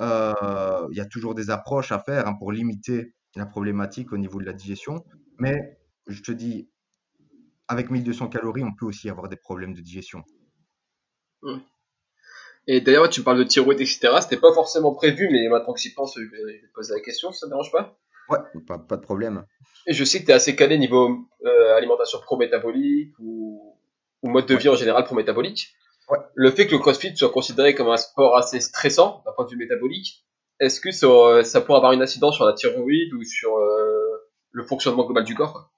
Euh, 0.00 0.86
il 0.90 0.96
y 0.96 1.00
a 1.00 1.06
toujours 1.06 1.34
des 1.34 1.50
approches 1.50 1.92
à 1.92 1.98
faire 1.98 2.28
hein, 2.28 2.34
pour 2.34 2.52
limiter 2.52 3.14
la 3.36 3.46
problématique 3.46 4.12
au 4.12 4.18
niveau 4.18 4.40
de 4.40 4.44
la 4.44 4.52
digestion. 4.52 5.04
Mais 5.38 5.78
je 6.06 6.22
te 6.22 6.32
dis, 6.32 6.68
avec 7.68 7.90
1200 7.90 8.28
calories, 8.28 8.64
on 8.64 8.74
peut 8.74 8.86
aussi 8.86 9.08
avoir 9.08 9.28
des 9.28 9.36
problèmes 9.36 9.74
de 9.74 9.80
digestion. 9.80 10.24
Et 12.66 12.80
d'ailleurs, 12.80 13.08
tu 13.08 13.22
parles 13.22 13.38
de 13.38 13.44
thyroïde, 13.44 13.80
etc. 13.80 14.10
C'était 14.20 14.36
pas 14.36 14.52
forcément 14.52 14.94
prévu, 14.94 15.28
mais 15.30 15.48
maintenant 15.48 15.72
que 15.72 15.80
j'y 15.80 15.94
pense, 15.94 16.14
je 16.16 16.22
vais 16.22 16.60
te 16.60 16.72
poser 16.74 16.94
la 16.94 17.00
question, 17.00 17.32
ça 17.32 17.46
te 17.46 17.50
dérange 17.50 17.72
pas? 17.72 17.97
Ouais, 18.28 18.38
pas, 18.66 18.96
de 18.96 19.02
problème. 19.02 19.44
Et 19.86 19.92
je 19.92 20.04
sais 20.04 20.20
que 20.20 20.26
tu 20.26 20.30
es 20.30 20.34
assez 20.34 20.54
calé 20.54 20.78
niveau 20.78 21.18
euh, 21.44 21.76
alimentation 21.76 22.18
pro-métabolique 22.20 23.14
ou, 23.18 23.76
mode 24.22 24.46
de 24.46 24.54
vie 24.54 24.68
en 24.68 24.76
général 24.76 25.04
pro-métabolique. 25.04 25.74
Ouais. 26.10 26.18
Le 26.34 26.50
fait 26.50 26.66
que 26.66 26.72
le 26.72 26.78
CrossFit 26.78 27.16
soit 27.16 27.30
considéré 27.30 27.74
comme 27.74 27.88
un 27.88 27.96
sport 27.96 28.36
assez 28.36 28.60
stressant 28.60 29.22
d'un 29.24 29.32
point 29.32 29.44
de 29.44 29.50
vue 29.50 29.56
métabolique, 29.56 30.24
est-ce 30.60 30.80
que 30.80 30.90
ça, 30.90 31.44
ça, 31.44 31.60
pourrait 31.60 31.78
avoir 31.78 31.92
une 31.92 32.02
incidence 32.02 32.34
sur 32.34 32.44
la 32.44 32.52
thyroïde 32.52 33.12
ou 33.14 33.22
sur 33.22 33.56
euh, 33.56 34.28
le 34.50 34.64
fonctionnement 34.64 35.04
global 35.04 35.24
du 35.24 35.34
corps 35.34 35.70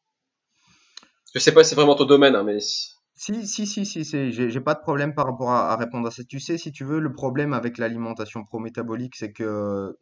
je 1.34 1.38
sais 1.38 1.52
pas 1.52 1.62
si 1.62 1.70
c'est 1.70 1.76
vraiment 1.76 1.94
ton 1.94 2.06
domaine, 2.06 2.34
hein, 2.34 2.42
mais. 2.42 2.58
Si, 2.60 3.46
si, 3.46 3.66
si, 3.66 3.84
si, 3.84 4.32
j'ai 4.32 4.60
pas 4.60 4.74
de 4.74 4.80
problème 4.80 5.14
par 5.14 5.26
rapport 5.26 5.50
à, 5.50 5.76
répondre 5.76 6.08
à 6.08 6.10
ça. 6.10 6.24
Tu 6.24 6.40
sais, 6.40 6.56
si 6.56 6.72
tu 6.72 6.84
veux, 6.84 7.00
le 7.00 7.12
problème 7.12 7.52
avec 7.52 7.76
l'alimentation 7.76 8.42
pro-métabolique, 8.44 9.14
c'est 9.14 9.32
que, 9.32 9.98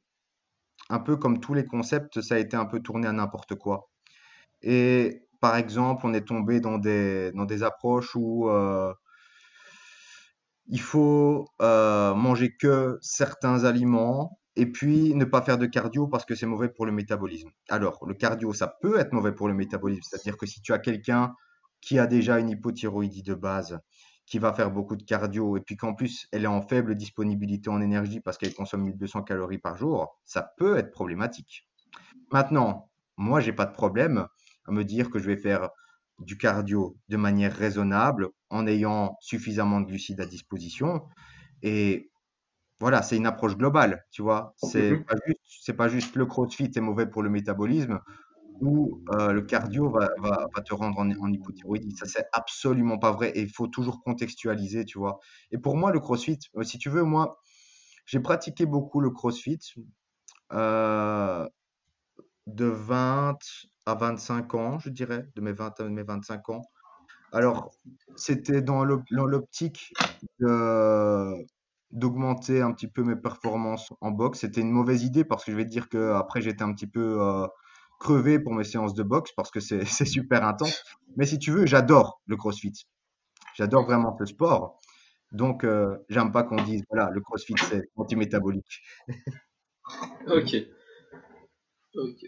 un 0.90 0.98
peu 1.00 1.16
comme 1.16 1.40
tous 1.40 1.54
les 1.54 1.64
concepts, 1.64 2.20
ça 2.20 2.36
a 2.36 2.38
été 2.38 2.56
un 2.56 2.66
peu 2.66 2.80
tourné 2.80 3.06
à 3.08 3.12
n'importe 3.12 3.54
quoi. 3.56 3.90
Et 4.62 5.22
par 5.40 5.56
exemple, 5.56 6.06
on 6.06 6.14
est 6.14 6.26
tombé 6.26 6.60
dans 6.60 6.78
des, 6.78 7.32
dans 7.32 7.44
des 7.44 7.62
approches 7.62 8.16
où 8.16 8.48
euh, 8.48 8.92
il 10.66 10.80
faut 10.80 11.46
euh, 11.62 12.14
manger 12.14 12.56
que 12.56 12.98
certains 13.00 13.64
aliments 13.64 14.38
et 14.56 14.66
puis 14.66 15.14
ne 15.14 15.24
pas 15.24 15.42
faire 15.42 15.58
de 15.58 15.66
cardio 15.66 16.08
parce 16.08 16.24
que 16.24 16.34
c'est 16.34 16.46
mauvais 16.46 16.68
pour 16.68 16.84
le 16.84 16.92
métabolisme. 16.92 17.50
Alors, 17.68 18.04
le 18.06 18.14
cardio, 18.14 18.52
ça 18.52 18.66
peut 18.80 18.98
être 18.98 19.12
mauvais 19.12 19.32
pour 19.32 19.48
le 19.48 19.54
métabolisme, 19.54 20.02
c'est-à-dire 20.02 20.36
que 20.36 20.46
si 20.46 20.60
tu 20.60 20.72
as 20.72 20.78
quelqu'un 20.78 21.34
qui 21.80 21.98
a 21.98 22.06
déjà 22.06 22.40
une 22.40 22.50
hypothyroïdie 22.50 23.22
de 23.22 23.34
base, 23.34 23.78
qui 24.28 24.38
va 24.38 24.52
faire 24.52 24.70
beaucoup 24.70 24.96
de 24.96 25.02
cardio, 25.02 25.56
et 25.56 25.60
puis 25.60 25.76
qu'en 25.76 25.94
plus 25.94 26.28
elle 26.32 26.44
est 26.44 26.48
en 26.48 26.60
faible 26.60 26.94
disponibilité 26.94 27.70
en 27.70 27.80
énergie 27.80 28.20
parce 28.20 28.36
qu'elle 28.36 28.54
consomme 28.54 28.82
1200 28.82 29.22
calories 29.22 29.58
par 29.58 29.76
jour, 29.76 30.18
ça 30.24 30.42
peut 30.56 30.76
être 30.76 30.90
problématique. 30.90 31.66
Maintenant, 32.30 32.90
moi, 33.16 33.40
j'ai 33.40 33.52
pas 33.52 33.66
de 33.66 33.72
problème 33.72 34.26
à 34.66 34.72
me 34.72 34.84
dire 34.84 35.10
que 35.10 35.18
je 35.18 35.26
vais 35.26 35.36
faire 35.36 35.70
du 36.18 36.36
cardio 36.36 36.96
de 37.08 37.16
manière 37.16 37.52
raisonnable 37.52 38.28
en 38.50 38.66
ayant 38.66 39.16
suffisamment 39.20 39.80
de 39.80 39.86
glucides 39.86 40.20
à 40.20 40.26
disposition. 40.26 41.06
Et 41.62 42.10
voilà, 42.80 43.02
c'est 43.02 43.16
une 43.16 43.26
approche 43.26 43.56
globale, 43.56 44.04
tu 44.10 44.22
vois. 44.22 44.54
C'est 44.56 44.96
pas 45.04 45.16
juste, 45.26 45.40
c'est 45.62 45.74
pas 45.74 45.88
juste 45.88 46.16
le 46.16 46.26
CrossFit 46.26 46.70
est 46.74 46.80
mauvais 46.80 47.06
pour 47.06 47.22
le 47.22 47.30
métabolisme 47.30 48.00
ou 48.60 49.02
euh, 49.12 49.32
le 49.32 49.42
cardio 49.42 49.90
va, 49.90 50.08
te 50.64 50.74
rendre 50.74 50.98
en, 50.98 51.10
en 51.10 51.32
hypothyroïdie. 51.32 51.96
Ça, 51.96 52.06
c'est 52.06 52.26
absolument 52.32 52.98
pas 52.98 53.12
vrai 53.12 53.30
et 53.30 53.42
il 53.42 53.50
faut 53.50 53.68
toujours 53.68 54.02
contextualiser, 54.02 54.84
tu 54.84 54.98
vois. 54.98 55.20
Et 55.52 55.58
pour 55.58 55.76
moi, 55.76 55.92
le 55.92 56.00
CrossFit, 56.00 56.38
euh, 56.56 56.62
si 56.64 56.78
tu 56.78 56.90
veux, 56.90 57.02
moi, 57.04 57.40
j'ai 58.06 58.20
pratiqué 58.20 58.66
beaucoup 58.66 59.00
le 59.00 59.10
CrossFit 59.10 59.58
euh, 60.52 61.48
de 62.46 62.64
20 62.66 63.38
à 63.86 63.94
25 63.94 64.54
ans, 64.54 64.78
je 64.78 64.90
dirais, 64.90 65.28
de 65.34 65.40
mes 65.40 65.52
20 65.52 65.78
à 65.80 65.84
mes 65.88 66.02
25 66.02 66.48
ans. 66.50 66.62
Alors, 67.32 67.70
c'était 68.16 68.62
dans 68.62 68.84
l'op- 68.84 69.04
dans 69.12 69.26
l'optique 69.26 69.92
d'augmenter 71.90 72.60
un 72.60 72.72
petit 72.72 72.88
peu 72.88 73.02
mes 73.02 73.16
performances 73.16 73.92
en 74.00 74.10
boxe. 74.10 74.40
C'était 74.40 74.60
une 74.60 74.70
mauvaise 74.70 75.02
idée 75.04 75.24
parce 75.24 75.44
que 75.44 75.52
je 75.52 75.56
vais 75.56 75.64
te 75.64 75.70
dire 75.70 75.88
que 75.88 76.12
après 76.12 76.40
j'étais 76.42 76.62
un 76.62 76.72
petit 76.74 76.86
peu 76.86 77.20
crevé 77.98 78.38
pour 78.38 78.54
mes 78.54 78.64
séances 78.64 78.94
de 78.94 79.02
boxe 79.02 79.32
parce 79.32 79.50
que 79.50 79.60
c'est 79.60 80.04
super 80.04 80.44
intense. 80.44 80.82
Mais 81.16 81.26
si 81.26 81.38
tu 81.38 81.50
veux, 81.50 81.66
j'adore 81.66 82.20
le 82.26 82.36
CrossFit. 82.36 82.86
J'adore 83.54 83.84
vraiment 83.84 84.16
ce 84.18 84.24
sport. 84.24 84.80
Donc, 85.32 85.64
euh, 85.64 85.96
j'aime 86.08 86.32
pas 86.32 86.42
qu'on 86.42 86.62
dise, 86.62 86.82
voilà, 86.88 87.10
le 87.10 87.20
CrossFit 87.20 87.54
c'est 87.68 87.90
anti-métabolique. 87.96 88.82
Ok. 90.26 90.54
Ok. 91.94 92.26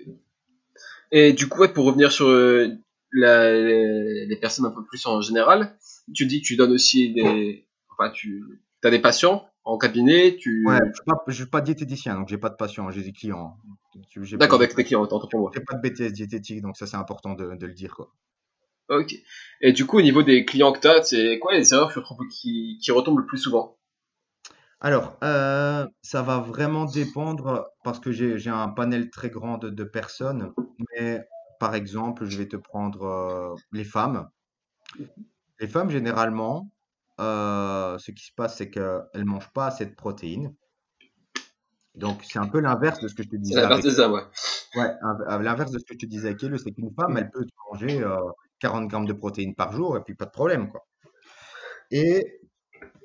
Et 1.13 1.35
du 1.35 1.47
coup, 1.47 1.69
pour 1.69 1.85
revenir 1.85 2.11
sur 2.11 2.29
euh, 2.29 2.69
la, 3.13 3.53
les, 3.53 4.39
personnes 4.41 4.65
un 4.65 4.71
peu 4.71 4.83
plus 4.87 5.05
en 5.05 5.21
général, 5.21 5.77
tu 6.15 6.25
dis 6.25 6.41
tu 6.41 6.57
donnes 6.57 6.73
aussi 6.73 7.13
des, 7.13 7.69
enfin, 7.91 8.11
tu 8.13 8.63
as 8.83 8.89
des 8.89 8.99
patients 8.99 9.50
en 9.65 9.79
cabinet, 9.79 10.37
tu, 10.37 10.67
Ouais, 10.67 10.79
je 10.95 11.33
je 11.33 11.33
suis 11.43 11.47
pas 11.51 11.61
diététicien, 11.61 12.15
donc 12.17 12.29
j'ai 12.29 12.39
pas 12.39 12.49
de 12.51 12.55
patients, 12.55 12.91
j'ai 12.91 13.03
des 13.03 13.13
clients. 13.13 13.57
Tu- 14.09 14.21
d'accord, 14.37 14.59
avec 14.61 14.75
tes 14.75 14.83
clients, 14.85 15.03
autant 15.03 15.21
pour 15.29 15.41
moi. 15.41 15.53
J'ai 15.55 15.61
pas 15.61 15.75
de 15.77 15.81
BTS 15.83 16.13
diététique, 16.13 16.61
donc 16.61 16.77
ça 16.77 16.87
c'est 16.89 16.97
important 16.97 17.35
de, 17.35 17.55
de 17.55 17.67
le 17.67 17.75
dire, 17.75 17.95
quoi. 17.95 18.13
Ok. 18.91 19.15
Et 19.63 19.73
du 19.73 19.87
coup, 19.87 19.97
au 19.97 20.03
niveau 20.03 20.23
des 20.23 20.45
clients 20.45 20.73
que 20.73 20.81
t'as, 20.81 21.03
c'est 21.03 21.39
quoi 21.39 21.55
les 21.55 21.73
erreurs 21.73 21.89
que 21.89 21.95
tu 21.99 22.05
trouves 22.05 22.29
qui, 22.29 22.79
qui 22.83 22.91
retombent 22.91 23.21
le 23.21 23.25
plus 23.27 23.39
souvent? 23.39 23.79
Alors, 24.81 25.19
euh, 25.25 25.87
ça 26.03 26.23
va 26.23 26.39
vraiment 26.39 26.85
dépendre 26.87 27.69
parce 27.85 27.99
que 28.01 28.13
j'ai 28.13 28.39
j'ai 28.39 28.51
un 28.51 28.69
panel 28.69 29.11
très 29.11 29.31
grand 29.31 29.59
de, 29.59 29.69
de 29.71 29.85
personnes. 29.85 30.53
Mais 30.97 31.27
par 31.59 31.75
exemple, 31.75 32.25
je 32.27 32.39
vais 32.39 32.49
te 32.49 32.57
prendre 32.57 33.03
euh, 33.05 33.55
les 33.73 33.85
femmes. 33.85 34.29
Les 35.61 35.69
femmes, 35.69 35.91
généralement, 35.91 36.73
euh, 37.21 37.99
ce 37.99 38.11
qui 38.11 38.25
se 38.25 38.33
passe, 38.35 38.57
c'est 38.57 38.71
qu'elles 38.71 39.25
mangent 39.25 39.53
pas 39.53 39.67
assez 39.67 39.87
de 39.87 39.95
protéines. 39.95 40.55
Donc, 41.95 42.23
c'est 42.25 42.39
un 42.39 42.47
peu 42.47 42.61
l'inverse 42.61 43.01
de 43.01 43.09
ce 43.09 43.15
que 43.15 43.23
je 43.23 43.29
te 43.29 43.37
disais 43.37 43.61
l'inverse 43.61 43.85
ouais. 43.85 44.23
Ouais, 44.77 44.93
à 45.03 45.35
à 45.35 45.39
l'inverse 45.39 45.73
de 45.73 45.79
ce 45.79 45.85
que 45.85 45.95
je 45.95 45.99
te 45.99 46.07
disais 46.07 46.29
avec 46.29 46.41
c'est 46.41 46.73
qu'une 46.73 46.95
femme, 46.95 47.17
elle 47.17 47.31
peut 47.31 47.45
manger 47.71 48.01
euh, 48.03 48.17
40 48.61 48.89
grammes 48.89 49.07
de 49.07 49.13
protéines 49.13 49.55
par 49.55 49.73
jour 49.73 49.97
et 49.97 50.03
puis 50.03 50.15
pas 50.15 50.27
de 50.27 50.31
problème, 50.31 50.71
quoi. 50.71 50.87
Et 51.91 52.41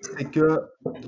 c'est 0.01 0.30
que 0.30 0.59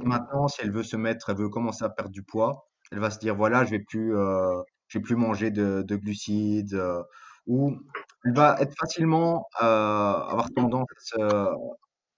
maintenant, 0.04 0.48
si 0.48 0.62
elle 0.62 0.72
veut 0.72 0.84
se 0.84 0.98
mettre, 0.98 1.30
elle 1.30 1.38
veut 1.38 1.50
commencer 1.50 1.84
à 1.86 1.90
perdre 1.90 2.12
du 2.12 2.24
poids, 2.24 2.68
elle 2.92 3.00
va 3.00 3.12
se 3.12 3.20
dire, 3.20 3.36
voilà, 3.36 3.66
je 3.66 3.72
vais 3.72 3.80
plus, 3.88 4.18
euh, 4.18 4.62
je 4.88 4.98
vais 4.98 5.04
plus 5.04 5.16
manger 5.16 5.52
de, 5.52 5.84
de 5.84 5.96
glucides, 5.96 6.74
euh, 6.74 7.04
ou 7.46 7.78
elle 8.26 8.34
va 8.34 8.58
être 8.60 8.74
facilement, 8.80 9.48
euh, 9.62 9.66
avoir 9.66 10.50
tendance 10.56 10.88
euh, 11.20 11.52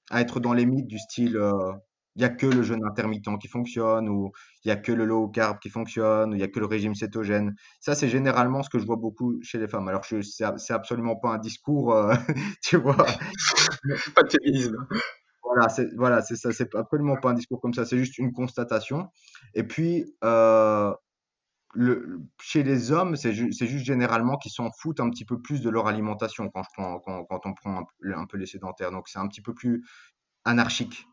à 0.09 0.21
être 0.21 0.39
dans 0.39 0.53
les 0.53 0.65
mythes 0.65 0.87
du 0.87 0.99
style, 0.99 1.37
euh, 1.37 1.71
il 2.15 2.21
y 2.21 2.25
a 2.25 2.29
que 2.29 2.47
le 2.47 2.63
jeûne 2.63 2.83
intermittent 2.85 3.25
qui 3.39 3.47
fonctionne, 3.47 4.09
ou 4.09 4.31
il 4.65 4.69
y 4.69 4.71
a 4.71 4.75
que 4.75 4.91
le 4.91 5.05
low 5.05 5.29
carb 5.29 5.59
qui 5.59 5.69
fonctionne, 5.69 6.31
ou 6.31 6.35
il 6.35 6.41
y 6.41 6.43
a 6.43 6.47
que 6.47 6.59
le 6.59 6.65
régime 6.65 6.95
cétogène. 6.95 7.55
Ça, 7.79 7.95
c'est 7.95 8.09
généralement 8.09 8.63
ce 8.63 8.69
que 8.69 8.79
je 8.79 8.85
vois 8.85 8.97
beaucoup 8.97 9.41
chez 9.41 9.57
les 9.57 9.67
femmes. 9.67 9.87
Alors, 9.87 10.03
je, 10.03 10.21
c'est 10.21 10.45
c'est 10.57 10.73
absolument 10.73 11.15
pas 11.15 11.29
un 11.29 11.37
discours, 11.37 11.93
euh, 11.93 12.13
tu 12.63 12.77
vois. 12.77 12.97
Pas 14.15 14.23
de 14.23 14.29
féminisme. 14.29 14.75
Voilà, 15.43 15.69
c'est 15.69 15.87
voilà, 15.95 16.21
c'est 16.21 16.35
ça, 16.35 16.51
c'est 16.51 16.75
absolument 16.75 17.15
pas 17.17 17.31
un 17.31 17.33
discours 17.33 17.59
comme 17.61 17.73
ça, 17.73 17.85
c'est 17.85 17.97
juste 17.97 18.17
une 18.19 18.33
constatation. 18.33 19.07
Et 19.55 19.63
puis, 19.63 20.13
euh, 20.23 20.93
le, 21.73 22.19
chez 22.41 22.63
les 22.63 22.91
hommes, 22.91 23.15
c'est 23.15 23.33
ju- 23.33 23.51
c'est 23.53 23.67
juste 23.67 23.85
généralement 23.85 24.37
qu'ils 24.37 24.51
s'en 24.51 24.71
foutent 24.71 24.99
un 24.99 25.09
petit 25.09 25.25
peu 25.25 25.41
plus 25.41 25.61
de 25.61 25.69
leur 25.69 25.87
alimentation 25.87 26.49
quand, 26.49 26.63
je 26.63 26.69
prends, 26.73 26.99
quand, 26.99 27.25
quand 27.25 27.45
on 27.45 27.53
prend 27.53 27.79
un, 27.81 27.83
peu 28.01 28.13
un 28.15 28.25
peu 28.25 28.37
les 28.37 28.45
sédentaires. 28.47 28.91
Donc, 28.91 29.07
c'est 29.09 29.19
un 29.19 29.27
petit 29.27 29.41
peu 29.41 29.53
plus 29.53 29.85
anarchique. 30.45 31.07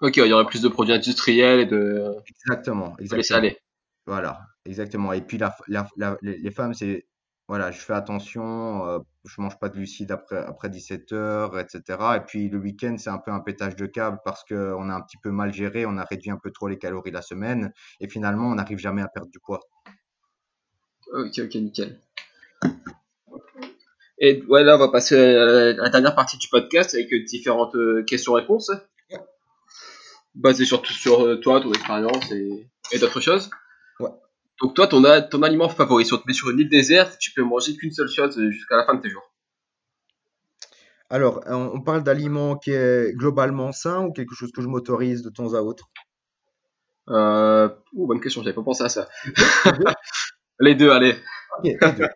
Ok, 0.00 0.16
il 0.16 0.26
y 0.26 0.32
aurait 0.32 0.46
plus 0.46 0.62
de 0.62 0.68
produits 0.68 0.94
industriels 0.94 1.60
et 1.60 1.66
de, 1.66 2.14
Exactement, 2.28 2.96
laisser 3.10 3.34
exactement. 3.34 3.34
aller. 3.34 3.58
Voilà, 4.06 4.40
exactement. 4.64 5.12
Et 5.12 5.22
puis, 5.22 5.38
la, 5.38 5.56
la- 5.68 5.88
la- 5.96 6.18
les, 6.22 6.38
les 6.38 6.50
femmes, 6.50 6.74
c'est, 6.74 7.06
voilà, 7.48 7.70
je 7.72 7.78
fais 7.80 7.92
attention, 7.94 8.86
euh, 8.86 8.98
je 9.24 9.40
mange 9.40 9.58
pas 9.58 9.68
de 9.68 9.74
glucides 9.76 10.12
après, 10.12 10.38
après 10.38 10.68
17 10.70 11.12
heures, 11.12 11.58
etc. 11.58 12.16
Et 12.16 12.20
puis, 12.20 12.48
le 12.48 12.58
week-end, 12.58 12.96
c'est 12.98 13.10
un 13.10 13.18
peu 13.18 13.32
un 13.32 13.40
pétage 13.40 13.76
de 13.76 13.86
câble 13.86 14.20
parce 14.24 14.44
qu'on 14.44 14.90
a 14.90 14.94
un 14.94 15.00
petit 15.02 15.18
peu 15.18 15.30
mal 15.30 15.52
géré, 15.52 15.86
on 15.86 15.98
a 15.98 16.04
réduit 16.04 16.30
un 16.30 16.38
peu 16.38 16.50
trop 16.52 16.68
les 16.68 16.78
calories 16.78 17.10
la 17.12 17.22
semaine. 17.22 17.72
Et 18.00 18.08
finalement, 18.08 18.48
on 18.50 18.56
n'arrive 18.56 18.78
jamais 18.78 19.02
à 19.02 19.08
perdre 19.08 19.30
du 19.30 19.40
poids. 19.40 19.60
Ok, 21.12 21.38
ok, 21.38 21.54
nickel. 21.56 21.98
Et 24.18 24.42
ouais, 24.48 24.64
là, 24.64 24.76
on 24.76 24.78
va 24.78 24.88
passer 24.88 25.16
à 25.16 25.44
la, 25.44 25.88
dernière 25.90 26.14
partie 26.14 26.38
du 26.38 26.48
podcast 26.48 26.94
avec 26.94 27.12
euh, 27.12 27.22
différentes 27.24 27.74
euh, 27.74 28.02
questions-réponses, 28.02 28.70
basées 30.34 30.64
surtout 30.64 30.92
sur 30.92 31.22
euh, 31.24 31.36
toi, 31.36 31.60
ton 31.60 31.70
expérience 31.72 32.32
et, 32.32 32.66
et 32.92 32.98
d'autres 32.98 33.20
choses. 33.20 33.50
Ouais. 34.00 34.10
Donc 34.62 34.74
toi, 34.74 34.86
ton, 34.86 35.04
a- 35.04 35.20
ton 35.20 35.42
aliment 35.42 35.68
favori, 35.68 36.06
si 36.06 36.14
on 36.14 36.18
te 36.18 36.26
met 36.26 36.32
sur 36.32 36.48
une 36.50 36.60
île 36.60 36.68
déserte, 36.68 37.18
tu 37.18 37.32
peux 37.32 37.42
manger 37.42 37.76
qu'une 37.76 37.92
seule 37.92 38.08
chose 38.08 38.40
jusqu'à 38.50 38.76
la 38.76 38.86
fin 38.86 38.94
de 38.94 39.02
tes 39.02 39.10
jours. 39.10 39.30
Alors, 41.10 41.42
on 41.46 41.70
on 41.74 41.80
parle 41.82 42.02
d'aliments 42.02 42.56
qui 42.56 42.72
est 42.72 43.12
globalement 43.14 43.70
sain 43.72 44.02
ou 44.06 44.12
quelque 44.12 44.34
chose 44.34 44.50
que 44.50 44.62
je 44.62 44.66
m'autorise 44.66 45.22
de 45.22 45.30
temps 45.30 45.54
à 45.54 45.60
autre? 45.60 45.88
Euh... 47.08 47.68
ouh, 47.92 48.06
bonne 48.06 48.20
question, 48.20 48.42
j'avais 48.42 48.54
pas 48.54 48.62
pensé 48.62 48.82
à 48.82 48.88
ça. 48.88 49.08
Les 50.60 50.74
deux, 50.74 50.90
allez. 50.90 51.14
Ok, 51.58 51.64
les 51.64 51.92
deux. 51.92 52.08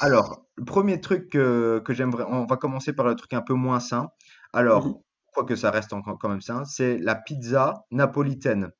Alors, 0.00 0.46
le 0.56 0.64
premier 0.64 1.00
truc 1.00 1.30
que, 1.30 1.80
que 1.84 1.94
j'aimerais, 1.94 2.24
on 2.28 2.46
va 2.46 2.56
commencer 2.56 2.92
par 2.92 3.06
le 3.06 3.14
truc 3.14 3.32
un 3.32 3.42
peu 3.42 3.54
moins 3.54 3.80
sain. 3.80 4.10
Alors, 4.52 5.00
quoique 5.34 5.56
ça 5.56 5.70
reste 5.70 5.92
encore 5.92 6.18
quand 6.18 6.28
même 6.28 6.40
sain, 6.40 6.64
c'est 6.64 6.98
la 6.98 7.14
pizza 7.14 7.84
napolitaine. 7.90 8.70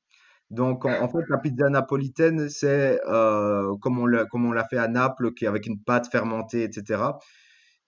Donc, 0.51 0.85
en, 0.85 1.01
en 1.03 1.09
fait, 1.09 1.23
la 1.29 1.37
pizza 1.39 1.69
napolitaine, 1.69 2.49
c'est 2.49 3.01
euh, 3.07 3.75
comme 3.81 3.99
on 3.99 4.05
l'a, 4.07 4.65
fait 4.69 4.77
à 4.77 4.87
Naples, 4.87 5.33
qui 5.33 5.47
avec 5.47 5.67
une 5.67 5.81
pâte 5.83 6.09
fermentée, 6.11 6.63
etc., 6.63 7.19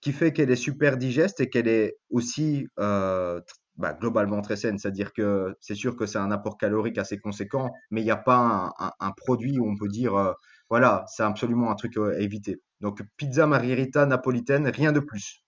qui 0.01 0.11
fait 0.11 0.33
qu'elle 0.33 0.51
est 0.51 0.55
super 0.57 0.97
digeste 0.97 1.39
et 1.41 1.49
qu'elle 1.49 1.67
est 1.67 1.97
aussi 2.09 2.67
euh, 2.79 3.41
bah, 3.77 3.93
globalement 3.93 4.41
très 4.41 4.55
saine. 4.57 4.77
C'est-à-dire 4.77 5.13
que 5.13 5.55
c'est 5.61 5.75
sûr 5.75 5.95
que 5.95 6.05
c'est 6.05 6.17
un 6.19 6.31
apport 6.31 6.57
calorique 6.57 6.97
assez 6.97 7.19
conséquent, 7.19 7.71
mais 7.91 8.01
il 8.01 8.05
n'y 8.05 8.11
a 8.11 8.17
pas 8.17 8.37
un, 8.37 8.67
un- 8.85 8.91
un 8.99 9.11
produit 9.11 9.59
où 9.59 9.67
on 9.69 9.75
peut 9.77 9.87
dire, 9.87 10.15
euh, 10.15 10.33
voilà, 10.73 11.05
c'est 11.07 11.21
absolument 11.21 11.69
un 11.69 11.75
truc 11.75 11.97
euh, 11.97 12.15
à 12.15 12.19
éviter. 12.19 12.59
Donc, 12.81 13.03
pizza 13.15 13.45
margherita 13.45 14.07
napolitaine, 14.07 14.67
rien 14.67 14.91
de 14.91 14.99
plus. 14.99 15.45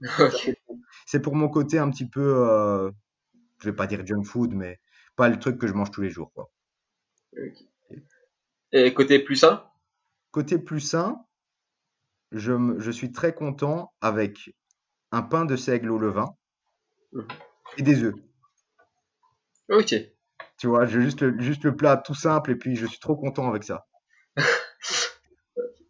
C'est 1.06 1.20
pour 1.20 1.34
mon 1.34 1.48
côté 1.48 1.78
un 1.78 1.88
petit 1.88 2.06
peu, 2.06 2.46
euh, 2.46 2.90
je 3.58 3.70
vais 3.70 3.74
pas 3.74 3.86
dire 3.86 4.04
junk 4.06 4.24
food, 4.24 4.52
mais 4.52 4.78
pas 5.16 5.30
le 5.30 5.38
truc 5.38 5.56
que 5.56 5.66
je 5.66 5.72
mange 5.72 5.90
tous 5.90 6.02
les 6.02 6.10
jours, 6.10 6.30
quoi. 6.34 6.50
Et 8.70 8.92
côté 8.92 9.18
plus 9.18 9.36
sain? 9.36 9.64
Côté 10.30 10.58
plus 10.58 10.80
sain, 10.80 11.24
je, 12.32 12.90
suis 12.90 13.12
très 13.12 13.34
content 13.34 13.94
avec 14.02 14.54
un 15.10 15.22
pain 15.22 15.46
de 15.46 15.56
seigle 15.56 15.90
au 15.90 15.96
levain 15.98 16.36
Mhm. 17.12 17.28
et 17.78 17.82
des 17.82 18.02
œufs. 18.02 18.14
Ok. 19.70 19.94
Tu 20.58 20.66
vois, 20.66 20.84
j'ai 20.84 21.00
juste 21.00 21.22
le, 21.22 21.40
juste 21.40 21.64
le 21.64 21.74
plat 21.74 21.96
tout 21.96 22.14
simple 22.14 22.50
et 22.50 22.56
puis 22.56 22.76
je 22.76 22.84
suis 22.84 22.98
trop 22.98 23.16
content 23.16 23.48
avec 23.48 23.64
ça. 23.64 23.86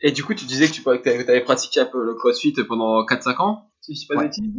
Et 0.07 0.13
du 0.13 0.23
coup, 0.23 0.35
tu 0.35 0.45
disais 0.45 0.69
que 0.69 0.73
tu 0.73 1.09
avais 1.09 1.41
pratiqué 1.41 1.81
un 1.81 1.87
peu 1.87 2.01
le 2.01 2.15
crossfit 2.15 2.53
pendant 2.69 3.05
4-5 3.05 3.41
ans, 3.43 3.73
si 3.81 3.93
je 3.93 4.01
dis 4.01 4.07
pas 4.07 4.15
de 4.15 4.21
Ouais. 4.21 4.27
bêtises. 4.27 4.53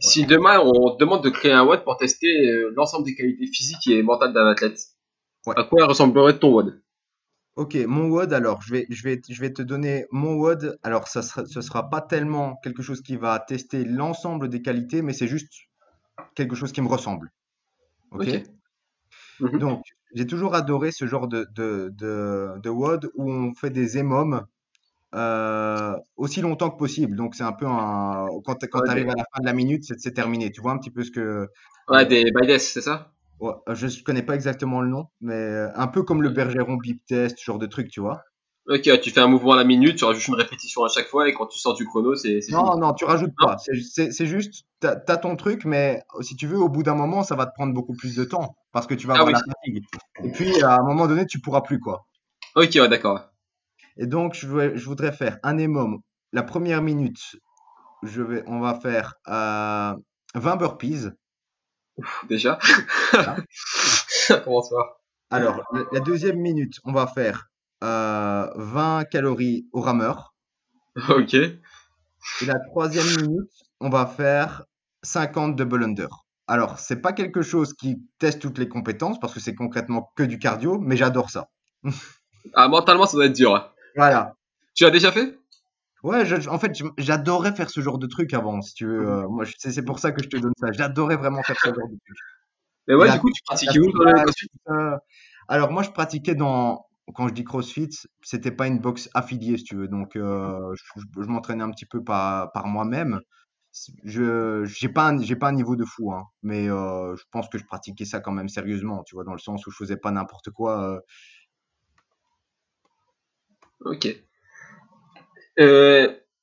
Si 0.00 0.24
demain 0.24 0.60
on 0.60 0.92
te 0.92 0.98
demande 0.98 1.22
de 1.22 1.28
créer 1.28 1.52
un 1.52 1.62
WOD 1.62 1.84
pour 1.84 1.98
tester 1.98 2.26
euh, 2.48 2.72
l'ensemble 2.74 3.04
des 3.04 3.14
qualités 3.14 3.46
physiques 3.48 3.86
et 3.88 4.02
mentales 4.02 4.32
d'un 4.32 4.46
athlète, 4.46 4.80
Ouais. 5.46 5.52
à 5.58 5.64
quoi 5.64 5.84
ressemblerait 5.84 6.38
ton 6.38 6.54
WOD? 6.54 6.82
Ok, 7.56 7.74
mon 7.86 8.08
WOD, 8.08 8.32
alors, 8.32 8.62
je 8.62 8.72
vais, 8.72 8.86
je 8.88 9.02
vais, 9.02 9.20
je 9.28 9.40
vais 9.42 9.52
te 9.52 9.60
donner 9.60 10.06
mon 10.10 10.36
WOD. 10.36 10.78
Alors, 10.82 11.06
ça 11.06 11.20
sera, 11.20 11.44
ce 11.44 11.60
sera 11.60 11.90
pas 11.90 12.00
tellement 12.00 12.56
quelque 12.62 12.82
chose 12.82 13.02
qui 13.02 13.16
va 13.16 13.38
tester 13.38 13.84
l'ensemble 13.84 14.48
des 14.48 14.62
qualités, 14.62 15.02
mais 15.02 15.12
c'est 15.12 15.28
juste 15.28 15.52
quelque 16.34 16.56
chose 16.56 16.72
qui 16.72 16.80
me 16.80 16.88
ressemble. 16.88 17.30
Ok? 18.10 18.28
Ok. 18.28 18.42
Mhm. 19.52 19.58
Donc, 19.58 19.82
j'ai 20.16 20.26
toujours 20.26 20.56
adoré 20.56 20.92
ce 20.92 21.06
genre 21.06 21.28
de, 21.28 21.46
de, 21.54 21.90
de, 21.96 22.54
de 22.62 22.70
WOD 22.70 23.10
où 23.16 23.30
on 23.32 23.54
fait 23.54 23.70
des 23.70 23.98
émums 23.98 24.46
euh, 25.14 25.96
aussi 26.16 26.40
longtemps 26.42 26.70
que 26.70 26.78
possible. 26.78 27.16
Donc 27.16 27.34
c'est 27.36 27.44
un 27.44 27.52
peu 27.52 27.66
un 27.66 28.26
quand 28.44 28.56
tu 28.56 28.68
Ouais, 28.74 28.90
arrives 28.90 29.08
des, 29.08 29.10
à 29.10 29.16
la 29.16 29.24
fin 29.34 29.40
de 29.42 29.46
la 29.46 29.52
minute, 29.54 29.84
c'est 29.98 30.12
terminé. 30.14 30.52
Tu 30.52 30.60
vois 30.62 30.72
un 30.72 30.78
petit 30.78 30.90
peu 30.92 31.04
ce 31.04 31.10
que 31.12 31.48
ouais, 31.88 32.06
des 32.06 32.30
by 32.30 32.58
c'est 32.60 32.80
ça? 32.80 33.12
ouais, 33.40 33.52
je 33.74 33.86
je 33.88 34.02
connais 34.04 34.22
pas 34.22 34.34
exactement 34.34 34.80
le 34.82 34.88
nom, 34.88 35.06
mais 35.20 35.34
euh, 35.34 35.70
un 35.74 35.86
peu 35.88 36.02
comme 36.02 36.22
le 36.22 36.30
Bergeron 36.30 36.76
Beep 36.76 37.04
Test, 37.06 37.38
ce 37.38 37.44
genre 37.44 37.58
de 37.58 37.66
truc, 37.66 37.88
tu 37.90 38.00
vois. 38.00 38.22
Ok, 38.68 39.00
tu 39.00 39.10
fais 39.10 39.20
un 39.20 39.28
mouvement 39.28 39.52
à 39.52 39.56
la 39.56 39.64
minute, 39.64 39.96
tu 39.96 40.04
rajoutes 40.04 40.26
une 40.26 40.34
répétition 40.34 40.82
à 40.82 40.88
chaque 40.88 41.06
fois 41.06 41.28
et 41.28 41.32
quand 41.32 41.46
tu 41.46 41.58
sors 41.58 41.74
du 41.74 41.86
chrono, 41.86 42.16
c'est 42.16 42.40
fini. 42.40 42.56
Non, 42.56 42.76
non, 42.76 42.94
tu 42.94 43.04
rajoutes 43.04 43.34
pas. 43.38 43.56
C'est 43.58 44.26
juste, 44.26 44.64
t'as, 44.80 44.96
t'as 44.96 45.16
ton 45.18 45.36
truc, 45.36 45.64
mais 45.64 46.02
si 46.20 46.34
tu 46.34 46.48
veux, 46.48 46.58
au 46.58 46.68
bout 46.68 46.82
d'un 46.82 46.96
moment, 46.96 47.22
ça 47.22 47.36
va 47.36 47.46
te 47.46 47.52
prendre 47.54 47.72
beaucoup 47.72 47.94
plus 47.94 48.16
de 48.16 48.24
temps 48.24 48.56
parce 48.72 48.88
que 48.88 48.94
tu 48.94 49.06
vas 49.06 49.14
Ah 49.14 49.20
avoir 49.20 49.28
oui. 49.28 49.34
la 49.34 49.54
fatigue. 49.54 49.84
Et 50.24 50.32
puis, 50.32 50.62
à 50.62 50.74
un 50.80 50.82
moment 50.82 51.06
donné, 51.06 51.26
tu 51.26 51.40
pourras 51.40 51.60
plus, 51.60 51.78
quoi. 51.78 52.06
Ok, 52.56 52.70
ouais, 52.74 52.88
d'accord. 52.88 53.20
Et 53.98 54.06
donc, 54.06 54.34
je, 54.34 54.48
voudrais 54.84 55.12
faire 55.12 55.38
un 55.44 55.58
EMOM. 55.58 56.00
La 56.32 56.42
première 56.42 56.82
minute, 56.82 57.36
je 58.02 58.20
vais, 58.20 58.42
on 58.48 58.58
va 58.58 58.74
faire 58.74 59.14
euh, 59.28 59.94
20 60.34 60.56
burpees. 60.56 61.10
Déjà, 62.28 62.58
ça 64.08 64.40
commence. 64.40 64.74
Alors, 65.30 65.62
la, 65.72 65.84
la 65.92 66.00
deuxième 66.00 66.38
minute, 66.38 66.80
on 66.84 66.92
va 66.92 67.06
faire 67.06 67.48
euh, 67.84 68.48
20 68.56 69.04
calories 69.04 69.66
au 69.72 69.80
rameur. 69.80 70.34
Ok, 71.10 71.34
Et 71.34 71.60
la 72.40 72.58
troisième 72.70 73.06
minute, 73.06 73.50
on 73.80 73.88
va 73.88 74.06
faire 74.06 74.64
50 75.02 75.56
double 75.56 75.84
under. 75.84 76.08
Alors, 76.46 76.78
c'est 76.78 77.00
pas 77.02 77.12
quelque 77.12 77.42
chose 77.42 77.74
qui 77.74 77.96
teste 78.18 78.40
toutes 78.40 78.58
les 78.58 78.68
compétences 78.68 79.18
parce 79.18 79.34
que 79.34 79.40
c'est 79.40 79.54
concrètement 79.54 80.12
que 80.16 80.22
du 80.22 80.38
cardio, 80.38 80.78
mais 80.78 80.96
j'adore 80.96 81.30
ça. 81.30 81.48
ah, 82.54 82.68
mentalement, 82.68 83.06
ça 83.06 83.16
doit 83.16 83.26
être 83.26 83.34
dur. 83.36 83.54
hein. 83.54 83.68
Voilà. 83.96 84.34
Tu 84.74 84.84
l'as 84.84 84.90
déjà 84.90 85.10
fait? 85.12 85.38
Ouais, 86.02 86.24
je- 86.24 86.48
en 86.48 86.58
fait, 86.58 86.72
j'adorais 86.98 87.52
faire 87.54 87.70
ce 87.70 87.80
genre 87.80 87.98
de 87.98 88.06
truc 88.06 88.32
avant, 88.34 88.60
si 88.62 88.74
tu 88.74 88.86
veux. 88.86 89.08
Euh, 89.08 89.28
moi, 89.28 89.44
c'est 89.58 89.84
pour 89.84 89.98
ça 89.98 90.12
que 90.12 90.22
je 90.22 90.28
te 90.28 90.36
donne 90.36 90.52
ça. 90.60 90.68
J'adorais 90.72 91.16
vraiment 91.16 91.42
faire 91.42 91.56
ce 91.58 91.68
genre 91.68 91.88
de 91.88 91.96
truc. 92.04 92.16
Mais 92.86 92.94
ouais, 92.94 93.10
du 93.10 93.18
coup, 93.18 93.30
tu 93.30 93.42
la 93.42 93.72
pratiques 93.72 93.82
où, 93.82 93.92
ça. 94.66 95.00
Alors, 95.48 95.72
moi, 95.72 95.82
je 95.82 95.90
pratiquais 95.90 96.34
dans. 96.34 96.86
Quand 97.14 97.28
je 97.28 97.34
dis 97.34 97.44
CrossFit, 97.44 97.90
c'était 98.22 98.50
pas 98.50 98.66
une 98.66 98.80
box 98.80 99.08
affiliée, 99.14 99.58
si 99.58 99.64
tu 99.64 99.76
veux. 99.76 99.88
Donc, 99.88 100.16
euh, 100.16 100.74
je, 100.74 101.00
je- 101.22 101.28
m'entraînais 101.28 101.62
un 101.64 101.70
petit 101.70 101.86
peu 101.86 102.02
par, 102.02 102.50
par 102.52 102.66
moi-même. 102.66 103.20
Je 104.04 104.64
j'ai 104.64 104.88
pas 104.88 105.08
un, 105.10 105.22
j'ai 105.22 105.36
pas 105.36 105.48
un 105.48 105.52
niveau 105.52 105.76
de 105.76 105.84
fou, 105.84 106.12
hein, 106.12 106.24
mais 106.42 106.68
euh, 106.70 107.14
je 107.16 107.24
pense 107.30 107.48
que 107.48 107.58
je 107.58 107.64
pratiquais 107.66 108.06
ça 108.06 108.20
quand 108.20 108.32
même 108.32 108.48
sérieusement, 108.48 109.02
tu 109.04 109.14
vois, 109.14 109.24
dans 109.24 109.32
le 109.34 109.38
sens 109.38 109.66
où 109.66 109.70
je 109.70 109.76
faisais 109.76 109.98
pas 109.98 110.10
n'importe 110.10 110.50
quoi. 110.50 110.82
euh. 110.94 111.00
Ok. 113.80 114.06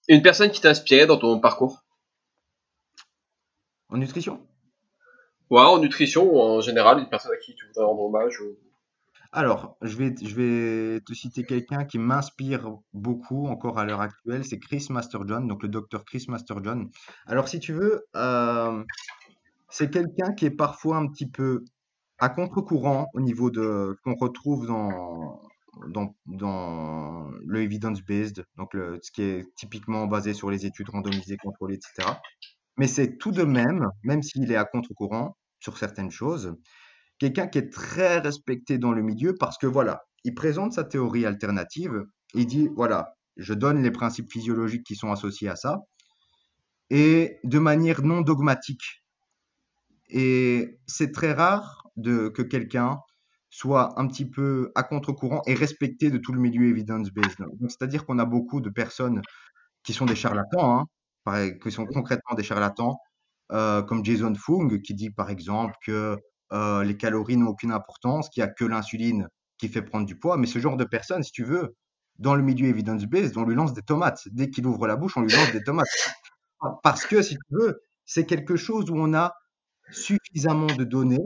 Une 0.08 0.22
personne 0.22 0.50
qui 0.50 0.62
t'a 0.62 0.70
inspiré 0.70 1.06
dans 1.08 1.18
ton 1.18 1.42
parcours? 1.42 1.84
En 3.88 3.98
nutrition? 4.00 4.46
Ouais, 5.50 5.62
en 5.62 5.80
nutrition 5.80 6.26
ou 6.36 6.38
en 6.42 6.60
général, 6.60 7.00
une 7.00 7.08
personne 7.10 7.32
à 7.32 7.38
qui 7.38 7.56
tu 7.56 7.66
voudrais 7.68 7.86
rendre 7.86 8.02
hommage 8.04 8.42
ou... 8.42 8.58
Alors, 9.36 9.78
je 9.82 9.98
vais, 9.98 11.02
te 11.02 11.14
citer 11.16 11.44
quelqu'un 11.44 11.86
qui 11.86 11.98
m'inspire 11.98 12.78
beaucoup 12.94 13.48
encore 13.48 13.80
à 13.80 13.84
l'heure 13.84 14.02
actuelle, 14.02 14.46
c'est 14.46 14.60
Chris 14.60 14.86
Masterjohn, 14.92 15.48
donc 15.48 15.64
le 15.64 15.70
docteur 15.70 16.06
Chris 16.06 16.26
Masterjohn. 16.28 16.92
Alors, 17.26 17.48
si 17.48 17.60
tu 17.60 17.74
veux, 17.74 18.06
euh, 18.16 18.84
c'est 19.72 19.90
quelqu'un 19.90 20.34
qui 20.34 20.46
est 20.46 20.52
parfois 20.52 20.98
un 20.98 21.08
petit 21.08 21.26
peu 21.26 21.66
à 22.20 22.30
contre-courant 22.30 23.08
au 23.16 23.22
niveau 23.22 23.50
de 23.50 23.98
qu'on 24.04 24.14
retrouve 24.14 24.68
dans, 24.68 25.42
le 27.44 27.62
evidence-based, 27.64 28.46
donc 28.58 28.76
le, 28.76 29.00
ce 29.02 29.12
qui 29.12 29.24
est 29.24 29.56
typiquement 29.56 30.06
basé 30.06 30.36
sur 30.36 30.52
les 30.52 30.68
études 30.68 30.90
randomisées, 30.90 31.38
contrôlées, 31.38 31.76
etc. 31.76 32.08
Mais 32.78 32.86
c'est 32.86 33.18
tout 33.18 33.32
de 33.32 33.44
même, 33.44 33.90
même 34.04 34.22
s'il 34.22 34.52
est 34.52 34.58
à 34.58 34.66
contre-courant 34.66 35.36
sur 35.60 35.80
certaines 35.80 36.12
choses, 36.12 36.56
quelqu'un 37.24 37.48
qui 37.48 37.58
est 37.58 37.72
très 37.72 38.20
respecté 38.20 38.78
dans 38.78 38.92
le 38.92 39.02
milieu 39.02 39.34
parce 39.40 39.58
que 39.58 39.66
voilà, 39.66 40.02
il 40.26 40.34
présente 40.34 40.74
sa 40.74 40.84
théorie 40.84 41.26
alternative, 41.26 42.04
il 42.34 42.46
dit 42.48 42.68
voilà, 42.76 43.16
je 43.38 43.54
donne 43.54 43.82
les 43.82 43.92
principes 43.92 44.30
physiologiques 44.30 44.84
qui 44.84 44.96
sont 44.96 45.10
associés 45.10 45.48
à 45.48 45.56
ça, 45.56 45.80
et 46.90 47.40
de 47.46 47.60
manière 47.60 48.02
non 48.02 48.20
dogmatique. 48.20 49.04
Et 50.10 50.80
c'est 50.86 51.14
très 51.14 51.32
rare 51.32 51.88
de, 51.96 52.28
que 52.28 52.42
quelqu'un 52.42 53.00
soit 53.50 53.98
un 53.98 54.08
petit 54.08 54.30
peu 54.30 54.74
à 54.76 54.84
contre-courant 54.84 55.44
et 55.48 55.54
respecté 55.54 56.12
de 56.12 56.18
tout 56.18 56.34
le 56.34 56.42
milieu 56.42 56.68
evidence-based. 56.68 57.46
C'est-à-dire 57.70 58.06
qu'on 58.06 58.20
a 58.20 58.26
beaucoup 58.26 58.60
de 58.60 58.70
personnes 58.70 59.22
qui 59.84 59.94
sont 59.94 60.06
des 60.06 60.16
charlatans, 60.16 60.86
hein, 61.26 61.52
qui 61.64 61.72
sont 61.72 61.86
concrètement 61.86 62.36
des 62.36 62.44
charlatans, 62.44 62.98
euh, 63.54 63.82
comme 63.82 64.04
Jason 64.04 64.34
Fung, 64.36 64.82
qui 64.84 64.94
dit 64.94 65.10
par 65.10 65.30
exemple 65.30 65.76
que 65.86 66.18
euh, 66.54 66.84
les 66.84 66.96
calories 66.98 67.38
n'ont 67.38 67.48
aucune 67.48 67.72
importance, 67.72 68.30
qu'il 68.30 68.44
n'y 68.44 68.50
a 68.50 68.52
que 68.52 68.66
l'insuline 68.66 69.28
qui 69.58 69.70
fait 69.70 69.82
prendre 69.82 70.06
du 70.06 70.18
poids. 70.18 70.38
Mais 70.38 70.48
ce 70.48 70.60
genre 70.60 70.78
de 70.78 70.84
personne, 70.84 71.24
si 71.24 71.32
tu 71.32 71.44
veux, 71.44 71.76
dans 72.20 72.36
le 72.36 72.44
milieu 72.44 72.68
evidence-based, 72.68 73.38
on 73.38 73.44
lui 73.44 73.56
lance 73.56 73.74
des 73.74 73.82
tomates. 73.82 74.28
Dès 74.32 74.50
qu'il 74.50 74.68
ouvre 74.68 74.88
la 74.88 74.96
bouche, 74.96 75.18
on 75.18 75.22
lui 75.22 75.34
lance 75.34 75.52
des 75.52 75.64
tomates. 75.64 75.88
Parce 76.84 77.06
que, 77.06 77.22
si 77.22 77.36
tu 77.36 77.56
veux, 77.56 77.82
c'est 78.06 78.26
quelque 78.26 78.56
chose 78.56 78.90
où 78.90 78.96
on 78.96 79.14
a 79.14 79.34
suffisamment 79.92 80.68
de 80.68 80.84
données 80.84 81.26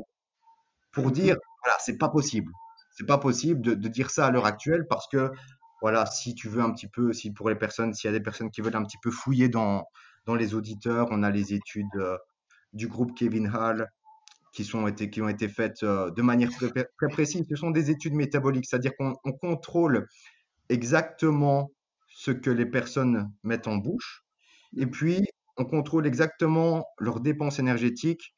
pour 0.91 1.11
dire, 1.11 1.35
voilà, 1.63 1.77
c'est 1.79 1.97
pas 1.97 2.09
possible. 2.09 2.51
C'est 2.91 3.05
pas 3.05 3.17
possible 3.17 3.61
de, 3.61 3.87
dire 3.87 4.09
ça 4.09 4.27
à 4.27 4.31
l'heure 4.31 4.45
actuelle 4.45 4.85
parce 4.89 5.07
que, 5.07 5.31
voilà, 5.81 6.05
si 6.07 6.33
tu 6.33 6.49
veux 6.49 6.61
un 6.61 6.71
petit 6.71 6.87
peu, 6.87 7.13
si 7.13 7.31
pour 7.31 7.49
les 7.49 7.55
personnes, 7.55 7.93
s'il 7.93 8.07
y 8.09 8.13
a 8.13 8.17
des 8.17 8.23
personnes 8.23 8.49
qui 8.49 8.61
veulent 8.61 8.75
un 8.75 8.83
petit 8.83 8.97
peu 9.03 9.11
fouiller 9.11 9.49
dans, 9.49 9.85
dans 10.25 10.33
les 10.35 10.55
auditeurs, 10.55 11.07
on 11.11 11.21
a 11.21 11.29
les 11.29 11.53
études 11.53 11.85
euh, 11.97 12.17
du 12.73 12.87
groupe 12.87 13.15
Kevin 13.15 13.47
Hall 13.53 13.87
qui, 14.57 14.65
sont 14.65 14.87
été, 14.87 15.11
qui 15.11 15.21
ont 15.21 15.29
été 15.29 15.47
faites 15.49 15.83
euh, 15.83 16.09
de 16.09 16.23
manière 16.23 16.49
très, 16.49 16.71
précise. 17.11 17.45
Ce 17.47 17.55
sont 17.55 17.69
des 17.69 17.91
études 17.91 18.15
métaboliques, 18.15 18.65
c'est-à-dire 18.67 18.91
qu'on 18.97 19.15
on 19.23 19.31
contrôle 19.31 20.07
exactement 20.69 21.71
ce 22.07 22.31
que 22.31 22.49
les 22.49 22.65
personnes 22.65 23.31
mettent 23.43 23.67
en 23.67 23.77
bouche 23.77 24.23
et 24.75 24.87
puis 24.87 25.27
on 25.57 25.65
contrôle 25.65 26.07
exactement 26.07 26.83
leurs 26.97 27.19
dépenses 27.19 27.59
énergétiques 27.59 28.33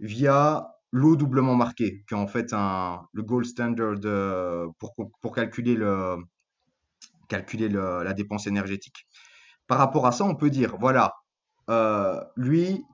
via 0.00 0.68
l'eau 0.92 1.16
doublement 1.16 1.54
marquée, 1.56 2.04
qui 2.06 2.14
est 2.14 2.18
en 2.18 2.26
fait 2.26 2.52
un, 2.52 3.00
le 3.14 3.22
gold 3.22 3.46
standard 3.46 3.98
de- 3.98 4.66
pour, 4.78 4.94
pour 5.22 5.34
calculer, 5.34 5.76
le, 5.76 6.16
calculer 7.28 7.68
le- 7.68 8.02
la 8.02 8.12
dépense 8.12 8.46
énergétique. 8.46 9.06
Par 9.66 9.78
rapport 9.78 10.06
à 10.06 10.12
ça, 10.12 10.24
on 10.24 10.34
peut 10.34 10.50
dire, 10.50 10.76
voilà, 10.78 11.12
euh, 11.70 12.20
lui, 12.36 12.84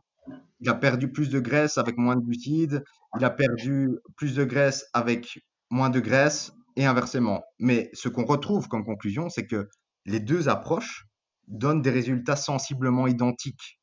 il 0.61 0.69
a 0.69 0.75
perdu 0.75 1.11
plus 1.11 1.31
de 1.31 1.41
graisse 1.41 1.79
avec 1.79 1.97
moins 1.97 2.17
de 2.17 2.21
glucides, 2.21 2.85
il 3.19 3.25
a 3.25 3.31
perdu 3.31 3.91
plus 4.17 4.35
de 4.35 4.45
graisse 4.45 4.87
avec 4.93 5.41
moins 5.71 5.91
de 5.91 6.01
graisse, 6.01 6.53
et 6.77 6.87
inversement. 6.87 7.45
Mais 7.59 7.91
ce 7.93 8.09
qu'on 8.09 8.25
retrouve 8.25 8.69
comme 8.69 8.85
conclusion, 8.85 9.29
c'est 9.29 9.47
que 9.47 9.69
les 10.07 10.21
deux 10.21 10.49
approches 10.49 11.07
donnent 11.49 11.83
des 11.83 11.91
résultats 11.91 12.37
sensiblement 12.37 13.07
identiques. 13.07 13.81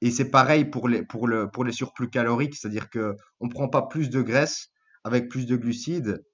Et 0.00 0.10
c'est 0.10 0.30
pareil 0.30 0.64
pour 0.64 0.88
les, 0.88 1.04
pour 1.04 1.26
le, 1.26 1.50
pour 1.50 1.64
les 1.64 1.72
surplus 1.72 2.08
caloriques, 2.08 2.54
c'est-à-dire 2.54 2.88
que 2.88 3.14
on 3.40 3.48
prend 3.48 3.68
pas 3.68 3.82
plus 3.82 4.10
de 4.10 4.22
graisse 4.22 4.68
avec 5.04 5.28
plus 5.28 5.46
de 5.46 5.56
glucides 5.56 6.24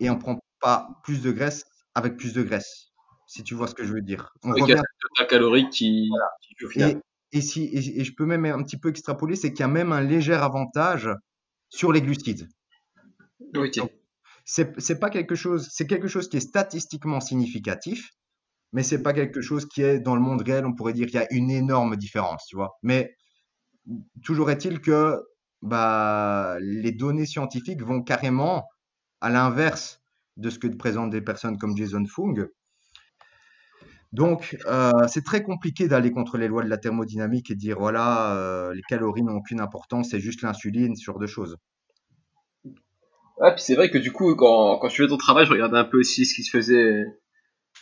et 0.00 0.10
on 0.10 0.18
prend 0.18 0.38
pas 0.60 0.88
plus 1.04 1.22
de 1.22 1.30
graisse 1.30 1.64
avec 1.94 2.16
plus 2.16 2.32
de 2.32 2.42
graisse, 2.42 2.88
si 3.26 3.44
tu 3.44 3.54
vois 3.54 3.68
ce 3.68 3.74
que 3.74 3.84
je 3.84 3.92
veux 3.92 4.02
dire. 4.02 4.32
On 4.42 4.50
Avec 4.50 4.62
revient 4.62 4.78
un 4.78 4.82
total 5.00 5.26
calorique 5.28 5.70
qui, 5.70 6.10
qui 6.42 6.54
joue 6.58 6.66
au 6.66 6.70
final. 6.70 7.00
Et, 7.32 7.40
si, 7.40 7.64
et, 7.64 8.00
et 8.00 8.04
je 8.04 8.14
peux 8.14 8.26
même 8.26 8.44
un 8.44 8.62
petit 8.62 8.78
peu 8.78 8.88
extrapoler, 8.88 9.36
c'est 9.36 9.52
qu'il 9.52 9.60
y 9.60 9.64
a 9.64 9.68
même 9.68 9.92
un 9.92 10.00
léger 10.00 10.34
avantage 10.34 11.10
sur 11.68 11.92
les 11.92 12.02
glucides. 12.02 12.48
C'est 14.44 14.80
c'est 14.80 14.98
pas 14.98 15.10
quelque 15.10 15.34
chose, 15.34 15.68
c'est 15.70 15.86
quelque 15.86 16.08
chose 16.08 16.28
qui 16.28 16.38
est 16.38 16.40
statistiquement 16.40 17.20
significatif, 17.20 18.10
mais 18.72 18.82
c'est 18.82 19.02
pas 19.02 19.12
quelque 19.12 19.40
chose 19.40 19.66
qui 19.66 19.82
est 19.82 20.00
dans 20.00 20.14
le 20.14 20.20
monde 20.22 20.42
réel, 20.42 20.64
on 20.64 20.74
pourrait 20.74 20.94
dire 20.94 21.06
qu'il 21.06 21.20
y 21.20 21.22
a 21.22 21.26
une 21.30 21.50
énorme 21.50 21.96
différence, 21.96 22.46
tu 22.46 22.56
vois. 22.56 22.78
Mais 22.82 23.14
toujours 24.24 24.50
est-il 24.50 24.80
que 24.80 25.22
bah, 25.62 26.56
les 26.60 26.92
données 26.92 27.26
scientifiques 27.26 27.82
vont 27.82 28.02
carrément 28.02 28.66
à 29.20 29.30
l'inverse 29.30 30.00
de 30.36 30.50
ce 30.50 30.58
que 30.58 30.68
présentent 30.68 31.10
des 31.10 31.20
personnes 31.20 31.58
comme 31.58 31.76
Jason 31.76 32.04
Fung. 32.06 32.48
Donc, 34.12 34.56
euh, 34.66 34.90
c'est 35.06 35.24
très 35.24 35.42
compliqué 35.42 35.86
d'aller 35.86 36.10
contre 36.10 36.38
les 36.38 36.48
lois 36.48 36.62
de 36.62 36.68
la 36.68 36.78
thermodynamique 36.78 37.50
et 37.50 37.54
dire 37.54 37.76
voilà, 37.78 38.34
euh, 38.36 38.72
les 38.72 38.82
calories 38.88 39.22
n'ont 39.22 39.36
aucune 39.36 39.60
importance, 39.60 40.10
c'est 40.10 40.20
juste 40.20 40.42
l'insuline, 40.42 40.96
ce 40.96 41.04
genre 41.04 41.18
de 41.18 41.26
choses. 41.26 41.56
Ouais, 42.64 43.54
puis 43.54 43.62
c'est 43.62 43.74
vrai 43.74 43.90
que 43.90 43.98
du 43.98 44.10
coup, 44.10 44.34
quand, 44.34 44.78
quand 44.78 44.88
je 44.88 44.96
faisais 44.96 45.08
ton 45.08 45.16
travail, 45.18 45.44
je 45.46 45.52
regardais 45.52 45.78
un 45.78 45.84
peu 45.84 45.98
aussi 45.98 46.24
ce 46.24 46.34
qui 46.34 46.42
se 46.42 46.50
faisait 46.50 47.04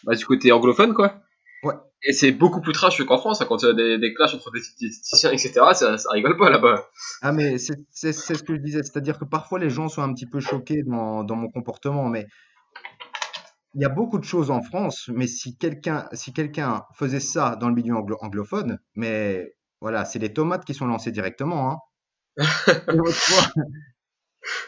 bah, 0.04 0.14
du 0.14 0.26
côté 0.26 0.52
anglophone, 0.52 0.94
quoi. 0.94 1.22
Ouais. 1.62 1.74
Et 2.02 2.12
c'est 2.12 2.32
beaucoup 2.32 2.60
plus 2.60 2.72
trash 2.72 3.02
qu'en 3.04 3.18
France, 3.18 3.40
hein, 3.40 3.46
quand 3.48 3.62
il 3.62 3.66
y 3.66 3.70
a 3.70 3.72
des, 3.72 3.98
des 3.98 4.12
clashs 4.12 4.34
entre 4.34 4.50
des 4.50 4.60
diététiciens, 4.78 5.30
etc., 5.30 5.52
ça, 5.72 5.96
ça 5.96 6.10
rigole 6.10 6.36
pas 6.36 6.50
là-bas. 6.50 6.88
Ah, 7.22 7.32
mais 7.32 7.56
c'est 7.58 8.12
ce 8.12 8.42
que 8.42 8.54
je 8.54 8.60
disais, 8.60 8.82
c'est-à-dire 8.82 9.18
que 9.18 9.24
parfois 9.24 9.58
les 9.58 9.70
gens 9.70 9.88
sont 9.88 10.02
un 10.02 10.12
petit 10.12 10.26
peu 10.26 10.40
choqués 10.40 10.82
dans, 10.82 11.24
dans 11.24 11.36
mon 11.36 11.48
comportement, 11.48 12.08
mais 12.08 12.26
il 13.76 13.82
y 13.82 13.84
a 13.86 13.88
beaucoup 13.90 14.18
de 14.18 14.24
choses 14.24 14.50
en 14.50 14.62
France, 14.62 15.08
mais 15.14 15.28
si 15.28 15.56
quelqu'un 15.56 16.08
si 16.12 16.32
quelqu'un 16.32 16.84
faisait 16.94 17.20
ça 17.20 17.56
dans 17.56 17.68
le 17.68 17.76
milieu 17.76 17.94
anglo- 17.94 18.18
anglophone, 18.22 18.80
mais 18.96 19.54
voilà, 19.80 20.04
c'est 20.04 20.18
les 20.18 20.32
tomates 20.32 20.64
qui 20.64 20.74
sont 20.74 20.86
lancées 20.88 21.12
directement, 21.12 21.70
hein. 21.72 21.78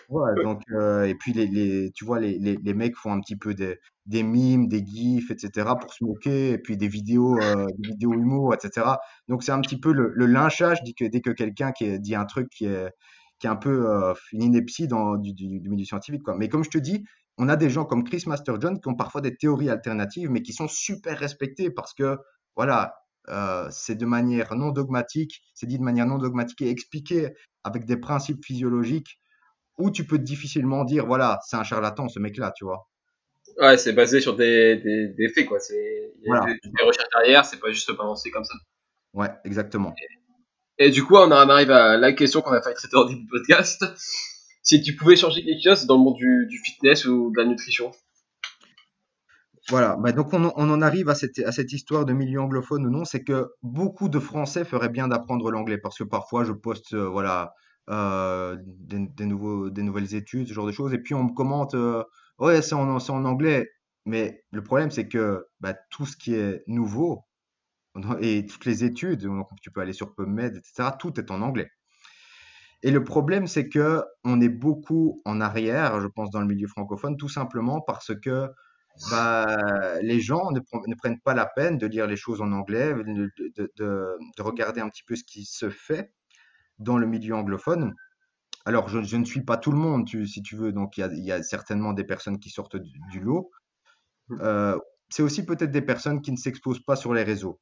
Ouais, 0.08 0.32
donc, 0.42 0.62
euh, 0.72 1.04
et 1.04 1.14
puis 1.14 1.32
les, 1.34 1.46
les, 1.46 1.90
tu 1.92 2.04
vois, 2.06 2.18
les, 2.18 2.38
les, 2.38 2.56
les 2.56 2.74
mecs 2.74 2.96
font 2.96 3.12
un 3.12 3.20
petit 3.20 3.36
peu 3.36 3.52
des, 3.54 3.78
des 4.06 4.22
mimes, 4.22 4.66
des 4.66 4.84
gifs, 4.84 5.30
etc. 5.30 5.76
pour 5.78 5.92
se 5.92 6.02
moquer, 6.04 6.52
et 6.52 6.58
puis 6.58 6.76
des 6.78 6.88
vidéos, 6.88 7.38
euh, 7.42 7.66
des 7.78 7.88
vidéos 7.90 8.14
humour, 8.14 8.54
etc. 8.54 9.00
Donc 9.28 9.42
c'est 9.42 9.52
un 9.52 9.60
petit 9.60 9.78
peu 9.78 9.92
le, 9.92 10.10
le 10.14 10.26
lynchage 10.26 10.78
dès 10.84 10.92
que, 10.94 11.04
dès 11.04 11.20
que 11.20 11.30
quelqu'un 11.30 11.72
qui 11.72 11.98
dit 12.00 12.14
un 12.14 12.24
truc 12.24 12.48
qui 12.50 12.64
est, 12.66 12.90
qui 13.38 13.46
est 13.46 13.50
un 13.50 13.56
peu 13.56 13.90
euh, 13.90 14.14
une 14.32 14.42
ineptie 14.44 14.88
dans 14.88 15.16
du, 15.16 15.32
du, 15.34 15.60
du 15.60 15.68
milieu 15.68 15.84
scientifique, 15.84 16.22
quoi. 16.22 16.36
Mais 16.36 16.48
comme 16.48 16.64
je 16.64 16.70
te 16.70 16.78
dis, 16.78 17.04
on 17.38 17.48
a 17.48 17.56
des 17.56 17.70
gens 17.70 17.84
comme 17.84 18.04
Chris 18.04 18.24
Masterjohn 18.26 18.80
qui 18.80 18.88
ont 18.88 18.94
parfois 18.94 19.20
des 19.20 19.36
théories 19.36 19.70
alternatives, 19.70 20.30
mais 20.30 20.42
qui 20.42 20.52
sont 20.52 20.68
super 20.68 21.18
respectés 21.18 21.70
parce 21.70 21.94
que, 21.94 22.18
voilà, 22.56 22.94
euh, 23.28 23.68
c'est 23.70 23.94
de 23.94 24.06
manière 24.06 24.54
non 24.54 24.70
dogmatique, 24.70 25.42
c'est 25.54 25.66
dit 25.66 25.78
de 25.78 25.82
manière 25.84 26.06
non 26.06 26.18
dogmatique 26.18 26.62
et 26.62 26.70
expliqué 26.70 27.30
avec 27.64 27.84
des 27.84 27.96
principes 27.96 28.44
physiologiques 28.44 29.20
où 29.78 29.90
tu 29.90 30.04
peux 30.06 30.18
difficilement 30.18 30.84
dire, 30.84 31.06
voilà, 31.06 31.38
c'est 31.46 31.56
un 31.56 31.62
charlatan, 31.64 32.08
ce 32.08 32.18
mec-là, 32.18 32.52
tu 32.56 32.64
vois. 32.64 32.88
Ouais, 33.58 33.76
c'est 33.78 33.92
basé 33.92 34.20
sur 34.20 34.34
des, 34.36 34.76
des, 34.76 35.08
des 35.08 35.28
faits, 35.28 35.46
quoi. 35.46 35.60
C'est, 35.60 36.12
il 36.20 36.24
y 36.28 36.32
a 36.32 36.36
Voilà. 36.38 36.46
des, 36.46 36.58
des 36.70 36.84
recherches 36.84 37.08
derrière, 37.14 37.44
c'est 37.44 37.58
pas 37.60 37.70
juste 37.70 37.90
balancé 37.96 38.30
comme 38.30 38.44
ça. 38.44 38.54
Ouais, 39.14 39.30
exactement. 39.44 39.94
Et 40.78 40.90
du 40.90 41.04
coup, 41.04 41.16
on 41.16 41.30
arrive 41.30 41.70
à 41.70 41.96
la 41.96 42.12
question 42.12 42.40
qu'on 42.40 42.52
a 42.52 42.62
failli 42.62 42.76
traiter 42.76 42.96
au 42.96 43.08
début 43.08 43.22
du 43.22 43.26
podcast. 43.26 43.84
Si 44.68 44.82
tu 44.82 44.94
pouvais 44.94 45.16
changer 45.16 45.42
quelque 45.42 45.62
chose 45.62 45.86
dans 45.86 45.96
le 45.96 46.02
monde 46.02 46.16
du, 46.16 46.60
fitness 46.62 47.06
ou 47.06 47.30
de 47.30 47.38
la 47.38 47.46
nutrition. 47.46 47.90
Voilà, 49.70 49.96
bah 49.96 50.12
donc 50.12 50.34
on, 50.34 50.44
en- 50.44 50.82
arrive 50.82 51.08
à 51.08 51.14
cette, 51.14 51.72
histoire 51.72 52.04
de 52.04 52.12
milieu 52.12 52.42
anglophone 52.42 52.84
ou 52.84 52.90
non, 52.90 53.06
c'est 53.06 53.24
que 53.24 53.48
beaucoup 53.62 54.10
de 54.10 54.18
Français 54.18 54.66
feraient 54.66 54.90
bien 54.90 55.08
d'apprendre 55.08 55.50
l'anglais 55.50 55.78
parce 55.78 55.96
que 55.96 56.04
parfois 56.04 56.44
je 56.44 56.52
poste 56.52 56.92
euh, 56.92 57.08
voilà 57.08 57.54
euh, 57.88 58.58
des, 58.62 59.24
nouvelles 59.24 60.14
études, 60.14 60.48
ce 60.48 60.52
genre 60.52 60.66
de 60.66 60.72
choses, 60.72 60.92
et 60.92 60.98
puis 60.98 61.14
on 61.14 61.24
me 61.24 61.32
commente 61.32 61.74
euh, 61.74 62.04
ouais 62.38 62.60
c'est 62.60 62.74
en, 62.74 62.94
en 62.94 63.24
anglais, 63.24 63.70
mais 64.04 64.44
le 64.50 64.62
problème 64.62 64.90
c'est 64.90 65.08
que 65.08 65.46
bah, 65.60 65.74
tout 65.90 66.04
ce 66.04 66.18
qui 66.18 66.34
est 66.34 66.62
nouveau 66.66 67.24
et 68.20 68.44
toutes 68.44 68.66
les 68.66 68.84
études, 68.84 69.26
tu 69.62 69.70
peux 69.70 69.80
aller 69.80 69.94
sur 69.94 70.14
PubMed, 70.14 70.56
etc., 70.56 70.90
tout 70.98 71.18
est 71.18 71.30
en 71.30 71.40
anglais. 71.40 71.70
Et 72.82 72.90
le 72.90 73.02
problème 73.04 73.46
c'est 73.46 73.68
que 73.68 74.02
on 74.24 74.40
est 74.40 74.48
beaucoup 74.48 75.20
en 75.24 75.40
arrière, 75.40 76.00
je 76.00 76.06
pense, 76.06 76.30
dans 76.30 76.40
le 76.40 76.46
milieu 76.46 76.68
francophone, 76.68 77.16
tout 77.16 77.28
simplement 77.28 77.80
parce 77.80 78.12
que 78.20 78.48
bah, 79.10 79.46
les 80.02 80.20
gens 80.20 80.50
ne, 80.52 80.60
pre- 80.60 80.88
ne 80.88 80.94
prennent 80.94 81.20
pas 81.20 81.34
la 81.34 81.46
peine 81.46 81.78
de 81.78 81.86
lire 81.86 82.06
les 82.06 82.16
choses 82.16 82.40
en 82.40 82.52
anglais, 82.52 82.94
de, 82.94 83.30
de- 83.38 83.72
de- 83.76 84.18
de 84.36 84.42
regarder 84.42 84.80
un 84.80 84.88
petit 84.88 85.04
peu 85.04 85.16
ce 85.16 85.24
qui 85.24 85.44
se 85.44 85.70
fait 85.70 86.12
dans 86.78 86.98
le 86.98 87.06
milieu 87.06 87.34
anglophone. 87.34 87.94
Alors, 88.66 88.88
je, 88.88 89.02
je 89.02 89.16
ne 89.16 89.24
suis 89.24 89.42
pas 89.44 89.56
tout 89.56 89.72
le 89.72 89.78
monde, 89.78 90.06
tu- 90.06 90.26
si 90.26 90.42
tu 90.42 90.56
veux, 90.56 90.72
donc 90.72 90.96
il 90.98 91.00
y 91.00 91.04
a, 91.04 91.08
il 91.12 91.24
y 91.24 91.32
a 91.32 91.42
certainement 91.42 91.92
des 91.94 92.04
personnes 92.04 92.38
qui 92.38 92.50
sortent 92.50 92.76
du, 92.76 92.98
du 93.10 93.20
lot. 93.20 93.50
Euh, 94.40 94.78
c'est 95.10 95.22
aussi 95.22 95.44
peut-être 95.46 95.70
des 95.70 95.82
personnes 95.82 96.20
qui 96.22 96.32
ne 96.32 96.36
s'exposent 96.36 96.84
pas 96.84 96.96
sur 96.96 97.14
les 97.14 97.22
réseaux. 97.22 97.60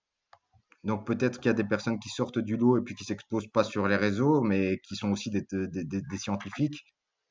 Donc 0.87 1.07
peut-être 1.07 1.41
qu'il 1.41 1.49
y 1.49 1.55
a 1.55 1.55
des 1.55 1.65
personnes 1.65 1.99
qui 1.99 2.09
sortent 2.09 2.39
du 2.39 2.57
lot 2.57 2.79
et 2.79 2.81
puis 2.81 2.95
qui 2.95 3.05
s'exposent 3.05 3.49
pas 3.49 3.65
sur 3.65 3.89
les 3.89 3.97
réseaux, 3.97 4.41
mais 4.41 4.79
qui 4.79 4.95
sont 4.97 5.11
aussi 5.11 5.31
des, 5.31 5.45
des- 5.51 5.85
des- 5.85 6.01
des 6.01 6.19
scientifiques. 6.19 6.85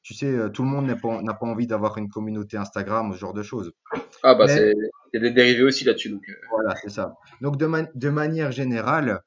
Tu 0.03 0.13
sais, 0.13 0.27
euh, 0.27 0.49
tout 0.49 0.61
le 0.61 0.67
monde 0.69 0.85
n'a 0.85 0.95
pas, 1.33 1.45
envie 1.47 1.65
d'avoir 1.65 1.97
une 1.97 2.09
communauté 2.09 2.57
Instagram 2.57 3.11
ce 3.13 3.17
genre 3.17 3.33
de 3.33 3.41
choses. 3.41 3.71
Ah, 4.21 4.35
bah, 4.35 4.47
c'est, 4.47 4.71
il 4.71 5.15
y 5.15 5.17
a 5.17 5.21
des 5.21 5.31
dérivés 5.31 5.63
aussi 5.63 5.83
là-dessus, 5.83 6.09
donc, 6.09 6.21
euh, 6.29 6.33
Voilà, 6.51 6.75
c'est 6.75 6.89
ça. 6.91 7.15
Donc, 7.41 7.57
de, 7.57 7.65
man- 7.65 7.89
de 7.95 8.09
manière 8.09 8.51
générale, 8.51 9.21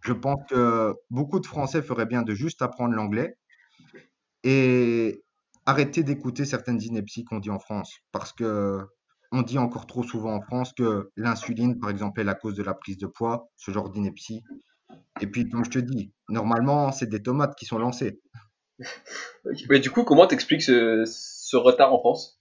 je 0.00 0.12
pense 0.12 0.40
que 0.48 0.94
beaucoup 1.10 1.38
de 1.38 1.46
Français 1.46 1.82
feraient 1.82 2.06
bien 2.06 2.22
de 2.22 2.34
juste 2.34 2.62
apprendre 2.62 2.94
l'anglais 2.94 3.36
et 4.44 5.22
arrêter 5.66 6.02
d'écouter 6.02 6.44
certaines 6.44 6.82
inepties 6.82 7.24
qu'on 7.24 7.38
dit 7.38 7.50
en 7.50 7.60
France. 7.60 7.94
Parce 8.10 8.32
que 8.32 8.80
on 9.32 9.42
dit 9.42 9.58
encore 9.58 9.86
trop 9.86 10.02
souvent 10.02 10.34
en 10.34 10.42
France 10.42 10.72
que 10.74 11.10
l'insuline, 11.16 11.80
par 11.80 11.90
exemple, 11.90 12.20
est 12.20 12.24
la 12.24 12.34
cause 12.34 12.54
de 12.54 12.62
la 12.62 12.74
prise 12.74 12.98
de 12.98 13.06
poids, 13.06 13.50
ce 13.56 13.70
genre 13.70 13.90
d'ineptie. 13.90 14.44
Et 15.20 15.26
puis, 15.26 15.48
comme 15.48 15.64
je 15.64 15.70
te 15.70 15.78
dis, 15.78 16.12
normalement, 16.28 16.92
c'est 16.92 17.08
des 17.08 17.22
tomates 17.22 17.54
qui 17.56 17.64
sont 17.64 17.78
lancées. 17.78 18.20
Mais 19.70 19.80
du 19.80 19.90
coup, 19.90 20.04
comment 20.04 20.26
t'expliques 20.26 20.62
ce, 20.62 21.04
ce 21.06 21.56
retard 21.56 21.94
en 21.94 21.98
France? 21.98 22.40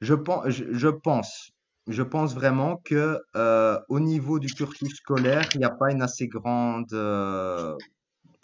Je 0.00 0.14
pense, 0.14 0.48
je, 0.48 0.72
je 0.72 0.88
pense, 0.88 1.50
je 1.88 2.02
pense 2.02 2.34
vraiment 2.34 2.76
que 2.84 3.18
euh, 3.34 3.80
au 3.88 3.98
niveau 3.98 4.38
du 4.38 4.52
cursus 4.52 4.94
scolaire, 4.94 5.48
il 5.54 5.58
n'y 5.58 5.64
a 5.64 5.70
pas 5.70 5.90
une 5.90 6.02
assez 6.02 6.28
grande, 6.28 6.92
euh, 6.92 7.74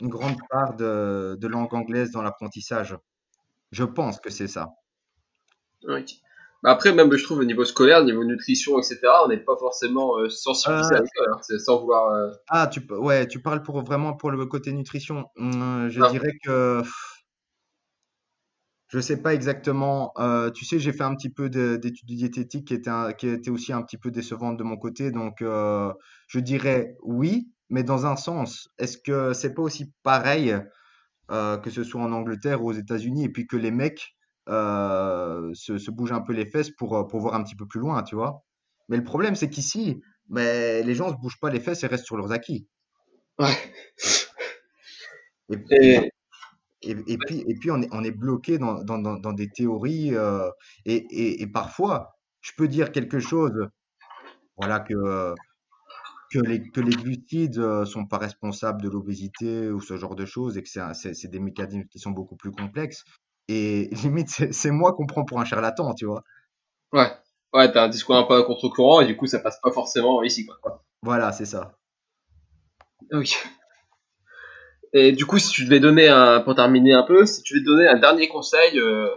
une 0.01 0.09
grande 0.09 0.37
part 0.51 0.75
de, 0.75 1.37
de 1.39 1.47
langue 1.47 1.75
anglaise 1.75 2.11
dans 2.11 2.23
l'apprentissage. 2.23 2.97
Je 3.71 3.85
pense 3.85 4.19
que 4.19 4.31
c'est 4.31 4.49
ça. 4.49 4.71
Bah, 6.63 6.71
après, 6.71 6.93
même, 6.95 7.13
je 7.17 7.25
trouve, 7.25 7.41
au 7.41 7.45
niveau 7.45 7.65
scolaire, 7.65 8.03
au 8.03 8.05
niveau 8.05 8.25
nutrition, 8.25 8.79
etc., 8.79 9.25
on 9.25 9.29
n'est 9.29 9.39
pas 9.39 9.57
forcément 9.57 10.19
euh, 10.19 10.29
sensibilisé 10.29 10.95
Euh, 10.95 10.99
à 10.99 11.01
l'école, 11.03 11.29
hein. 11.35 11.41
C'est 11.43 11.59
sans 11.59 11.81
vouloir, 11.81 12.13
euh, 12.13 12.31
Ah, 12.49 12.69
tu, 12.69 12.81
p- 12.81 12.95
ouais, 12.95 13.27
tu 13.27 13.41
parles 13.41 13.63
pour 13.63 13.83
vraiment 13.83 14.15
pour 14.15 14.31
le 14.31 14.47
côté 14.47 14.73
nutrition. 14.73 15.25
Hum, 15.37 15.89
je 15.91 16.01
non. 16.01 16.11
dirais 16.11 16.33
que 16.45 16.83
je 18.89 19.01
sais 19.01 19.23
pas 19.23 19.35
exactement. 19.35 20.13
euh, 20.19 20.51
tu 20.51 20.65
sais, 20.65 20.79
j'ai 20.79 20.93
fait 20.93 21.03
un 21.05 21.15
petit 21.15 21.31
peu 21.31 21.49
de- 21.49 21.77
d'études 21.77 22.09
de 22.09 22.15
diététique 22.15 22.69
qui 22.69 22.75
était 22.75 22.91
un- 22.91 23.13
qui 23.13 23.29
était 23.29 23.51
aussi 23.51 23.73
un 23.73 23.83
petit 23.83 23.97
peu 23.99 24.11
décevante 24.11 24.59
de 24.59 24.65
mon 24.65 24.77
côté. 24.77 25.11
Donc, 25.11 25.41
euh, 25.43 25.93
je 26.29 26.39
dirais 26.41 26.97
oui, 27.03 27.51
mais 27.71 27.83
dans 27.85 28.05
un 28.07 28.17
sens. 28.17 28.69
Est-ce 28.79 28.99
que 28.99 29.33
c'est 29.33 29.55
pas 29.55 29.63
aussi 29.63 29.93
pareil 30.03 30.57
euh, 31.33 31.59
que 31.59 31.71
ce 31.71 31.85
soit 31.85 32.03
en 32.03 32.13
Angleterre 32.13 32.63
ou 32.65 32.71
aux 32.71 32.75
États-Unis 32.75 33.25
et 33.27 33.31
puis 33.31 33.47
que 33.47 33.57
les 33.57 33.71
mecs 33.73 34.15
euh, 34.49 35.53
se, 35.55 35.79
se 35.79 35.91
bougent 35.91 36.13
un 36.13 36.21
peu 36.21 36.33
les 36.33 36.47
fesses 36.47 36.71
pour, 36.71 36.97
euh, 36.97 37.05
pour 37.05 37.21
voir 37.21 37.35
un 37.35 37.43
petit 37.43 37.57
peu 37.57 37.67
plus 37.67 37.81
loin, 37.81 38.03
tu 38.03 38.15
vois? 38.15 38.45
Mais 38.89 38.97
le 38.97 39.05
problème, 39.05 39.35
c'est 39.37 39.51
qu'ici, 39.51 40.01
mais 40.29 40.83
les 40.83 40.95
gens 40.95 41.11
se 41.11 41.17
bougent 41.21 41.41
pas 41.41 41.51
les 41.51 41.61
fesses 41.61 41.85
et 41.85 41.87
restent 41.87 42.07
sur 42.07 42.17
leurs 42.17 42.33
acquis. 42.33 42.69
Ouais. 43.39 43.55
Et, 45.51 45.57
et, 45.71 46.11
Et, 46.83 46.91
et, 46.91 47.13
et 47.13 47.19
puis, 47.19 47.45
et 47.47 47.55
puis 47.61 47.71
on 47.71 47.81
est, 47.83 47.89
on 47.93 48.03
est 48.05 48.11
bloqué 48.11 48.59
dans, 48.59 48.83
dans, 48.83 48.99
dans, 48.99 49.33
des 49.33 49.49
théories. 49.49 50.15
euh, 50.15 50.51
et, 50.85 50.97
et, 50.97 51.43
et 51.43 51.47
parfois, 51.47 52.17
je 52.41 52.53
peux 52.57 52.69
dire 52.69 52.93
quelque 52.93 53.21
chose, 53.21 53.69
voilà, 54.57 54.81
que, 54.81 55.35
que 56.33 56.39
les, 56.41 56.71
que 56.71 56.81
les 56.81 56.97
glucides 56.97 57.59
euh, 57.59 57.85
sont 57.85 58.07
pas 58.07 58.19
responsables 58.19 58.83
de 58.83 58.89
l'obésité 58.89 59.71
ou 59.71 59.81
ce 59.81 59.97
genre 59.97 60.15
de 60.15 60.25
choses 60.25 60.57
et 60.57 60.63
que 60.63 60.69
c'est 60.69 61.29
des 61.31 61.41
mécanismes 61.41 61.87
qui 61.89 61.99
sont 61.99 62.11
beaucoup 62.11 62.37
plus 62.37 62.51
complexes. 62.51 63.05
Et 63.49 63.91
limite, 64.03 64.53
c'est 64.53 64.71
moi 64.71 64.93
qu'on 64.95 65.07
prend 65.07 65.25
pour 65.25 65.41
un 65.41 65.45
charlatan, 65.45 65.95
tu 65.95 66.07
vois. 66.07 66.23
ouais. 66.93 67.11
Ouais, 67.55 67.71
t'as 67.71 67.85
un 67.85 67.89
discours 67.89 68.17
un 68.17 68.23
peu 68.23 68.35
à 68.35 68.43
contre-courant, 68.45 69.03
et 69.03 69.07
du 69.07 69.15
coup, 69.15 69.27
ça 69.27 69.39
passe 69.39 69.61
pas 69.61 69.71
forcément 69.71 70.23
ici, 70.23 70.47
quoi. 70.47 70.83
Voilà, 71.03 71.33
c'est 71.33 71.45
ça. 71.45 71.77
Ok. 73.13 73.37
Et 74.95 75.13
du 75.13 75.27
coup, 75.27 75.39
si 75.39 75.51
tu 75.51 75.65
devais 75.65 75.81
donner 75.81 76.09
un, 76.09 76.41
pour 76.41 76.55
terminer 76.55 76.95
un 76.95 77.03
peu, 77.03 77.27
si 77.27 77.43
tu 77.43 77.55
devais 77.55 77.65
donner 77.65 77.89
un 77.89 77.99
dernier 77.99 78.29
conseil 78.29 78.79
euh, 78.79 79.09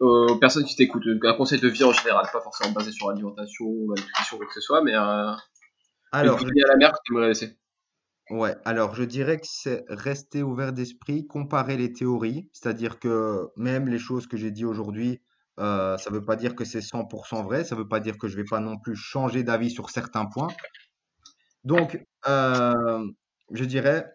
aux 0.00 0.36
personnes 0.36 0.64
qui 0.64 0.74
t'écoutent, 0.74 1.04
un 1.22 1.34
conseil 1.34 1.60
de 1.60 1.68
vie 1.68 1.84
en 1.84 1.92
général, 1.92 2.28
pas 2.32 2.40
forcément 2.40 2.72
basé 2.72 2.90
sur 2.90 3.08
l'alimentation 3.08 3.66
ou 3.66 3.92
la 3.94 4.02
nutrition 4.02 4.36
ou 4.36 4.38
quoi 4.38 4.46
que 4.46 4.54
ce 4.54 4.60
soit, 4.60 4.82
mais 4.82 4.94
un, 4.94 5.32
une 5.32 5.38
Alors, 6.12 6.38
je 6.38 6.44
à 6.44 6.68
la 6.68 6.76
mer 6.76 6.92
que 6.92 6.98
tu 7.04 7.12
aimerais 7.12 7.28
laisser. 7.28 7.56
Ouais, 8.30 8.56
alors 8.64 8.94
je 8.94 9.04
dirais 9.04 9.38
que 9.38 9.46
c'est 9.46 9.84
rester 9.88 10.42
ouvert 10.42 10.72
d'esprit, 10.72 11.26
comparer 11.26 11.76
les 11.76 11.92
théories, 11.92 12.48
c'est-à-dire 12.52 12.98
que 12.98 13.48
même 13.56 13.86
les 13.88 13.98
choses 13.98 14.26
que 14.26 14.38
j'ai 14.38 14.50
dit 14.50 14.64
aujourd'hui, 14.64 15.20
euh, 15.60 15.98
ça 15.98 16.10
ne 16.10 16.16
veut 16.16 16.24
pas 16.24 16.36
dire 16.36 16.54
que 16.56 16.64
c'est 16.64 16.80
100% 16.80 17.42
vrai, 17.44 17.64
ça 17.64 17.74
ne 17.74 17.80
veut 17.80 17.88
pas 17.88 18.00
dire 18.00 18.16
que 18.16 18.26
je 18.26 18.36
vais 18.36 18.44
pas 18.44 18.60
non 18.60 18.78
plus 18.78 18.96
changer 18.96 19.42
d'avis 19.42 19.70
sur 19.70 19.90
certains 19.90 20.24
points. 20.24 20.48
Donc, 21.64 22.02
euh, 22.26 23.06
je 23.50 23.64
dirais, 23.64 24.10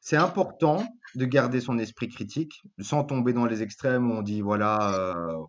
c'est 0.00 0.16
important 0.16 0.82
de 1.14 1.24
garder 1.26 1.60
son 1.60 1.78
esprit 1.78 2.08
critique, 2.08 2.62
sans 2.80 3.04
tomber 3.04 3.34
dans 3.34 3.46
les 3.46 3.62
extrêmes 3.62 4.10
où 4.10 4.14
on 4.14 4.22
dit, 4.22 4.40
voilà, 4.40 5.46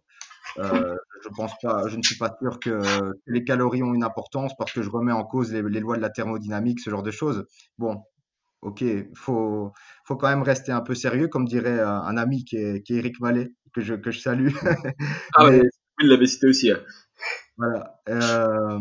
euh, 0.57 0.95
je 1.23 1.29
pense 1.35 1.51
pas, 1.61 1.87
je 1.87 1.97
ne 1.97 2.03
suis 2.03 2.17
pas 2.17 2.35
sûr 2.41 2.59
que, 2.59 2.81
les 3.27 3.43
calories 3.43 3.83
ont 3.83 3.93
une 3.93 4.03
importance 4.03 4.53
parce 4.57 4.71
que 4.71 4.81
je 4.81 4.89
remets 4.89 5.11
en 5.11 5.23
cause 5.23 5.51
les, 5.51 5.61
les 5.61 5.79
lois 5.79 5.97
de 5.97 6.01
la 6.01 6.09
thermodynamique, 6.09 6.79
ce 6.79 6.89
genre 6.89 7.03
de 7.03 7.11
choses. 7.11 7.45
Bon, 7.77 8.03
ok, 8.61 8.83
faut, 9.15 9.71
faut 10.05 10.15
quand 10.15 10.29
même 10.29 10.43
rester 10.43 10.71
un 10.71 10.81
peu 10.81 10.95
sérieux, 10.95 11.27
comme 11.27 11.45
dirait 11.45 11.79
euh, 11.79 11.87
un 11.89 12.17
ami 12.17 12.45
qui 12.45 12.57
est, 12.57 12.83
qui 12.83 12.93
est 12.93 12.97
Eric 12.97 13.19
Mallet, 13.19 13.51
que 13.73 13.81
je, 13.81 13.95
que 13.95 14.11
je 14.11 14.19
salue. 14.19 14.49
Ah 15.35 15.49
Mais 15.49 15.59
ouais, 15.59 15.69
il 16.01 16.07
l'avait 16.09 16.27
cité 16.27 16.47
aussi. 16.47 16.71
hein. 16.71 16.79
voilà. 17.57 17.99
euh, 18.09 18.79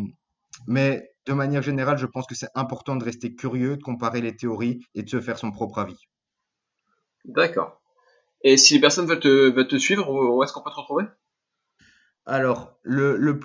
mais 0.67 1.11
de 1.27 1.33
manière 1.33 1.63
générale, 1.63 1.99
je 1.99 2.07
pense 2.07 2.27
que 2.27 2.35
c'est 2.35 2.49
important 2.55 2.97
de 2.97 3.05
rester 3.05 3.35
curieux, 3.35 3.77
de 3.77 3.83
comparer 3.83 4.21
les 4.21 4.37
théories 4.37 4.81
et 4.95 5.03
de 5.03 5.09
se 5.09 5.21
faire 5.21 5.39
son 5.39 5.51
propre 5.51 5.79
avis. 5.79 6.09
D'accord. 7.25 7.81
Et 8.43 8.57
si 8.57 8.75
les 8.75 8.81
personnes 8.81 9.07
veulent 9.07 9.21
te, 9.21 9.51
veulent 9.51 9.69
te 9.69 9.77
suivre, 9.77 10.11
où 10.11 10.43
est-ce 10.43 10.53
qu'on 10.53 10.63
peut 10.63 10.71
te 10.71 10.77
retrouver? 10.77 11.05
Alors, 12.27 12.79
le, 12.83 13.17
le, 13.17 13.41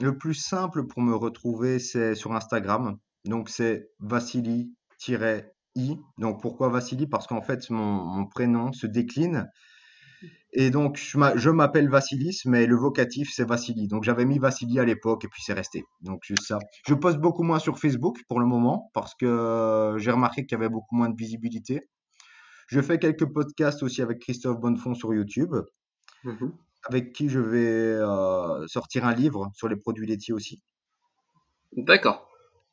le, 0.00 0.18
plus 0.18 0.34
simple 0.34 0.86
pour 0.86 1.02
me 1.02 1.14
retrouver, 1.14 1.78
c'est 1.78 2.14
sur 2.14 2.32
Instagram. 2.32 2.98
Donc, 3.24 3.48
c'est 3.48 3.90
Vassili-I. 4.00 4.72
Donc, 6.18 6.40
pourquoi 6.42 6.68
Vassili? 6.68 7.06
Parce 7.06 7.26
qu'en 7.26 7.42
fait, 7.42 7.68
mon, 7.70 8.26
prénom 8.26 8.72
se 8.72 8.86
décline. 8.86 9.48
Et 10.54 10.70
donc, 10.70 10.98
je 10.98 11.16
m'a- 11.16 11.36
je 11.36 11.48
m'appelle 11.50 11.88
Vassilis, 11.88 12.42
mais 12.44 12.66
le 12.66 12.76
vocatif, 12.76 13.30
c'est 13.32 13.44
Vassili. 13.44 13.88
Donc, 13.88 14.04
j'avais 14.04 14.24
mis 14.26 14.38
Vassili 14.38 14.78
à 14.78 14.84
l'époque 14.84 15.24
et 15.24 15.28
puis 15.28 15.42
c'est 15.42 15.54
resté. 15.54 15.82
Donc, 16.02 16.20
juste 16.24 16.44
ça. 16.46 16.58
Je 16.86 16.94
poste 16.94 17.18
beaucoup 17.18 17.42
moins 17.42 17.58
sur 17.58 17.78
Facebook 17.78 18.18
pour 18.28 18.38
le 18.38 18.46
moment 18.46 18.90
parce 18.92 19.14
que 19.14 19.24
euh, 19.26 19.98
j'ai 19.98 20.10
remarqué 20.10 20.42
qu'il 20.44 20.52
y 20.52 20.60
avait 20.60 20.68
beaucoup 20.68 20.94
moins 20.94 21.08
de 21.08 21.16
visibilité. 21.16 21.88
Je 22.68 22.80
fais 22.80 22.98
quelques 22.98 23.26
podcasts 23.26 23.82
aussi 23.82 24.02
avec 24.02 24.18
Christophe 24.20 24.58
Bonnefond 24.60 24.94
sur 24.94 25.12
YouTube, 25.14 25.54
Mhm. 26.24 26.52
Avec 26.84 27.12
qui 27.12 27.28
je 27.28 27.40
vais 27.40 27.94
euh, 27.94 28.66
sortir 28.66 29.04
un 29.04 29.14
livre 29.14 29.50
sur 29.54 29.68
les 29.68 29.76
produits 29.76 30.06
laitiers 30.06 30.34
aussi. 30.34 30.62
D'accord. 31.76 32.28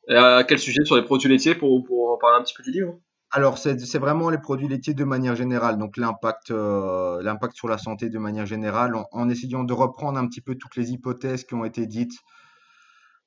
Et 0.08 0.16
à 0.16 0.44
quel 0.44 0.58
sujet 0.58 0.84
sur 0.84 0.96
les 0.96 1.02
produits 1.02 1.28
laitiers 1.28 1.54
pour, 1.54 1.84
pour 1.84 2.18
parler 2.18 2.38
un 2.40 2.42
petit 2.42 2.54
peu 2.54 2.62
du 2.62 2.72
livre? 2.72 2.98
Alors, 3.32 3.58
c'est 3.58 3.78
c'est 3.78 4.00
vraiment 4.00 4.28
les 4.28 4.38
produits 4.38 4.66
laitiers 4.66 4.94
de 4.94 5.04
manière 5.04 5.36
générale, 5.36 5.78
donc 5.78 5.96
l'impact 5.96 6.50
euh, 6.50 7.22
l'impact 7.22 7.54
sur 7.54 7.68
la 7.68 7.78
santé 7.78 8.08
de 8.08 8.18
manière 8.18 8.44
générale, 8.44 8.96
en, 8.96 9.06
en 9.12 9.28
essayant 9.28 9.62
de 9.62 9.72
reprendre 9.72 10.18
un 10.18 10.26
petit 10.26 10.40
peu 10.40 10.56
toutes 10.56 10.74
les 10.74 10.90
hypothèses 10.90 11.44
qui 11.44 11.54
ont 11.54 11.64
été 11.64 11.86
dites 11.86 12.18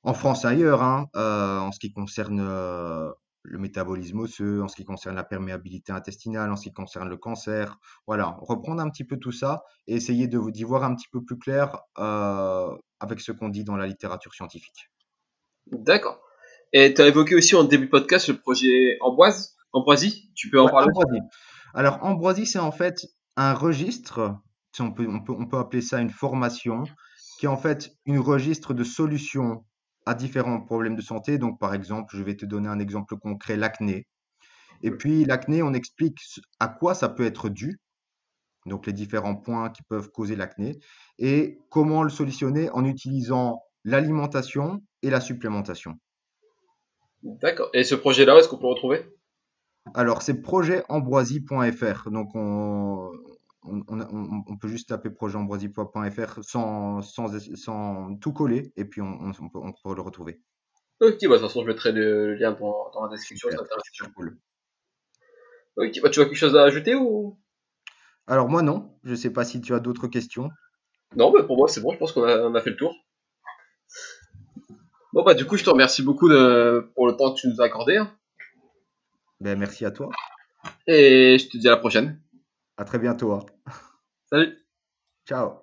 en 0.02 0.12
France 0.12 0.44
et 0.44 0.48
ailleurs, 0.48 0.82
hein, 0.82 1.06
euh, 1.16 1.58
en 1.58 1.72
ce 1.72 1.78
qui 1.78 1.90
concerne 1.90 2.40
euh, 2.40 3.10
le 3.44 3.58
métabolisme 3.58 4.20
osseux, 4.20 4.62
en 4.62 4.68
ce 4.68 4.74
qui 4.76 4.84
concerne 4.84 5.14
la 5.16 5.24
perméabilité 5.24 5.92
intestinale, 5.92 6.50
en 6.50 6.56
ce 6.56 6.64
qui 6.64 6.72
concerne 6.72 7.08
le 7.08 7.16
cancer. 7.18 7.78
Voilà, 8.06 8.36
reprendre 8.40 8.80
un 8.80 8.88
petit 8.90 9.04
peu 9.04 9.18
tout 9.18 9.32
ça 9.32 9.64
et 9.86 9.94
essayer 9.94 10.26
d'y 10.28 10.64
voir 10.64 10.82
un 10.82 10.94
petit 10.94 11.08
peu 11.12 11.22
plus 11.22 11.38
clair 11.38 11.78
euh, 11.98 12.74
avec 13.00 13.20
ce 13.20 13.32
qu'on 13.32 13.50
dit 13.50 13.62
dans 13.64 13.76
la 13.76 13.86
littérature 13.86 14.34
scientifique. 14.34 14.90
D'accord. 15.70 16.20
Et 16.72 16.94
tu 16.94 17.02
as 17.02 17.06
évoqué 17.06 17.34
aussi 17.34 17.54
en 17.54 17.64
début 17.64 17.86
de 17.86 17.90
podcast 17.90 18.28
le 18.28 18.38
projet 18.38 18.96
Amboise, 19.00 19.56
Ambroisie. 19.72 20.30
Tu 20.34 20.50
peux 20.50 20.60
en 20.60 20.64
Ouais, 20.64 20.72
parler? 20.72 20.88
Ambroisie. 20.88 21.20
Alors, 21.74 22.02
ambroisie, 22.02 22.46
c'est 22.46 22.58
en 22.58 22.72
fait 22.72 23.06
un 23.36 23.52
registre, 23.52 24.36
on 24.80 24.92
peut, 24.92 25.06
on 25.08 25.20
peut, 25.22 25.34
on 25.36 25.46
peut 25.46 25.58
appeler 25.58 25.82
ça 25.82 26.00
une 26.00 26.10
formation, 26.10 26.84
qui 27.38 27.46
est 27.46 27.48
en 27.48 27.56
fait 27.56 27.92
une 28.06 28.18
registre 28.18 28.74
de 28.74 28.84
solutions 28.84 29.64
à 30.06 30.14
différents 30.14 30.60
problèmes 30.60 30.96
de 30.96 31.02
santé. 31.02 31.38
Donc, 31.38 31.58
par 31.58 31.74
exemple, 31.74 32.16
je 32.16 32.22
vais 32.22 32.36
te 32.36 32.46
donner 32.46 32.68
un 32.68 32.78
exemple 32.78 33.16
concret, 33.16 33.56
l'acné. 33.56 34.06
Et 34.82 34.90
puis, 34.90 35.24
l'acné, 35.24 35.62
on 35.62 35.72
explique 35.72 36.18
à 36.60 36.68
quoi 36.68 36.94
ça 36.94 37.08
peut 37.08 37.24
être 37.24 37.48
dû, 37.48 37.80
donc 38.66 38.86
les 38.86 38.92
différents 38.92 39.36
points 39.36 39.70
qui 39.70 39.82
peuvent 39.82 40.10
causer 40.10 40.36
l'acné, 40.36 40.78
et 41.18 41.58
comment 41.70 42.02
le 42.02 42.10
solutionner 42.10 42.70
en 42.70 42.84
utilisant 42.84 43.62
l'alimentation 43.84 44.82
et 45.02 45.10
la 45.10 45.20
supplémentation. 45.20 45.94
D'accord. 47.22 47.70
Et 47.72 47.84
ce 47.84 47.94
projet-là, 47.94 48.36
est-ce 48.38 48.48
qu'on 48.48 48.58
peut 48.58 48.66
le 48.66 48.70
retrouver? 48.70 49.08
Alors, 49.94 50.22
c'est 50.22 50.40
projetambroisie.fr. 50.40 52.10
Donc, 52.10 52.30
on, 52.34 53.10
on, 53.64 53.82
on- 53.88 54.00
on- 54.00 54.44
on 54.46 54.56
peut 54.56 54.68
juste 54.68 54.88
taper 54.88 55.10
projetambroisie.fr 55.10 56.42
sans, 56.42 57.02
sans, 57.02 57.28
sans 57.56 58.16
tout 58.16 58.32
coller 58.32 58.72
et 58.76 58.84
puis 58.84 59.00
on, 59.00 59.32
peut, 59.32 59.94
le 59.94 60.02
retrouver. 60.02 60.40
Ok, 61.00 61.08
bah, 61.08 61.10
de 61.10 61.16
toute 61.16 61.40
façon, 61.40 61.62
je 61.62 61.66
mettrai 61.66 61.92
le 61.92 62.34
lien 62.34 62.52
dans, 62.52 62.90
dans 62.92 63.04
la 63.04 63.10
description. 63.10 63.48
Super 63.92 64.14
cool. 64.14 64.38
Ok, 65.76 66.00
bah, 66.02 66.10
tu 66.10 66.20
as 66.20 66.24
quelque 66.24 66.36
chose 66.36 66.56
à 66.56 66.62
ajouter 66.62 66.94
ou? 66.94 67.38
Alors, 68.26 68.48
moi, 68.48 68.62
non. 68.62 68.96
Je 69.02 69.10
ne 69.10 69.16
sais 69.16 69.32
pas 69.32 69.44
si 69.44 69.60
tu 69.60 69.74
as 69.74 69.80
d'autres 69.80 70.06
questions. 70.06 70.50
Non, 71.16 71.32
mais 71.32 71.44
pour 71.44 71.56
moi, 71.56 71.68
c'est 71.68 71.80
bon. 71.80 71.92
Je 71.92 71.98
pense 71.98 72.12
qu'on 72.12 72.22
a, 72.22 72.60
fait 72.60 72.70
le 72.70 72.76
tour. 72.76 72.94
Bon, 75.12 75.22
bah, 75.22 75.34
du 75.34 75.46
coup, 75.46 75.56
je 75.56 75.64
te 75.64 75.70
remercie 75.70 76.02
beaucoup 76.02 76.28
de, 76.28 76.90
pour 76.94 77.06
le 77.06 77.16
temps 77.16 77.34
que 77.34 77.40
tu 77.40 77.48
nous 77.48 77.60
as 77.60 77.64
accordé. 77.64 77.96
hein. 77.96 78.16
Ben, 79.40 79.58
merci 79.58 79.84
à 79.84 79.90
toi. 79.90 80.10
Et 80.86 81.38
je 81.38 81.48
te 81.48 81.56
dis 81.56 81.68
à 81.68 81.72
la 81.72 81.76
prochaine. 81.76 82.20
À 82.78 82.84
très 82.84 82.98
bientôt. 82.98 83.32
hein. 83.32 83.40
Salut! 84.30 84.66
Ciao. 85.26 85.62